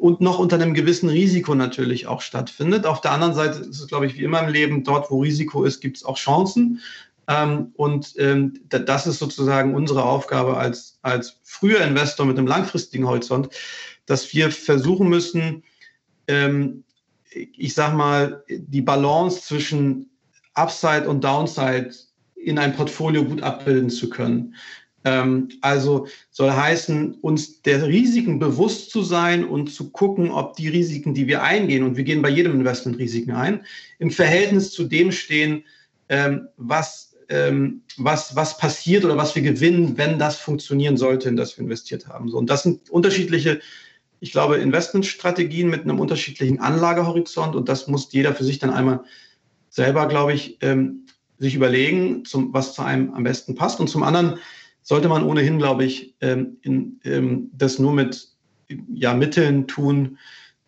und 0.00 0.20
noch 0.20 0.38
unter 0.38 0.56
einem 0.56 0.74
gewissen 0.74 1.08
Risiko 1.08 1.54
natürlich 1.54 2.06
auch 2.06 2.20
stattfindet. 2.20 2.86
Auf 2.86 3.00
der 3.00 3.12
anderen 3.12 3.34
Seite 3.34 3.60
ist 3.60 3.80
es, 3.80 3.88
glaube 3.88 4.06
ich, 4.06 4.14
wie 4.14 4.24
immer 4.24 4.42
im 4.42 4.52
Leben, 4.52 4.84
dort, 4.84 5.10
wo 5.10 5.22
Risiko 5.22 5.64
ist, 5.64 5.80
gibt 5.80 5.96
es 5.98 6.04
auch 6.04 6.16
Chancen. 6.16 6.80
Ähm, 7.28 7.72
und 7.74 8.14
ähm, 8.18 8.60
das 8.68 9.06
ist 9.06 9.18
sozusagen 9.18 9.74
unsere 9.74 10.04
Aufgabe 10.04 10.56
als, 10.56 10.98
als 11.02 11.40
früher 11.44 11.80
Investor 11.80 12.26
mit 12.26 12.38
einem 12.38 12.46
langfristigen 12.46 13.06
Horizont, 13.06 13.48
dass 14.06 14.32
wir 14.32 14.50
versuchen 14.50 15.08
müssen, 15.08 15.62
ähm, 16.28 16.84
ich 17.30 17.74
sage 17.74 17.96
mal, 17.96 18.44
die 18.48 18.82
Balance 18.82 19.42
zwischen 19.42 20.10
Upside 20.54 21.08
und 21.08 21.24
Downside 21.24 21.90
in 22.36 22.58
ein 22.58 22.74
Portfolio 22.74 23.24
gut 23.24 23.42
abbilden 23.42 23.88
zu 23.88 24.10
können. 24.10 24.54
Ähm, 25.04 25.48
also 25.60 26.06
soll 26.30 26.52
heißen, 26.52 27.14
uns 27.22 27.62
der 27.62 27.86
Risiken 27.86 28.38
bewusst 28.38 28.90
zu 28.90 29.02
sein 29.02 29.44
und 29.44 29.72
zu 29.72 29.90
gucken, 29.90 30.30
ob 30.30 30.56
die 30.56 30.68
Risiken, 30.68 31.14
die 31.14 31.26
wir 31.26 31.42
eingehen, 31.42 31.82
und 31.82 31.96
wir 31.96 32.04
gehen 32.04 32.22
bei 32.22 32.28
jedem 32.28 32.52
Investment 32.52 32.98
Risiken 32.98 33.32
ein, 33.32 33.64
im 33.98 34.10
Verhältnis 34.10 34.70
zu 34.70 34.84
dem 34.84 35.10
stehen, 35.12 35.64
ähm, 36.08 36.48
was 36.56 37.12
ähm, 37.28 37.82
was, 37.96 38.36
was 38.36 38.58
passiert 38.58 39.04
oder 39.04 39.16
was 39.16 39.34
wir 39.34 39.42
gewinnen, 39.42 39.96
wenn 39.96 40.18
das 40.18 40.36
funktionieren 40.36 40.98
sollte, 40.98 41.30
in 41.30 41.36
das 41.36 41.56
wir 41.56 41.64
investiert 41.64 42.06
haben. 42.06 42.28
So, 42.28 42.36
und 42.36 42.50
das 42.50 42.62
sind 42.62 42.90
unterschiedliche, 42.90 43.60
ich 44.20 44.32
glaube, 44.32 44.56
Investmentstrategien 44.56 45.70
mit 45.70 45.82
einem 45.82 45.98
unterschiedlichen 45.98 46.60
Anlagehorizont 46.60 47.56
und 47.56 47.70
das 47.70 47.88
muss 47.88 48.12
jeder 48.12 48.34
für 48.34 48.44
sich 48.44 48.58
dann 48.58 48.70
einmal 48.70 49.04
selber, 49.70 50.06
glaube 50.08 50.34
ich, 50.34 50.58
sich 51.38 51.54
überlegen, 51.54 52.22
was 52.52 52.74
zu 52.74 52.82
einem 52.82 53.14
am 53.14 53.24
besten 53.24 53.54
passt. 53.54 53.80
Und 53.80 53.88
zum 53.88 54.02
anderen 54.02 54.38
sollte 54.82 55.08
man 55.08 55.24
ohnehin, 55.24 55.58
glaube 55.58 55.84
ich, 55.84 56.14
ähm, 56.20 56.58
in, 56.62 57.00
ähm, 57.04 57.50
das 57.52 57.78
nur 57.78 57.92
mit 57.92 58.28
ja, 58.92 59.14
Mitteln 59.14 59.66
tun, 59.66 60.18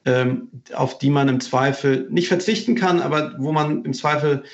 ähm, 0.04 0.48
auf 0.74 0.98
die 0.98 1.10
man 1.10 1.28
im 1.28 1.40
Zweifel 1.40 2.06
nicht 2.10 2.28
verzichten 2.28 2.74
kann, 2.74 3.00
aber 3.00 3.34
wo 3.38 3.52
man 3.52 3.84
im 3.84 3.94
Zweifel 3.94 4.44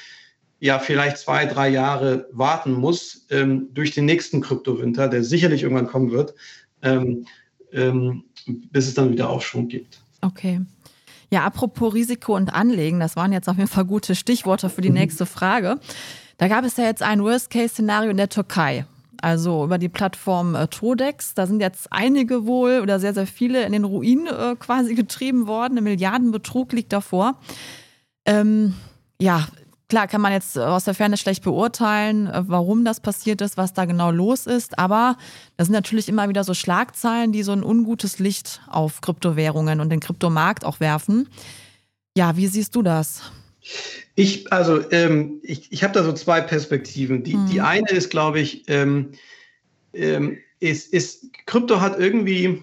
ja 0.60 0.78
vielleicht 0.78 1.18
zwei, 1.18 1.46
drei 1.46 1.68
Jahre 1.68 2.28
warten 2.32 2.72
muss 2.72 3.26
ähm, 3.30 3.68
durch 3.72 3.92
den 3.92 4.04
nächsten 4.04 4.40
Kryptowinter, 4.40 5.08
der 5.08 5.24
sicherlich 5.24 5.62
irgendwann 5.62 5.86
kommen 5.86 6.10
wird, 6.10 6.34
ähm, 6.82 7.26
ähm, 7.72 8.24
bis 8.46 8.86
es 8.86 8.94
dann 8.94 9.10
wieder 9.10 9.30
Aufschwung 9.30 9.68
gibt. 9.68 10.00
Okay. 10.20 10.60
Ja, 11.32 11.44
apropos 11.44 11.94
Risiko 11.94 12.36
und 12.36 12.52
Anlegen, 12.52 13.00
das 13.00 13.16
waren 13.16 13.32
jetzt 13.32 13.48
auf 13.48 13.56
jeden 13.56 13.68
Fall 13.68 13.84
gute 13.84 14.14
Stichworte 14.14 14.68
für 14.68 14.80
die 14.80 14.88
mhm. 14.88 14.96
nächste 14.96 15.26
Frage. 15.26 15.78
Da 16.38 16.48
gab 16.48 16.64
es 16.64 16.76
ja 16.76 16.84
jetzt 16.84 17.02
ein 17.02 17.22
Worst-Case-Szenario 17.22 18.10
in 18.10 18.16
der 18.16 18.28
Türkei. 18.28 18.84
Also 19.22 19.64
über 19.64 19.78
die 19.78 19.88
Plattform 19.88 20.54
äh, 20.54 20.66
Todex. 20.68 21.34
Da 21.34 21.46
sind 21.46 21.60
jetzt 21.60 21.88
einige 21.90 22.46
wohl 22.46 22.80
oder 22.80 22.98
sehr, 23.00 23.14
sehr 23.14 23.26
viele 23.26 23.64
in 23.64 23.72
den 23.72 23.84
Ruin 23.84 24.26
äh, 24.26 24.56
quasi 24.58 24.94
getrieben 24.94 25.46
worden. 25.46 25.78
Ein 25.78 25.84
Milliardenbetrug 25.84 26.72
liegt 26.72 26.92
davor. 26.92 27.38
Ähm, 28.26 28.74
ja, 29.20 29.46
Klar 29.90 30.06
kann 30.06 30.20
man 30.20 30.30
jetzt 30.30 30.56
aus 30.56 30.84
der 30.84 30.94
Ferne 30.94 31.16
schlecht 31.16 31.42
beurteilen, 31.42 32.28
äh, 32.28 32.44
warum 32.46 32.84
das 32.84 33.00
passiert 33.00 33.40
ist, 33.40 33.56
was 33.56 33.72
da 33.72 33.86
genau 33.86 34.12
los 34.12 34.46
ist, 34.46 34.78
aber 34.78 35.16
das 35.56 35.66
sind 35.66 35.74
natürlich 35.74 36.08
immer 36.08 36.28
wieder 36.28 36.44
so 36.44 36.54
Schlagzeilen, 36.54 37.32
die 37.32 37.42
so 37.42 37.50
ein 37.50 37.64
ungutes 37.64 38.20
Licht 38.20 38.60
auf 38.68 39.00
Kryptowährungen 39.00 39.80
und 39.80 39.90
den 39.90 39.98
Kryptomarkt 39.98 40.64
auch 40.64 40.78
werfen. 40.78 41.28
Ja, 42.16 42.36
wie 42.36 42.46
siehst 42.46 42.76
du 42.76 42.82
das? 42.82 43.32
Ich, 44.14 44.52
also, 44.52 44.90
ähm, 44.90 45.40
ich, 45.42 45.70
ich 45.70 45.82
habe 45.82 45.94
da 45.94 46.02
so 46.02 46.12
zwei 46.12 46.40
Perspektiven. 46.40 47.22
Die, 47.22 47.36
mhm. 47.36 47.46
die 47.50 47.60
eine 47.60 47.90
ist, 47.90 48.10
glaube 48.10 48.40
ich, 48.40 48.64
ähm, 48.68 49.12
ähm, 49.92 50.38
ist, 50.60 50.92
ist, 50.92 51.26
Krypto 51.46 51.80
hat 51.80 51.98
irgendwie 51.98 52.62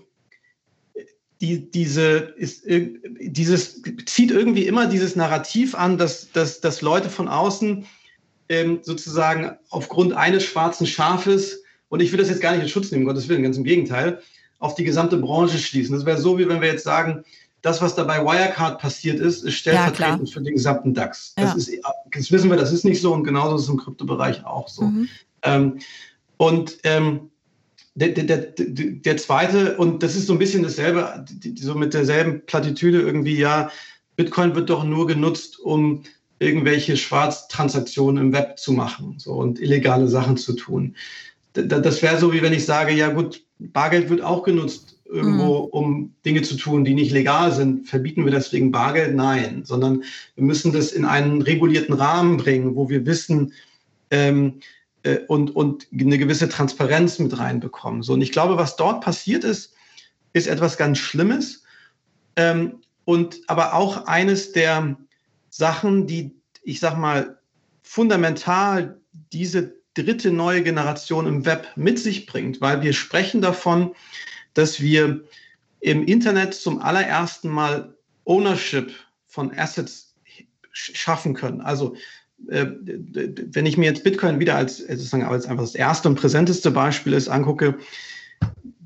die, 1.41 1.69
diese, 1.69 2.33
ist, 2.37 2.63
dieses, 2.65 3.81
zieht 4.05 4.31
irgendwie 4.31 4.65
immer 4.65 4.87
dieses 4.87 5.15
Narrativ 5.15 5.75
an, 5.75 5.97
dass, 5.97 6.31
dass, 6.31 6.61
dass 6.61 6.81
Leute 6.81 7.09
von 7.09 7.27
außen 7.27 7.85
ähm, 8.49 8.79
sozusagen 8.81 9.51
aufgrund 9.69 10.13
eines 10.13 10.43
schwarzen 10.45 10.87
Schafes, 10.87 11.63
und 11.89 12.01
ich 12.01 12.11
will 12.11 12.19
das 12.19 12.29
jetzt 12.29 12.41
gar 12.41 12.53
nicht 12.53 12.63
in 12.63 12.69
Schutz 12.69 12.91
nehmen, 12.91 13.05
Gottes 13.05 13.27
Willen, 13.29 13.43
ganz 13.43 13.57
im 13.57 13.63
Gegenteil, 13.63 14.21
auf 14.59 14.75
die 14.75 14.83
gesamte 14.83 15.17
Branche 15.17 15.59
schließen. 15.59 15.95
Das 15.95 16.05
wäre 16.05 16.19
so, 16.19 16.39
wie 16.39 16.47
wenn 16.49 16.61
wir 16.61 16.69
jetzt 16.71 16.83
sagen, 16.83 17.23
das, 17.61 17.81
was 17.81 17.95
da 17.95 18.03
bei 18.03 18.23
Wirecard 18.23 18.79
passiert 18.79 19.19
ist, 19.19 19.43
ist 19.43 19.55
stellvertretend 19.55 20.29
ja, 20.29 20.33
für 20.33 20.41
den 20.41 20.53
gesamten 20.53 20.93
DAX. 20.93 21.33
Ja. 21.37 21.45
Das, 21.45 21.55
ist, 21.55 21.71
das 22.11 22.31
wissen 22.31 22.49
wir, 22.49 22.57
das 22.57 22.71
ist 22.71 22.85
nicht 22.85 23.01
so 23.01 23.13
und 23.13 23.23
genauso 23.23 23.55
ist 23.55 23.63
es 23.63 23.69
im 23.69 23.77
Kryptobereich 23.77 24.45
auch 24.45 24.67
so. 24.67 24.83
Mhm. 24.83 25.09
Ähm, 25.43 25.79
und 26.37 26.77
ähm, 26.83 27.31
der, 27.95 28.09
der, 28.09 28.23
der, 28.23 28.53
der 28.57 29.17
zweite, 29.17 29.75
und 29.77 30.03
das 30.03 30.15
ist 30.15 30.27
so 30.27 30.33
ein 30.33 30.39
bisschen 30.39 30.61
dasselbe, 30.61 31.25
so 31.55 31.73
mit 31.73 31.95
derselben 31.95 32.45
Plattitüde 32.45 33.01
irgendwie, 33.01 33.37
ja, 33.37 33.71
Bitcoin 34.15 34.53
wird 34.55 34.69
doch 34.69 34.83
nur 34.83 35.07
genutzt, 35.07 35.59
um 35.59 36.03
irgendwelche 36.39 36.95
Schwarztransaktionen 36.95 38.25
im 38.25 38.33
Web 38.33 38.59
zu 38.59 38.71
machen 38.71 39.15
so, 39.17 39.33
und 39.33 39.59
illegale 39.59 40.07
Sachen 40.07 40.37
zu 40.37 40.53
tun. 40.53 40.95
Das 41.53 42.03
wäre 42.03 42.19
so, 42.19 42.31
wie 42.33 42.43
wenn 42.43 42.53
ich 42.53 42.65
sage, 42.65 42.93
ja 42.93 43.09
gut, 43.09 43.43
Bargeld 43.57 44.09
wird 44.09 44.21
auch 44.21 44.43
genutzt 44.43 44.96
irgendwo, 45.09 45.65
mhm. 45.65 45.69
um 45.71 46.15
Dinge 46.25 46.41
zu 46.41 46.55
tun, 46.55 46.83
die 46.83 46.93
nicht 46.93 47.11
legal 47.11 47.51
sind. 47.51 47.87
Verbieten 47.87 48.25
wir 48.25 48.31
deswegen 48.31 48.71
Bargeld? 48.71 49.15
Nein, 49.15 49.63
sondern 49.63 50.03
wir 50.35 50.43
müssen 50.43 50.73
das 50.73 50.91
in 50.91 51.05
einen 51.05 51.41
regulierten 51.41 51.93
Rahmen 51.93 52.37
bringen, 52.37 52.75
wo 52.75 52.89
wir 52.89 53.05
wissen, 53.05 53.53
ähm, 54.11 54.59
äh, 55.03 55.19
und, 55.27 55.55
und 55.55 55.87
eine 55.97 56.17
gewisse 56.17 56.49
Transparenz 56.49 57.19
mit 57.19 57.37
reinbekommen. 57.37 58.03
So, 58.03 58.13
und 58.13 58.21
ich 58.21 58.31
glaube, 58.31 58.57
was 58.57 58.75
dort 58.75 59.03
passiert 59.03 59.43
ist, 59.43 59.73
ist 60.33 60.47
etwas 60.47 60.77
ganz 60.77 60.97
Schlimmes. 60.97 61.63
Ähm, 62.35 62.81
und 63.05 63.39
aber 63.47 63.73
auch 63.73 64.05
eines 64.05 64.51
der 64.51 64.97
Sachen, 65.49 66.07
die, 66.07 66.35
ich 66.63 66.79
sag 66.79 66.97
mal, 66.97 67.39
fundamental 67.81 68.99
diese 69.31 69.75
dritte 69.93 70.31
neue 70.31 70.61
Generation 70.61 71.25
im 71.25 71.45
Web 71.45 71.67
mit 71.75 71.99
sich 71.99 72.25
bringt, 72.25 72.61
weil 72.61 72.81
wir 72.81 72.93
sprechen 72.93 73.41
davon, 73.41 73.95
dass 74.57 74.81
wir 74.81 75.23
im 75.79 76.03
Internet 76.05 76.53
zum 76.53 76.81
allerersten 76.81 77.49
Mal 77.49 77.95
Ownership 78.25 78.91
von 79.25 79.57
Assets 79.57 80.15
schaffen 80.71 81.33
können. 81.33 81.61
Also 81.61 81.95
äh, 82.49 82.65
wenn 82.67 83.65
ich 83.65 83.77
mir 83.77 83.85
jetzt 83.85 84.03
Bitcoin 84.03 84.39
wieder 84.39 84.55
als 84.55 84.77
sozusagen 84.77 85.23
als 85.23 85.45
einfach 85.45 85.63
das 85.63 85.75
erste 85.75 86.07
und 86.09 86.15
präsenteste 86.15 86.71
Beispiel 86.71 87.13
ist 87.13 87.27
angucke, 87.27 87.77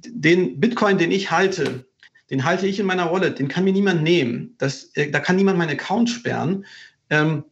den 0.06 0.60
Bitcoin, 0.60 0.98
den 0.98 1.12
ich 1.12 1.32
halte, 1.32 1.86
den 2.30 2.44
halte 2.44 2.66
ich 2.66 2.80
in 2.80 2.86
meiner 2.86 3.12
Wallet, 3.12 3.40
den 3.40 3.50
kann 3.50 3.66
mir 3.66 3.74
niemand 3.74 4.04
nehmen. 4.04 4.56
Das, 4.58 4.86
äh, 4.96 5.12
da 5.12 5.20
kann 5.20 5.36
niemand 5.36 5.58
meinen 5.58 5.72
Account 5.72 6.10
sperren. 6.10 6.66
Ähm, 7.10 7.44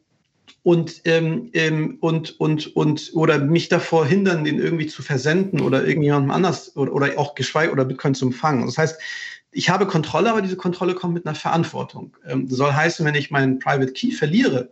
und, 0.69 1.01
ähm, 1.05 1.49
ähm, 1.53 1.97
und, 1.99 2.39
und, 2.39 2.75
und, 2.75 3.09
oder 3.15 3.39
mich 3.39 3.69
davor 3.69 4.05
hindern, 4.05 4.43
den 4.43 4.59
irgendwie 4.59 4.85
zu 4.85 5.01
versenden 5.01 5.61
oder 5.61 5.83
irgendjemandem 5.83 6.29
anders 6.29 6.75
oder, 6.75 6.93
oder 6.93 7.17
auch 7.17 7.33
geschweige 7.33 7.71
oder 7.71 7.85
Bitcoin 7.85 8.13
zu 8.13 8.27
empfangen. 8.27 8.67
Das 8.67 8.77
heißt, 8.77 9.01
ich 9.49 9.67
habe 9.67 9.87
Kontrolle, 9.87 10.29
aber 10.29 10.43
diese 10.43 10.57
Kontrolle 10.57 10.93
kommt 10.93 11.15
mit 11.15 11.25
einer 11.25 11.33
Verantwortung. 11.33 12.15
Ähm, 12.23 12.47
das 12.47 12.59
soll 12.59 12.71
heißen, 12.71 13.03
wenn 13.03 13.15
ich 13.15 13.31
meinen 13.31 13.57
Private 13.57 13.91
Key 13.93 14.11
verliere 14.11 14.69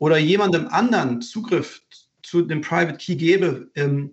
oder 0.00 0.18
jemandem 0.18 0.68
anderen 0.68 1.22
Zugriff 1.22 1.80
zu 2.22 2.42
dem 2.42 2.60
Private 2.60 2.98
Key 2.98 3.14
gebe 3.16 3.70
ähm, 3.74 4.10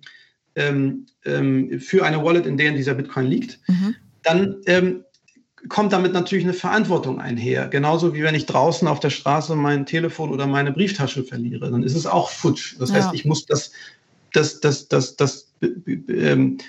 ähm, 0.56 1.06
ähm 1.26 1.82
für 1.82 2.06
eine 2.06 2.24
Wallet, 2.24 2.46
in 2.46 2.56
der 2.56 2.72
dieser 2.72 2.94
Bitcoin 2.94 3.26
liegt, 3.26 3.60
mhm. 3.68 3.94
dann 4.24 4.56
ähm, 4.68 5.04
kommt 5.68 5.92
damit 5.92 6.14
natürlich 6.14 6.46
eine 6.46 6.54
Verantwortung 6.54 7.20
einher. 7.20 7.68
Genauso 7.68 8.14
wie 8.14 8.24
wenn 8.24 8.36
ich 8.36 8.46
draußen 8.46 8.88
auf 8.88 9.00
der 9.00 9.10
Straße 9.10 9.56
mein 9.56 9.86
Telefon 9.86 10.30
oder 10.32 10.48
meine 10.48 10.72
Brieftasche 10.72 11.24
verliere, 11.24 11.70
dann 11.70 11.84
ist 11.84 11.96
es 11.96 12.06
auch 12.06 12.30
futsch. 12.30 12.76
Das 12.80 12.94
heißt, 12.94 13.14
ich 13.14 13.26
muss 13.26 13.46
das, 13.46 13.72
das, 14.32 14.62
das, 14.62 14.88
das, 14.88 15.16
das, 15.18 15.52
ähm, 15.62 16.60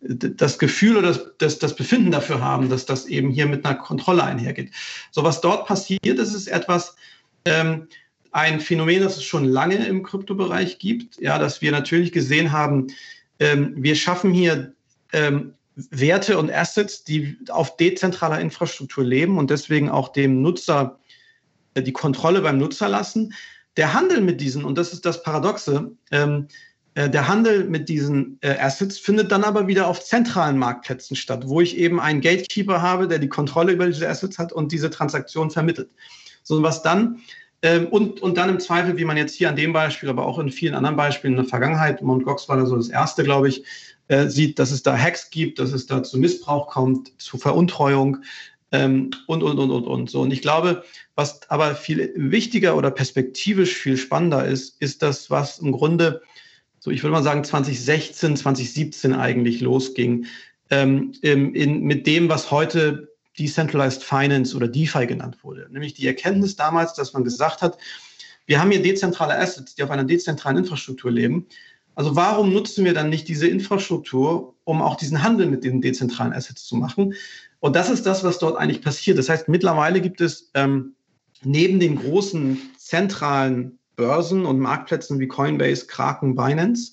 das 0.00 0.58
Gefühl 0.58 0.96
oder 0.96 1.08
das, 1.08 1.20
das, 1.38 1.58
das 1.58 1.76
Befinden 1.76 2.10
dafür 2.10 2.40
haben, 2.40 2.68
dass 2.68 2.86
das 2.86 3.06
eben 3.06 3.30
hier 3.30 3.46
mit 3.46 3.64
einer 3.64 3.76
Kontrolle 3.76 4.24
einhergeht. 4.24 4.72
So 5.10 5.22
was 5.22 5.40
dort 5.40 5.66
passiert, 5.66 6.18
das 6.18 6.34
ist 6.34 6.48
etwas, 6.48 6.96
ähm, 7.44 7.86
ein 8.32 8.60
Phänomen, 8.60 9.02
das 9.02 9.16
es 9.16 9.24
schon 9.24 9.44
lange 9.44 9.86
im 9.86 10.02
Kryptobereich 10.02 10.78
gibt, 10.78 11.20
ja, 11.20 11.38
dass 11.38 11.62
wir 11.62 11.72
natürlich 11.72 12.12
gesehen 12.12 12.52
haben, 12.52 12.88
ähm, 13.38 13.74
wir 13.76 13.96
schaffen 13.96 14.32
hier 14.32 14.72
ähm, 15.12 15.54
Werte 15.90 16.38
und 16.38 16.50
Assets, 16.50 17.04
die 17.04 17.38
auf 17.48 17.76
dezentraler 17.76 18.40
Infrastruktur 18.40 19.04
leben 19.04 19.38
und 19.38 19.50
deswegen 19.50 19.88
auch 19.88 20.08
dem 20.08 20.42
Nutzer 20.42 20.98
äh, 21.74 21.82
die 21.82 21.92
Kontrolle 21.92 22.40
beim 22.42 22.58
Nutzer 22.58 22.88
lassen. 22.88 23.34
Der 23.76 23.94
Handel 23.94 24.20
mit 24.20 24.40
diesen, 24.40 24.64
und 24.64 24.76
das 24.76 24.92
ist 24.92 25.06
das 25.06 25.22
Paradoxe, 25.22 25.92
ähm, 26.10 26.48
äh, 26.94 27.08
der 27.08 27.28
Handel 27.28 27.64
mit 27.64 27.88
diesen 27.88 28.38
äh, 28.40 28.56
Assets 28.58 28.98
findet 28.98 29.30
dann 29.30 29.44
aber 29.44 29.68
wieder 29.68 29.86
auf 29.86 30.04
zentralen 30.04 30.58
Marktplätzen 30.58 31.16
statt, 31.16 31.44
wo 31.46 31.60
ich 31.60 31.76
eben 31.76 32.00
einen 32.00 32.20
Gatekeeper 32.20 32.82
habe, 32.82 33.06
der 33.06 33.18
die 33.18 33.28
Kontrolle 33.28 33.72
über 33.72 33.86
diese 33.86 34.08
Assets 34.08 34.38
hat 34.38 34.52
und 34.52 34.72
diese 34.72 34.90
Transaktion 34.90 35.50
vermittelt. 35.50 35.90
So 36.42 36.62
was 36.62 36.82
dann 36.82 37.20
ähm, 37.62 37.88
und, 37.88 38.22
und 38.22 38.38
dann 38.38 38.48
im 38.48 38.58
Zweifel, 38.58 38.96
wie 38.96 39.04
man 39.04 39.16
jetzt 39.16 39.34
hier 39.34 39.50
an 39.50 39.56
dem 39.56 39.72
Beispiel, 39.72 40.08
aber 40.08 40.24
auch 40.24 40.38
in 40.38 40.50
vielen 40.50 40.74
anderen 40.74 40.96
Beispielen 40.96 41.34
in 41.34 41.38
der 41.42 41.46
Vergangenheit, 41.46 42.00
Mt. 42.02 42.24
Gox 42.24 42.48
war 42.48 42.56
da 42.56 42.64
so 42.64 42.76
das 42.76 42.88
erste, 42.88 43.22
glaube 43.22 43.48
ich, 43.48 43.64
äh, 44.10 44.28
sieht, 44.28 44.58
dass 44.58 44.72
es 44.72 44.82
da 44.82 44.98
Hacks 44.98 45.30
gibt, 45.30 45.60
dass 45.60 45.72
es 45.72 45.86
da 45.86 46.02
zu 46.02 46.18
Missbrauch 46.18 46.66
kommt, 46.66 47.12
zu 47.22 47.38
Veruntreuung 47.38 48.18
ähm, 48.72 49.10
und, 49.28 49.44
und, 49.44 49.56
und, 49.60 49.70
und, 49.70 49.84
und 49.84 50.10
so. 50.10 50.22
Und 50.22 50.32
ich 50.32 50.42
glaube, 50.42 50.82
was 51.14 51.48
aber 51.48 51.76
viel 51.76 52.12
wichtiger 52.16 52.76
oder 52.76 52.90
perspektivisch 52.90 53.76
viel 53.76 53.96
spannender 53.96 54.44
ist, 54.44 54.82
ist 54.82 55.02
das, 55.02 55.30
was 55.30 55.60
im 55.60 55.70
Grunde, 55.70 56.22
so 56.80 56.90
ich 56.90 57.04
würde 57.04 57.12
mal 57.12 57.22
sagen, 57.22 57.44
2016, 57.44 58.36
2017 58.36 59.14
eigentlich 59.14 59.60
losging, 59.60 60.26
ähm, 60.70 61.12
in, 61.22 61.82
mit 61.82 62.04
dem, 62.08 62.28
was 62.28 62.50
heute 62.50 63.12
Decentralized 63.38 64.02
Finance 64.02 64.56
oder 64.56 64.66
DeFi 64.66 65.06
genannt 65.06 65.38
wurde. 65.42 65.68
Nämlich 65.70 65.94
die 65.94 66.08
Erkenntnis 66.08 66.56
damals, 66.56 66.94
dass 66.94 67.12
man 67.12 67.22
gesagt 67.22 67.62
hat, 67.62 67.78
wir 68.46 68.60
haben 68.60 68.72
hier 68.72 68.82
dezentrale 68.82 69.38
Assets, 69.38 69.76
die 69.76 69.84
auf 69.84 69.90
einer 69.92 70.02
dezentralen 70.02 70.56
Infrastruktur 70.56 71.12
leben. 71.12 71.46
Also 72.00 72.16
warum 72.16 72.52
nutzen 72.54 72.86
wir 72.86 72.94
dann 72.94 73.10
nicht 73.10 73.28
diese 73.28 73.46
Infrastruktur, 73.46 74.54
um 74.64 74.80
auch 74.80 74.96
diesen 74.96 75.22
Handel 75.22 75.48
mit 75.48 75.64
den 75.64 75.82
dezentralen 75.82 76.32
Assets 76.32 76.64
zu 76.64 76.76
machen? 76.76 77.12
Und 77.58 77.76
das 77.76 77.90
ist 77.90 78.06
das, 78.06 78.24
was 78.24 78.38
dort 78.38 78.56
eigentlich 78.56 78.80
passiert. 78.80 79.18
Das 79.18 79.28
heißt, 79.28 79.50
mittlerweile 79.50 80.00
gibt 80.00 80.22
es 80.22 80.50
ähm, 80.54 80.94
neben 81.44 81.78
den 81.78 81.96
großen 81.96 82.58
zentralen 82.78 83.78
Börsen 83.96 84.46
und 84.46 84.60
Marktplätzen 84.60 85.20
wie 85.20 85.28
Coinbase, 85.28 85.88
Kraken, 85.88 86.34
Binance 86.34 86.92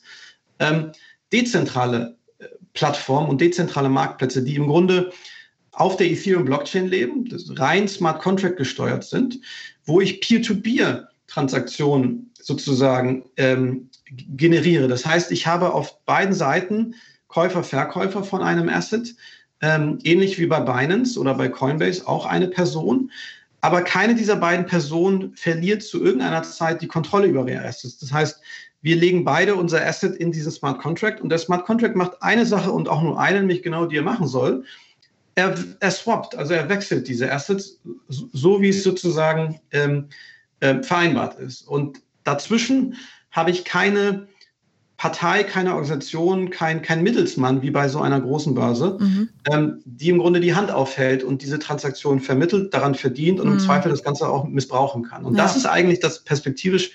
ähm, 0.60 0.92
dezentrale 1.32 2.18
äh, 2.40 2.48
Plattformen 2.74 3.30
und 3.30 3.40
dezentrale 3.40 3.88
Marktplätze, 3.88 4.44
die 4.44 4.56
im 4.56 4.68
Grunde 4.68 5.14
auf 5.72 5.96
der 5.96 6.12
Ethereum-Blockchain 6.12 6.88
leben, 6.88 7.30
rein 7.56 7.88
Smart 7.88 8.22
Contract 8.22 8.58
gesteuert 8.58 9.06
sind, 9.06 9.40
wo 9.86 10.02
ich 10.02 10.20
Peer-to-Peer-Transaktionen 10.20 12.30
sozusagen 12.42 13.24
ähm, 13.38 13.90
generiere. 14.12 14.88
Das 14.88 15.06
heißt, 15.06 15.32
ich 15.32 15.48
habe 15.48 15.74
auf 15.74 16.04
beiden 16.06 16.34
Seiten 16.34 16.96
Käufer, 17.28 17.64
Verkäufer 17.64 18.24
von 18.24 18.42
einem 18.42 18.70
Asset, 18.70 19.16
ähm, 19.62 20.00
ähnlich 20.04 20.40
wie 20.40 20.46
bei 20.46 20.60
Binance 20.60 21.20
oder 21.20 21.34
bei 21.34 21.50
Coinbase 21.50 22.08
auch 22.08 22.26
eine 22.26 22.48
Person. 22.48 23.12
Aber 23.62 23.82
keine 23.82 24.16
dieser 24.16 24.36
beiden 24.36 24.66
Personen 24.66 25.36
verliert 25.36 25.84
zu 25.84 26.04
irgendeiner 26.04 26.44
Zeit 26.44 26.82
die 26.82 26.88
Kontrolle 26.88 27.28
über 27.28 27.48
ihre 27.48 27.66
Assets. 27.66 27.98
Das 27.98 28.12
heißt, 28.14 28.40
wir 28.82 28.96
legen 28.96 29.26
beide 29.26 29.56
unser 29.56 29.86
Asset 29.86 30.16
in 30.16 30.32
diesen 30.32 30.52
Smart 30.52 30.80
Contract 30.80 31.22
und 31.22 31.30
der 31.30 31.40
Smart 31.40 31.66
Contract 31.66 31.96
macht 31.96 32.22
eine 32.22 32.46
Sache 32.46 32.72
und 32.72 32.88
auch 32.88 33.02
nur 33.02 33.20
eine, 33.20 33.40
nämlich 33.40 33.64
genau 33.64 33.86
die 33.86 33.98
er 33.98 34.04
machen 34.04 34.28
soll. 34.28 34.64
Er, 35.36 35.56
er 35.80 35.92
swappt, 35.92 36.36
also 36.36 36.54
er 36.54 36.70
wechselt 36.70 37.08
diese 37.08 37.32
Assets, 37.32 37.82
so 38.08 38.62
wie 38.62 38.70
es 38.70 38.84
sozusagen 38.84 39.60
ähm, 39.72 40.08
äh, 40.60 40.82
vereinbart 40.82 41.40
ist. 41.40 41.68
Und 41.68 42.02
dazwischen 42.24 42.96
habe 43.38 43.52
ich 43.52 43.64
keine 43.64 44.28
Partei, 44.98 45.44
keine 45.44 45.76
Organisation, 45.76 46.50
kein, 46.50 46.82
kein 46.82 47.04
Mittelsmann 47.04 47.62
wie 47.62 47.70
bei 47.70 47.88
so 47.88 48.02
einer 48.02 48.20
großen 48.20 48.56
Börse, 48.56 48.98
mhm. 49.00 49.30
ähm, 49.50 49.82
die 49.86 50.10
im 50.10 50.18
Grunde 50.18 50.40
die 50.40 50.56
Hand 50.56 50.72
aufhält 50.72 51.24
und 51.24 51.44
diese 51.44 51.60
Transaktion 51.60 52.20
vermittelt, 52.20 52.74
daran 52.74 52.96
verdient 52.96 53.40
und 53.40 53.48
mhm. 53.48 53.54
im 53.54 53.60
Zweifel 53.60 53.92
das 53.92 54.04
Ganze 54.04 54.28
auch 54.28 54.46
missbrauchen 54.46 55.04
kann. 55.04 55.24
Und 55.24 55.36
ja. 55.36 55.44
das 55.44 55.56
ist 55.56 55.68
eigentlich 55.68 56.00
das 56.00 56.24
perspektivisch 56.24 56.92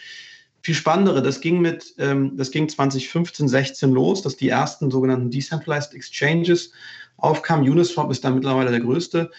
viel 0.62 0.74
spannendere. 0.74 1.22
Das 1.22 1.40
ging 1.40 1.60
mit, 1.60 1.94
ähm, 1.98 2.36
das 2.36 2.50
ging 2.50 2.68
2015, 2.68 3.46
16 3.46 3.92
los, 3.92 4.22
dass 4.22 4.36
die 4.36 4.48
ersten 4.48 4.90
sogenannten 4.90 5.30
Decentralized 5.30 5.94
Exchanges 5.94 6.72
aufkamen. 7.18 7.70
Uniswap 7.70 8.10
ist 8.10 8.24
da 8.24 8.30
mittlerweile 8.30 8.72
der 8.72 8.80
größte. 8.80 9.30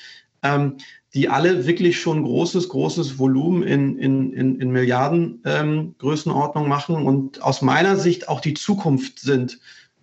Ähm, 0.42 0.78
die 1.14 1.30
alle 1.30 1.68
wirklich 1.68 2.00
schon 2.00 2.24
großes, 2.24 2.70
großes 2.70 3.20
Volumen 3.20 3.64
in, 3.64 3.98
in, 3.98 4.34
in, 4.34 4.60
in 4.60 4.72
Milliarden 4.72 5.42
ähm, 5.46 5.96
Größenordnung 6.00 6.68
machen 6.68 6.96
und 6.96 7.42
aus 7.44 7.62
meiner 7.62 7.98
Sicht 7.98 8.30
auch 8.30 8.42
die 8.42 8.56
Zukunft 8.56 9.20
sind 9.20 9.60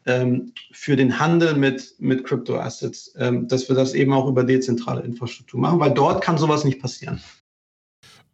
ähm, 0.06 0.52
für 0.70 0.96
den 0.96 1.18
Handel 1.18 1.54
mit, 1.54 1.94
mit 1.98 2.24
Crypto-Assets, 2.24 3.14
ähm, 3.18 3.48
dass 3.48 3.68
wir 3.68 3.76
das 3.76 3.94
eben 3.94 4.12
auch 4.12 4.28
über 4.28 4.44
dezentrale 4.44 5.02
Infrastruktur 5.02 5.60
machen, 5.60 5.80
weil 5.80 5.92
dort 5.92 6.22
kann 6.22 6.38
sowas 6.38 6.64
nicht 6.64 6.80
passieren. 6.80 7.20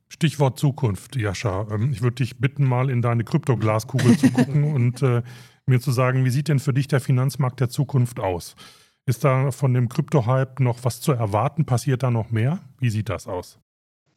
Stichwort 0.09 0.59
Zukunft, 0.59 1.17
Jascha. 1.17 1.67
Ähm, 1.71 1.91
ich 1.93 2.03
würde 2.03 2.17
dich 2.17 2.39
bitten, 2.39 2.65
mal 2.65 2.91
in 2.91 3.03
deine 3.03 3.25
Kryptoglaskugel 3.25 4.19
zu 4.19 4.31
gucken 4.31 4.65
und 4.75 5.03
äh, 5.03 5.23
mir 5.67 5.81
zu 5.81 5.93
sagen, 5.93 6.25
wie 6.25 6.31
sieht 6.31 6.49
denn 6.49 6.59
für 6.59 6.73
dich 6.73 6.89
der 6.89 7.01
Finanzmarkt 7.01 7.61
der 7.61 7.69
Zukunft 7.69 8.21
aus? 8.21 8.55
Ist 9.09 9.23
da 9.23 9.53
von 9.53 9.73
dem 9.73 9.89
Krypto-Hype 9.89 10.59
noch 10.59 10.83
was 10.83 11.01
zu 11.01 11.13
erwarten? 11.13 11.65
Passiert 11.65 12.03
da 12.03 12.11
noch 12.11 12.31
mehr? 12.31 12.59
Wie 12.81 12.91
sieht 12.91 13.09
das 13.09 13.29
aus? 13.29 13.61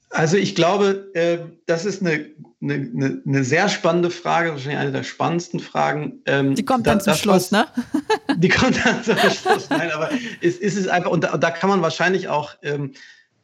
Also 0.09 0.37
ich 0.37 0.55
glaube, 0.55 1.11
äh, 1.13 1.37
das 1.67 1.85
ist 1.85 2.01
eine, 2.01 2.25
eine, 2.59 3.21
eine, 3.27 3.43
sehr 3.43 3.69
spannende 3.69 4.09
Frage, 4.09 4.49
wahrscheinlich 4.49 4.79
eine 4.79 4.91
der 4.91 5.03
spannendsten 5.03 5.59
Fragen. 5.59 6.23
Ähm, 6.25 6.55
die 6.55 6.65
kommt 6.65 6.87
dann 6.87 6.97
da, 6.97 7.03
zum 7.03 7.13
Schluss, 7.13 7.51
was, 7.51 7.51
ne? 7.51 7.67
Die 8.37 8.49
kommt 8.49 8.83
dann 8.83 9.03
zum 9.03 9.17
Schluss. 9.17 9.69
Nein, 9.69 9.91
aber 9.91 10.09
es, 10.41 10.57
es 10.57 10.75
ist 10.75 10.87
einfach, 10.87 11.11
und 11.11 11.23
da, 11.23 11.37
da, 11.37 11.51
kann 11.51 11.69
man 11.69 11.83
wahrscheinlich 11.83 12.27
auch, 12.27 12.55
ähm, 12.63 12.93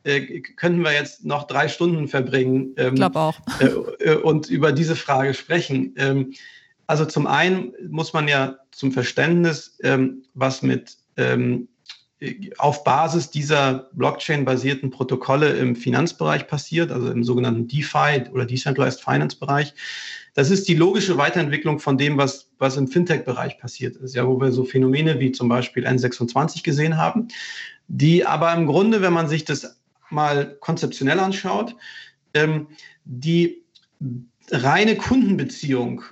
äh, 0.04 0.40
könnten 0.40 0.82
wir 0.82 0.94
jetzt 0.94 1.24
noch 1.24 1.46
drei 1.46 1.68
Stunden 1.68 2.08
verbringen. 2.08 2.74
Ähm, 2.78 2.96
ich 2.96 3.00
glaube 3.00 3.20
auch. 3.20 3.40
Äh, 3.60 3.66
äh, 4.04 4.16
und 4.16 4.50
über 4.50 4.72
diese 4.72 4.96
Frage 4.96 5.36
sprechen. 5.36 5.94
Ähm, 5.98 6.34
also 6.88 7.06
zum 7.06 7.28
einen 7.28 7.74
muss 7.90 8.14
man 8.14 8.28
ja 8.28 8.58
zum 8.72 8.92
Verständnis, 8.92 9.78
ähm, 9.84 10.24
was 10.34 10.64
mit 10.64 10.98
ähm, 11.18 11.68
auf 12.58 12.84
Basis 12.84 13.30
dieser 13.30 13.90
Blockchain-basierten 13.94 14.90
Protokolle 14.90 15.58
im 15.58 15.76
Finanzbereich 15.76 16.48
passiert, 16.48 16.92
also 16.92 17.12
im 17.12 17.24
sogenannten 17.24 17.68
DeFi 17.68 18.24
oder 18.32 18.46
Decentralized 18.46 19.02
Finance-Bereich. 19.02 19.74
Das 20.34 20.50
ist 20.50 20.68
die 20.68 20.76
logische 20.76 21.18
Weiterentwicklung 21.18 21.80
von 21.80 21.98
dem, 21.98 22.18
was, 22.18 22.50
was 22.58 22.78
im 22.78 22.88
Fintech-Bereich 22.88 23.58
passiert 23.60 23.98
ist, 23.98 24.16
ja, 24.16 24.26
wo 24.28 24.40
wir 24.40 24.52
so 24.52 24.64
Phänomene 24.64 25.20
wie 25.20 25.32
zum 25.32 25.50
Beispiel 25.50 25.86
N26 25.86 26.64
gesehen 26.64 26.98
haben, 26.98 27.28
die 27.88 28.26
aber 28.26 28.54
im 28.54 28.66
Grunde, 28.66 29.02
wenn 29.02 29.14
man 29.14 29.28
sich 29.28 29.46
das 29.46 29.80
mal 30.10 30.56
konzeptionell 30.60 31.20
anschaut, 31.20 31.76
ähm, 32.34 32.68
die 33.04 33.64
reine 34.52 34.96
Kundenbeziehung 34.96 36.04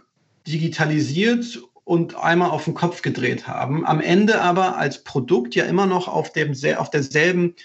digitalisiert 0.47 1.61
und 1.85 2.15
einmal 2.15 2.49
auf 2.49 2.65
den 2.65 2.73
Kopf 2.73 3.01
gedreht 3.01 3.47
haben. 3.47 3.85
Am 3.85 3.99
Ende 3.99 4.41
aber 4.41 4.77
als 4.77 5.03
Produkt 5.03 5.55
ja 5.55 5.65
immer 5.65 5.85
noch 5.85 6.07
auf, 6.07 6.31
dem, 6.31 6.53
auf 6.77 6.89
derselben 6.89 7.55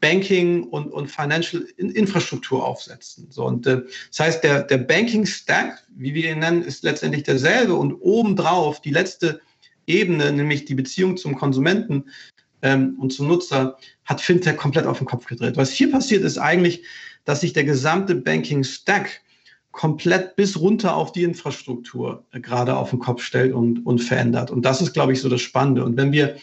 Banking 0.00 0.64
und, 0.64 0.92
und 0.92 1.10
Financial 1.10 1.62
Infrastruktur 1.76 2.64
aufsetzen. 2.64 3.28
So, 3.30 3.44
und 3.44 3.66
äh, 3.66 3.82
das 4.10 4.20
heißt, 4.20 4.44
der, 4.44 4.62
der 4.62 4.78
Banking 4.78 5.26
Stack, 5.26 5.84
wie 5.96 6.14
wir 6.14 6.32
ihn 6.32 6.40
nennen, 6.40 6.62
ist 6.62 6.84
letztendlich 6.84 7.24
derselbe 7.24 7.74
und 7.74 7.94
obendrauf 7.94 8.80
die 8.80 8.90
letzte 8.90 9.40
Ebene, 9.86 10.32
nämlich 10.32 10.64
die 10.66 10.74
Beziehung 10.74 11.16
zum 11.16 11.36
Konsumenten 11.36 12.04
ähm, 12.62 12.96
und 12.98 13.12
zum 13.12 13.28
Nutzer, 13.28 13.78
hat 14.04 14.20
Fintech 14.20 14.56
komplett 14.56 14.86
auf 14.86 14.98
den 14.98 15.06
Kopf 15.06 15.26
gedreht. 15.26 15.56
Was 15.56 15.72
hier 15.72 15.90
passiert, 15.90 16.22
ist 16.22 16.38
eigentlich, 16.38 16.84
dass 17.24 17.40
sich 17.40 17.52
der 17.52 17.64
gesamte 17.64 18.14
Banking 18.14 18.64
Stack 18.64 19.20
komplett 19.78 20.34
bis 20.34 20.58
runter 20.58 20.96
auf 20.96 21.12
die 21.12 21.22
Infrastruktur 21.22 22.26
äh, 22.32 22.40
gerade 22.40 22.76
auf 22.76 22.90
den 22.90 22.98
Kopf 22.98 23.22
stellt 23.22 23.54
und, 23.54 23.86
und 23.86 24.00
verändert. 24.00 24.50
Und 24.50 24.62
das 24.64 24.82
ist, 24.82 24.92
glaube 24.92 25.12
ich, 25.12 25.20
so 25.20 25.28
das 25.28 25.40
Spannende. 25.40 25.84
Und 25.84 25.96
wenn 25.96 26.10
wir, 26.10 26.34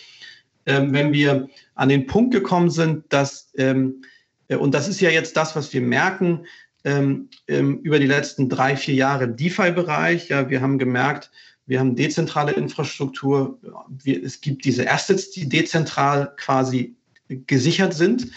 ähm, 0.66 0.94
wenn 0.94 1.12
wir 1.12 1.50
an 1.74 1.90
den 1.90 2.08
Punkt 2.08 2.34
gekommen 2.34 2.70
sind, 2.70 3.04
dass, 3.10 3.52
ähm, 3.58 4.06
äh, 4.48 4.56
und 4.56 4.74
das 4.74 4.88
ist 4.88 5.02
ja 5.02 5.10
jetzt 5.10 5.36
das, 5.36 5.54
was 5.54 5.74
wir 5.74 5.82
merken, 5.82 6.46
ähm, 6.86 7.28
ähm 7.48 7.80
über 7.80 8.00
die 8.00 8.08
letzten 8.08 8.48
drei, 8.48 8.78
vier 8.78 8.96
Jahre 8.96 9.28
DeFi-Bereich. 9.28 10.30
Ja, 10.30 10.50
wir 10.50 10.62
haben 10.62 10.80
gemerkt, 10.80 11.30
wir 11.66 11.82
haben 11.82 11.98
dezentrale 11.98 12.54
Infrastruktur. 12.54 13.60
Wir, 14.02 14.24
es 14.24 14.40
gibt 14.40 14.64
diese 14.64 14.90
Assets, 14.90 15.32
die 15.32 15.50
dezentral 15.50 16.32
quasi 16.38 16.96
gesichert 17.28 17.96
sind. 17.96 18.28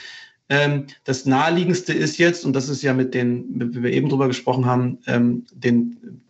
Ähm, 0.50 0.86
das 1.04 1.26
naheliegendste 1.26 1.92
ist 1.92 2.16
jetzt, 2.16 2.44
und 2.44 2.54
das 2.54 2.68
ist 2.68 2.82
ja 2.82 2.94
mit 2.94 3.12
den, 3.12 3.44
wie 3.74 3.82
wir 3.82 3.92
eben 3.92 4.08
drüber 4.08 4.28
gesprochen 4.28 4.64
haben, 4.64 4.98
ähm, 5.06 5.44
den 5.52 6.22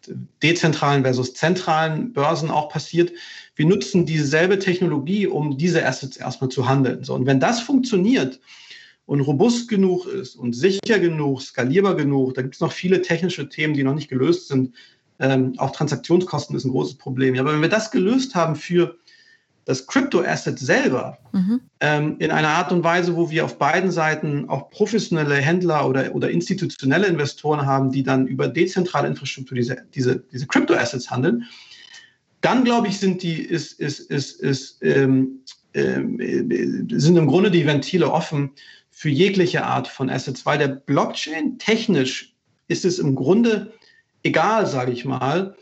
dezentralen 0.42 1.02
versus 1.02 1.34
zentralen 1.34 2.12
Börsen 2.12 2.50
auch 2.50 2.68
passiert. 2.68 3.12
Wir 3.54 3.66
nutzen 3.66 4.06
dieselbe 4.06 4.58
Technologie, 4.58 5.26
um 5.26 5.56
diese 5.56 5.86
Assets 5.86 6.16
erstmal 6.16 6.50
zu 6.50 6.68
handeln. 6.68 7.04
So, 7.04 7.14
und 7.14 7.26
wenn 7.26 7.38
das 7.38 7.60
funktioniert 7.60 8.40
und 9.06 9.20
robust 9.20 9.68
genug 9.68 10.06
ist 10.06 10.34
und 10.34 10.54
sicher 10.54 10.98
genug, 10.98 11.40
skalierbar 11.40 11.94
genug, 11.94 12.34
da 12.34 12.42
gibt 12.42 12.54
es 12.54 12.60
noch 12.60 12.72
viele 12.72 13.02
technische 13.02 13.48
Themen, 13.48 13.74
die 13.74 13.84
noch 13.84 13.94
nicht 13.94 14.08
gelöst 14.08 14.48
sind. 14.48 14.74
Ähm, 15.20 15.54
auch 15.58 15.70
Transaktionskosten 15.70 16.56
ist 16.56 16.64
ein 16.64 16.72
großes 16.72 16.96
Problem. 16.96 17.34
Ja, 17.34 17.42
aber 17.42 17.52
wenn 17.52 17.62
wir 17.62 17.68
das 17.68 17.90
gelöst 17.90 18.34
haben 18.34 18.56
für 18.56 18.98
das 19.68 19.86
Crypto-Asset 19.86 20.58
selber 20.58 21.18
mhm. 21.32 21.60
ähm, 21.80 22.16
in 22.20 22.30
einer 22.30 22.48
Art 22.48 22.72
und 22.72 22.82
Weise, 22.84 23.14
wo 23.16 23.28
wir 23.28 23.44
auf 23.44 23.58
beiden 23.58 23.90
Seiten 23.90 24.48
auch 24.48 24.70
professionelle 24.70 25.34
Händler 25.34 25.86
oder, 25.86 26.14
oder 26.14 26.30
institutionelle 26.30 27.06
Investoren 27.06 27.66
haben, 27.66 27.92
die 27.92 28.02
dann 28.02 28.26
über 28.26 28.48
dezentrale 28.48 29.08
Infrastruktur 29.08 29.56
diese, 29.56 29.76
diese, 29.94 30.24
diese 30.32 30.46
Crypto-Assets 30.46 31.10
handeln, 31.10 31.44
dann 32.40 32.64
glaube 32.64 32.88
ich, 32.88 32.98
sind 32.98 33.22
die, 33.22 33.42
ist, 33.42 33.78
ist, 33.78 34.00
ist, 34.10 34.40
ist, 34.40 34.78
ähm, 34.80 35.40
ähm, 35.74 36.88
sind 36.90 37.18
im 37.18 37.26
Grunde 37.26 37.50
die 37.50 37.66
Ventile 37.66 38.10
offen 38.10 38.52
für 38.90 39.10
jegliche 39.10 39.64
Art 39.64 39.86
von 39.86 40.08
Assets, 40.08 40.46
weil 40.46 40.56
der 40.56 40.68
Blockchain 40.68 41.58
technisch 41.58 42.34
ist 42.68 42.86
es 42.86 42.98
im 42.98 43.14
Grunde 43.14 43.74
egal, 44.22 44.66
sage 44.66 44.92
ich 44.92 45.04
mal, 45.04 45.54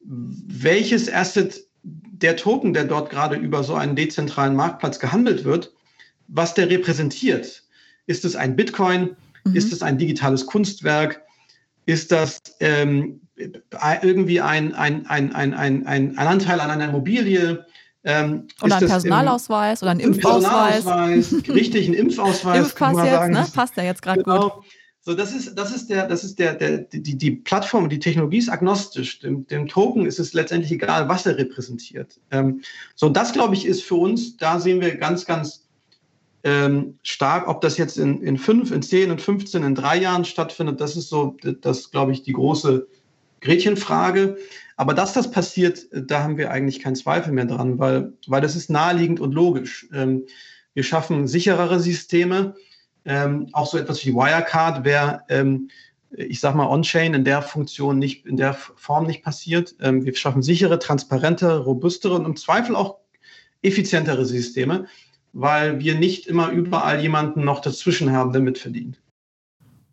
welches 0.00 1.12
Asset 1.12 1.60
der 1.82 2.36
Token, 2.36 2.74
der 2.74 2.84
dort 2.84 3.10
gerade 3.10 3.36
über 3.36 3.64
so 3.64 3.74
einen 3.74 3.96
dezentralen 3.96 4.54
Marktplatz 4.54 4.98
gehandelt 4.98 5.44
wird, 5.44 5.72
was 6.28 6.54
der 6.54 6.68
repräsentiert. 6.68 7.62
Ist 8.06 8.24
es 8.24 8.36
ein 8.36 8.56
Bitcoin? 8.56 9.16
Mhm. 9.44 9.56
Ist 9.56 9.72
es 9.72 9.82
ein 9.82 9.98
digitales 9.98 10.46
Kunstwerk? 10.46 11.22
Ist 11.86 12.12
das 12.12 12.40
ähm, 12.60 13.20
irgendwie 14.02 14.40
ein, 14.40 14.74
ein, 14.74 15.06
ein, 15.06 15.34
ein, 15.34 15.54
ein, 15.54 15.86
ein 15.86 16.18
Anteil 16.18 16.60
an 16.60 16.70
einer 16.70 16.88
Immobilie? 16.88 17.64
Ähm, 18.04 18.46
oder 18.62 18.76
ein 18.76 18.86
Personalausweis 18.86 19.82
im, 19.82 19.86
oder 19.86 19.90
ein 19.92 20.00
Impfausweis. 20.00 20.84
Personalausweis 20.84 21.48
richtig, 21.48 21.88
ein 21.88 21.94
Impfausweis. 21.94 22.58
Impfpass 22.58 22.96
jetzt, 23.04 23.28
ne? 23.30 23.46
Passt 23.54 23.76
ja 23.76 23.82
jetzt 23.82 24.02
gerade 24.02 24.22
genau. 24.22 24.50
gut. 24.50 24.64
So, 25.02 25.14
das 25.14 25.32
ist, 25.32 25.54
das 25.54 25.74
ist 25.74 25.88
der, 25.88 26.06
das 26.06 26.24
ist 26.24 26.38
der, 26.38 26.54
der, 26.54 26.78
die, 26.78 27.16
die 27.16 27.30
Plattform, 27.30 27.88
die 27.88 27.98
Technologie 27.98 28.38
ist 28.38 28.50
agnostisch. 28.50 29.20
Dem, 29.20 29.46
dem 29.46 29.66
Token 29.66 30.04
ist 30.04 30.18
es 30.18 30.34
letztendlich 30.34 30.72
egal, 30.72 31.08
was 31.08 31.24
er 31.24 31.38
repräsentiert. 31.38 32.20
Ähm, 32.30 32.60
so, 32.94 33.08
das 33.08 33.32
glaube 33.32 33.54
ich 33.54 33.64
ist 33.64 33.82
für 33.82 33.94
uns, 33.94 34.36
da 34.36 34.60
sehen 34.60 34.82
wir 34.82 34.96
ganz, 34.96 35.24
ganz 35.24 35.66
ähm, 36.44 36.98
stark, 37.02 37.48
ob 37.48 37.62
das 37.62 37.78
jetzt 37.78 37.96
in, 37.96 38.22
in 38.22 38.36
fünf, 38.36 38.70
in 38.72 38.82
zehn, 38.82 39.10
in 39.10 39.18
15, 39.18 39.62
in 39.62 39.74
drei 39.74 39.96
Jahren 39.96 40.26
stattfindet. 40.26 40.80
Das 40.80 40.96
ist 40.96 41.08
so, 41.08 41.36
das 41.62 41.90
glaube 41.90 42.12
ich, 42.12 42.22
die 42.22 42.34
große 42.34 42.86
Gretchenfrage. 43.40 44.36
Aber 44.76 44.92
dass 44.92 45.14
das 45.14 45.30
passiert, 45.30 45.86
da 45.92 46.22
haben 46.22 46.36
wir 46.36 46.50
eigentlich 46.50 46.80
keinen 46.80 46.96
Zweifel 46.96 47.32
mehr 47.32 47.46
dran, 47.46 47.78
weil, 47.78 48.12
weil 48.26 48.42
das 48.42 48.54
ist 48.54 48.68
naheliegend 48.68 49.20
und 49.20 49.32
logisch. 49.32 49.88
Ähm, 49.94 50.24
wir 50.74 50.84
schaffen 50.84 51.26
sicherere 51.26 51.80
Systeme 51.80 52.54
ähm, 53.04 53.48
auch 53.52 53.66
so 53.66 53.78
etwas 53.78 54.04
wie 54.04 54.14
Wirecard 54.14 54.84
wäre, 54.84 55.22
ähm, 55.28 55.70
ich 56.10 56.40
sage 56.40 56.56
mal, 56.56 56.66
On-Chain 56.66 57.14
in 57.14 57.24
der 57.24 57.42
Funktion 57.42 57.98
nicht, 57.98 58.26
in 58.26 58.36
der 58.36 58.54
Form 58.54 59.06
nicht 59.06 59.22
passiert. 59.22 59.74
Ähm, 59.80 60.04
wir 60.04 60.14
schaffen 60.16 60.42
sichere, 60.42 60.78
transparente, 60.78 61.58
robustere 61.58 62.14
und 62.14 62.24
im 62.24 62.36
Zweifel 62.36 62.74
auch 62.74 62.96
effizientere 63.62 64.24
Systeme, 64.24 64.86
weil 65.32 65.78
wir 65.78 65.94
nicht 65.94 66.26
immer 66.26 66.50
überall 66.50 67.00
jemanden 67.00 67.44
noch 67.44 67.60
dazwischen 67.60 68.12
haben, 68.12 68.32
der 68.32 68.42
mitverdient. 68.42 69.00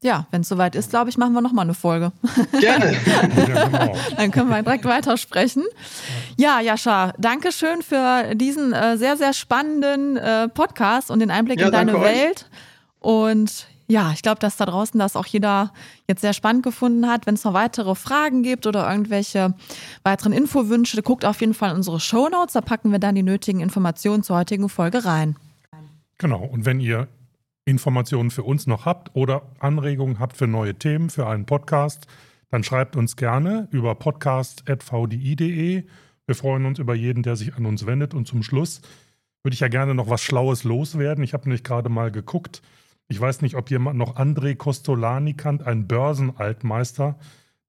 Ja, 0.01 0.27
wenn 0.29 0.41
es 0.41 0.49
soweit 0.49 0.75
ist, 0.75 0.91
glaube 0.91 1.09
ich, 1.09 1.17
machen 1.17 1.33
wir 1.33 1.41
nochmal 1.41 1.65
eine 1.65 1.73
Folge. 1.73 2.11
Gerne. 2.59 2.95
Dann 4.17 4.31
können 4.31 4.49
wir 4.49 4.61
direkt 4.61 4.85
weitersprechen. 4.85 5.63
Ja, 6.37 6.59
Jascha, 6.59 7.13
danke 7.17 7.51
schön 7.51 7.81
für 7.81 8.35
diesen 8.35 8.73
äh, 8.73 8.97
sehr, 8.97 9.17
sehr 9.17 9.33
spannenden 9.33 10.17
äh, 10.17 10.49
Podcast 10.49 11.09
und 11.09 11.19
den 11.19 11.31
Einblick 11.31 11.59
ja, 11.59 11.67
in 11.67 11.71
deine 11.71 11.99
Welt. 11.99 12.45
Euch. 12.45 12.61
Und 12.99 13.67
ja, 13.87 14.11
ich 14.11 14.21
glaube, 14.21 14.39
dass 14.39 14.57
da 14.57 14.65
draußen 14.65 14.99
das 14.99 15.15
auch 15.15 15.25
jeder 15.25 15.71
jetzt 16.07 16.21
sehr 16.21 16.33
spannend 16.33 16.63
gefunden 16.63 17.07
hat. 17.07 17.25
Wenn 17.25 17.35
es 17.35 17.45
noch 17.45 17.53
weitere 17.53 17.95
Fragen 17.95 18.43
gibt 18.43 18.67
oder 18.67 18.89
irgendwelche 18.89 19.53
weiteren 20.03 20.33
Infowünsche, 20.33 21.01
guckt 21.01 21.23
auf 21.23 21.39
jeden 21.39 21.53
Fall 21.53 21.71
in 21.71 21.77
unsere 21.77 22.01
Show 22.01 22.27
Notes. 22.27 22.53
Da 22.53 22.61
packen 22.61 22.91
wir 22.91 22.99
dann 22.99 23.15
die 23.15 23.23
nötigen 23.23 23.61
Informationen 23.61 24.23
zur 24.23 24.35
heutigen 24.35 24.67
Folge 24.67 25.05
rein. 25.05 25.37
Genau. 26.17 26.43
Und 26.43 26.65
wenn 26.65 26.81
ihr 26.81 27.07
Informationen 27.63 28.29
für 28.31 28.43
uns 28.43 28.67
noch 28.67 28.85
habt 28.85 29.15
oder 29.15 29.43
Anregungen 29.59 30.19
habt 30.19 30.35
für 30.35 30.47
neue 30.47 30.75
Themen, 30.75 31.09
für 31.09 31.27
einen 31.27 31.45
Podcast, 31.45 32.07
dann 32.49 32.63
schreibt 32.63 32.95
uns 32.95 33.15
gerne 33.15 33.67
über 33.71 33.95
podcast.vdi.de. 33.95 35.83
Wir 36.25 36.35
freuen 36.35 36.65
uns 36.65 36.79
über 36.79 36.95
jeden, 36.95 37.23
der 37.23 37.37
sich 37.37 37.55
an 37.55 37.65
uns 37.65 37.85
wendet. 37.85 38.13
Und 38.13 38.27
zum 38.27 38.43
Schluss 38.43 38.81
würde 39.43 39.53
ich 39.53 39.61
ja 39.61 39.69
gerne 39.69 39.95
noch 39.95 40.09
was 40.09 40.21
Schlaues 40.21 40.65
loswerden. 40.65 41.23
Ich 41.23 41.33
habe 41.33 41.43
nämlich 41.43 41.63
gerade 41.63 41.87
mal 41.89 42.11
geguckt. 42.11 42.61
Ich 43.07 43.19
weiß 43.19 43.41
nicht, 43.41 43.55
ob 43.55 43.69
jemand 43.69 43.97
noch 43.97 44.17
André 44.17 44.55
Costolani 44.55 45.33
kannt, 45.33 45.65
ein 45.65 45.87
Börsenaltmeister, 45.87 47.17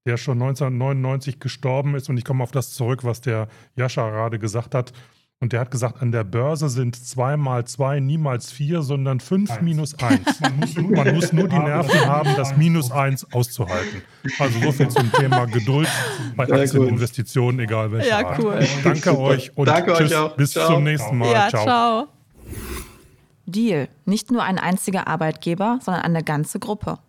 der 0.05 0.17
schon 0.17 0.41
1999 0.41 1.39
gestorben 1.39 1.95
ist. 1.95 2.09
Und 2.09 2.17
ich 2.17 2.25
komme 2.25 2.43
auf 2.43 2.51
das 2.51 2.71
zurück, 2.71 3.03
was 3.03 3.21
der 3.21 3.47
Jascha 3.75 4.09
gerade 4.09 4.39
gesagt 4.39 4.75
hat. 4.75 4.93
Und 5.41 5.53
der 5.53 5.61
hat 5.61 5.71
gesagt, 5.71 6.01
an 6.01 6.11
der 6.11 6.25
Börse 6.25 6.67
sind 6.67 6.97
zwei 6.97 7.37
mal 7.37 7.63
zwei 7.63 8.01
niemals 8.01 8.51
vier, 8.51 8.81
sondern 8.81 9.21
fünf 9.21 9.49
eins. 9.49 9.61
minus 9.61 9.97
eins. 9.99 10.39
Man 10.41 10.57
muss, 10.57 10.75
man 10.75 11.15
muss, 11.15 11.31
nur 11.31 11.47
die 11.47 11.57
Nerven 11.57 12.05
haben, 12.05 12.29
das 12.35 12.57
minus 12.57 12.91
eins 12.91 13.25
auszuhalten. 13.31 14.01
Also 14.37 14.59
so 14.59 14.71
viel 14.73 14.89
zum 14.89 15.09
Thema 15.13 15.45
Geduld 15.45 15.87
bei 16.35 16.43
Aktieninvestitionen, 16.43 17.61
egal 17.61 17.91
welche 17.91 18.09
Ja, 18.09 18.37
cool. 18.37 18.59
Danke 18.83 19.17
euch 19.17 19.55
und 19.55 19.67
Danke 19.67 19.93
tschüss, 19.93 20.13
euch 20.13 20.35
bis 20.35 20.51
ciao. 20.51 20.73
zum 20.73 20.83
nächsten 20.83 21.17
Mal. 21.17 21.31
Ja, 21.31 21.49
ciao. 21.49 21.63
ciao. 21.63 22.18
Deal. 23.51 23.89
Nicht 24.05 24.31
nur 24.31 24.43
ein 24.43 24.57
einziger 24.57 25.07
Arbeitgeber, 25.07 25.79
sondern 25.81 26.03
eine 26.03 26.23
ganze 26.23 26.59
Gruppe. 26.59 26.99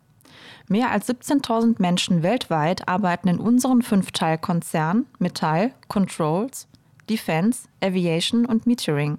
Mehr 0.68 0.90
als 0.90 1.08
17.000 1.08 1.76
Menschen 1.78 2.22
weltweit 2.22 2.88
arbeiten 2.88 3.28
in 3.28 3.40
unseren 3.40 3.82
Fünfteilkonzernen 3.82 5.06
Metall, 5.18 5.72
Controls, 5.88 6.68
Defense, 7.08 7.68
Aviation 7.82 8.46
und 8.46 8.66
Metering. 8.66 9.18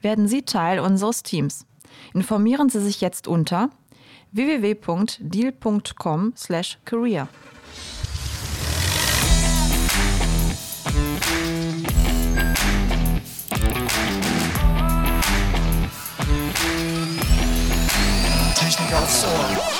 Werden 0.00 0.28
Sie 0.28 0.42
Teil 0.42 0.80
unseres 0.80 1.22
Teams. 1.22 1.66
Informieren 2.12 2.68
Sie 2.68 2.80
sich 2.80 3.00
jetzt 3.00 3.26
unter 3.26 3.70
www.deal.com/career. 4.32 7.28
Technik 19.12 19.24
aufs 19.24 19.24
Ohr. 19.24 19.71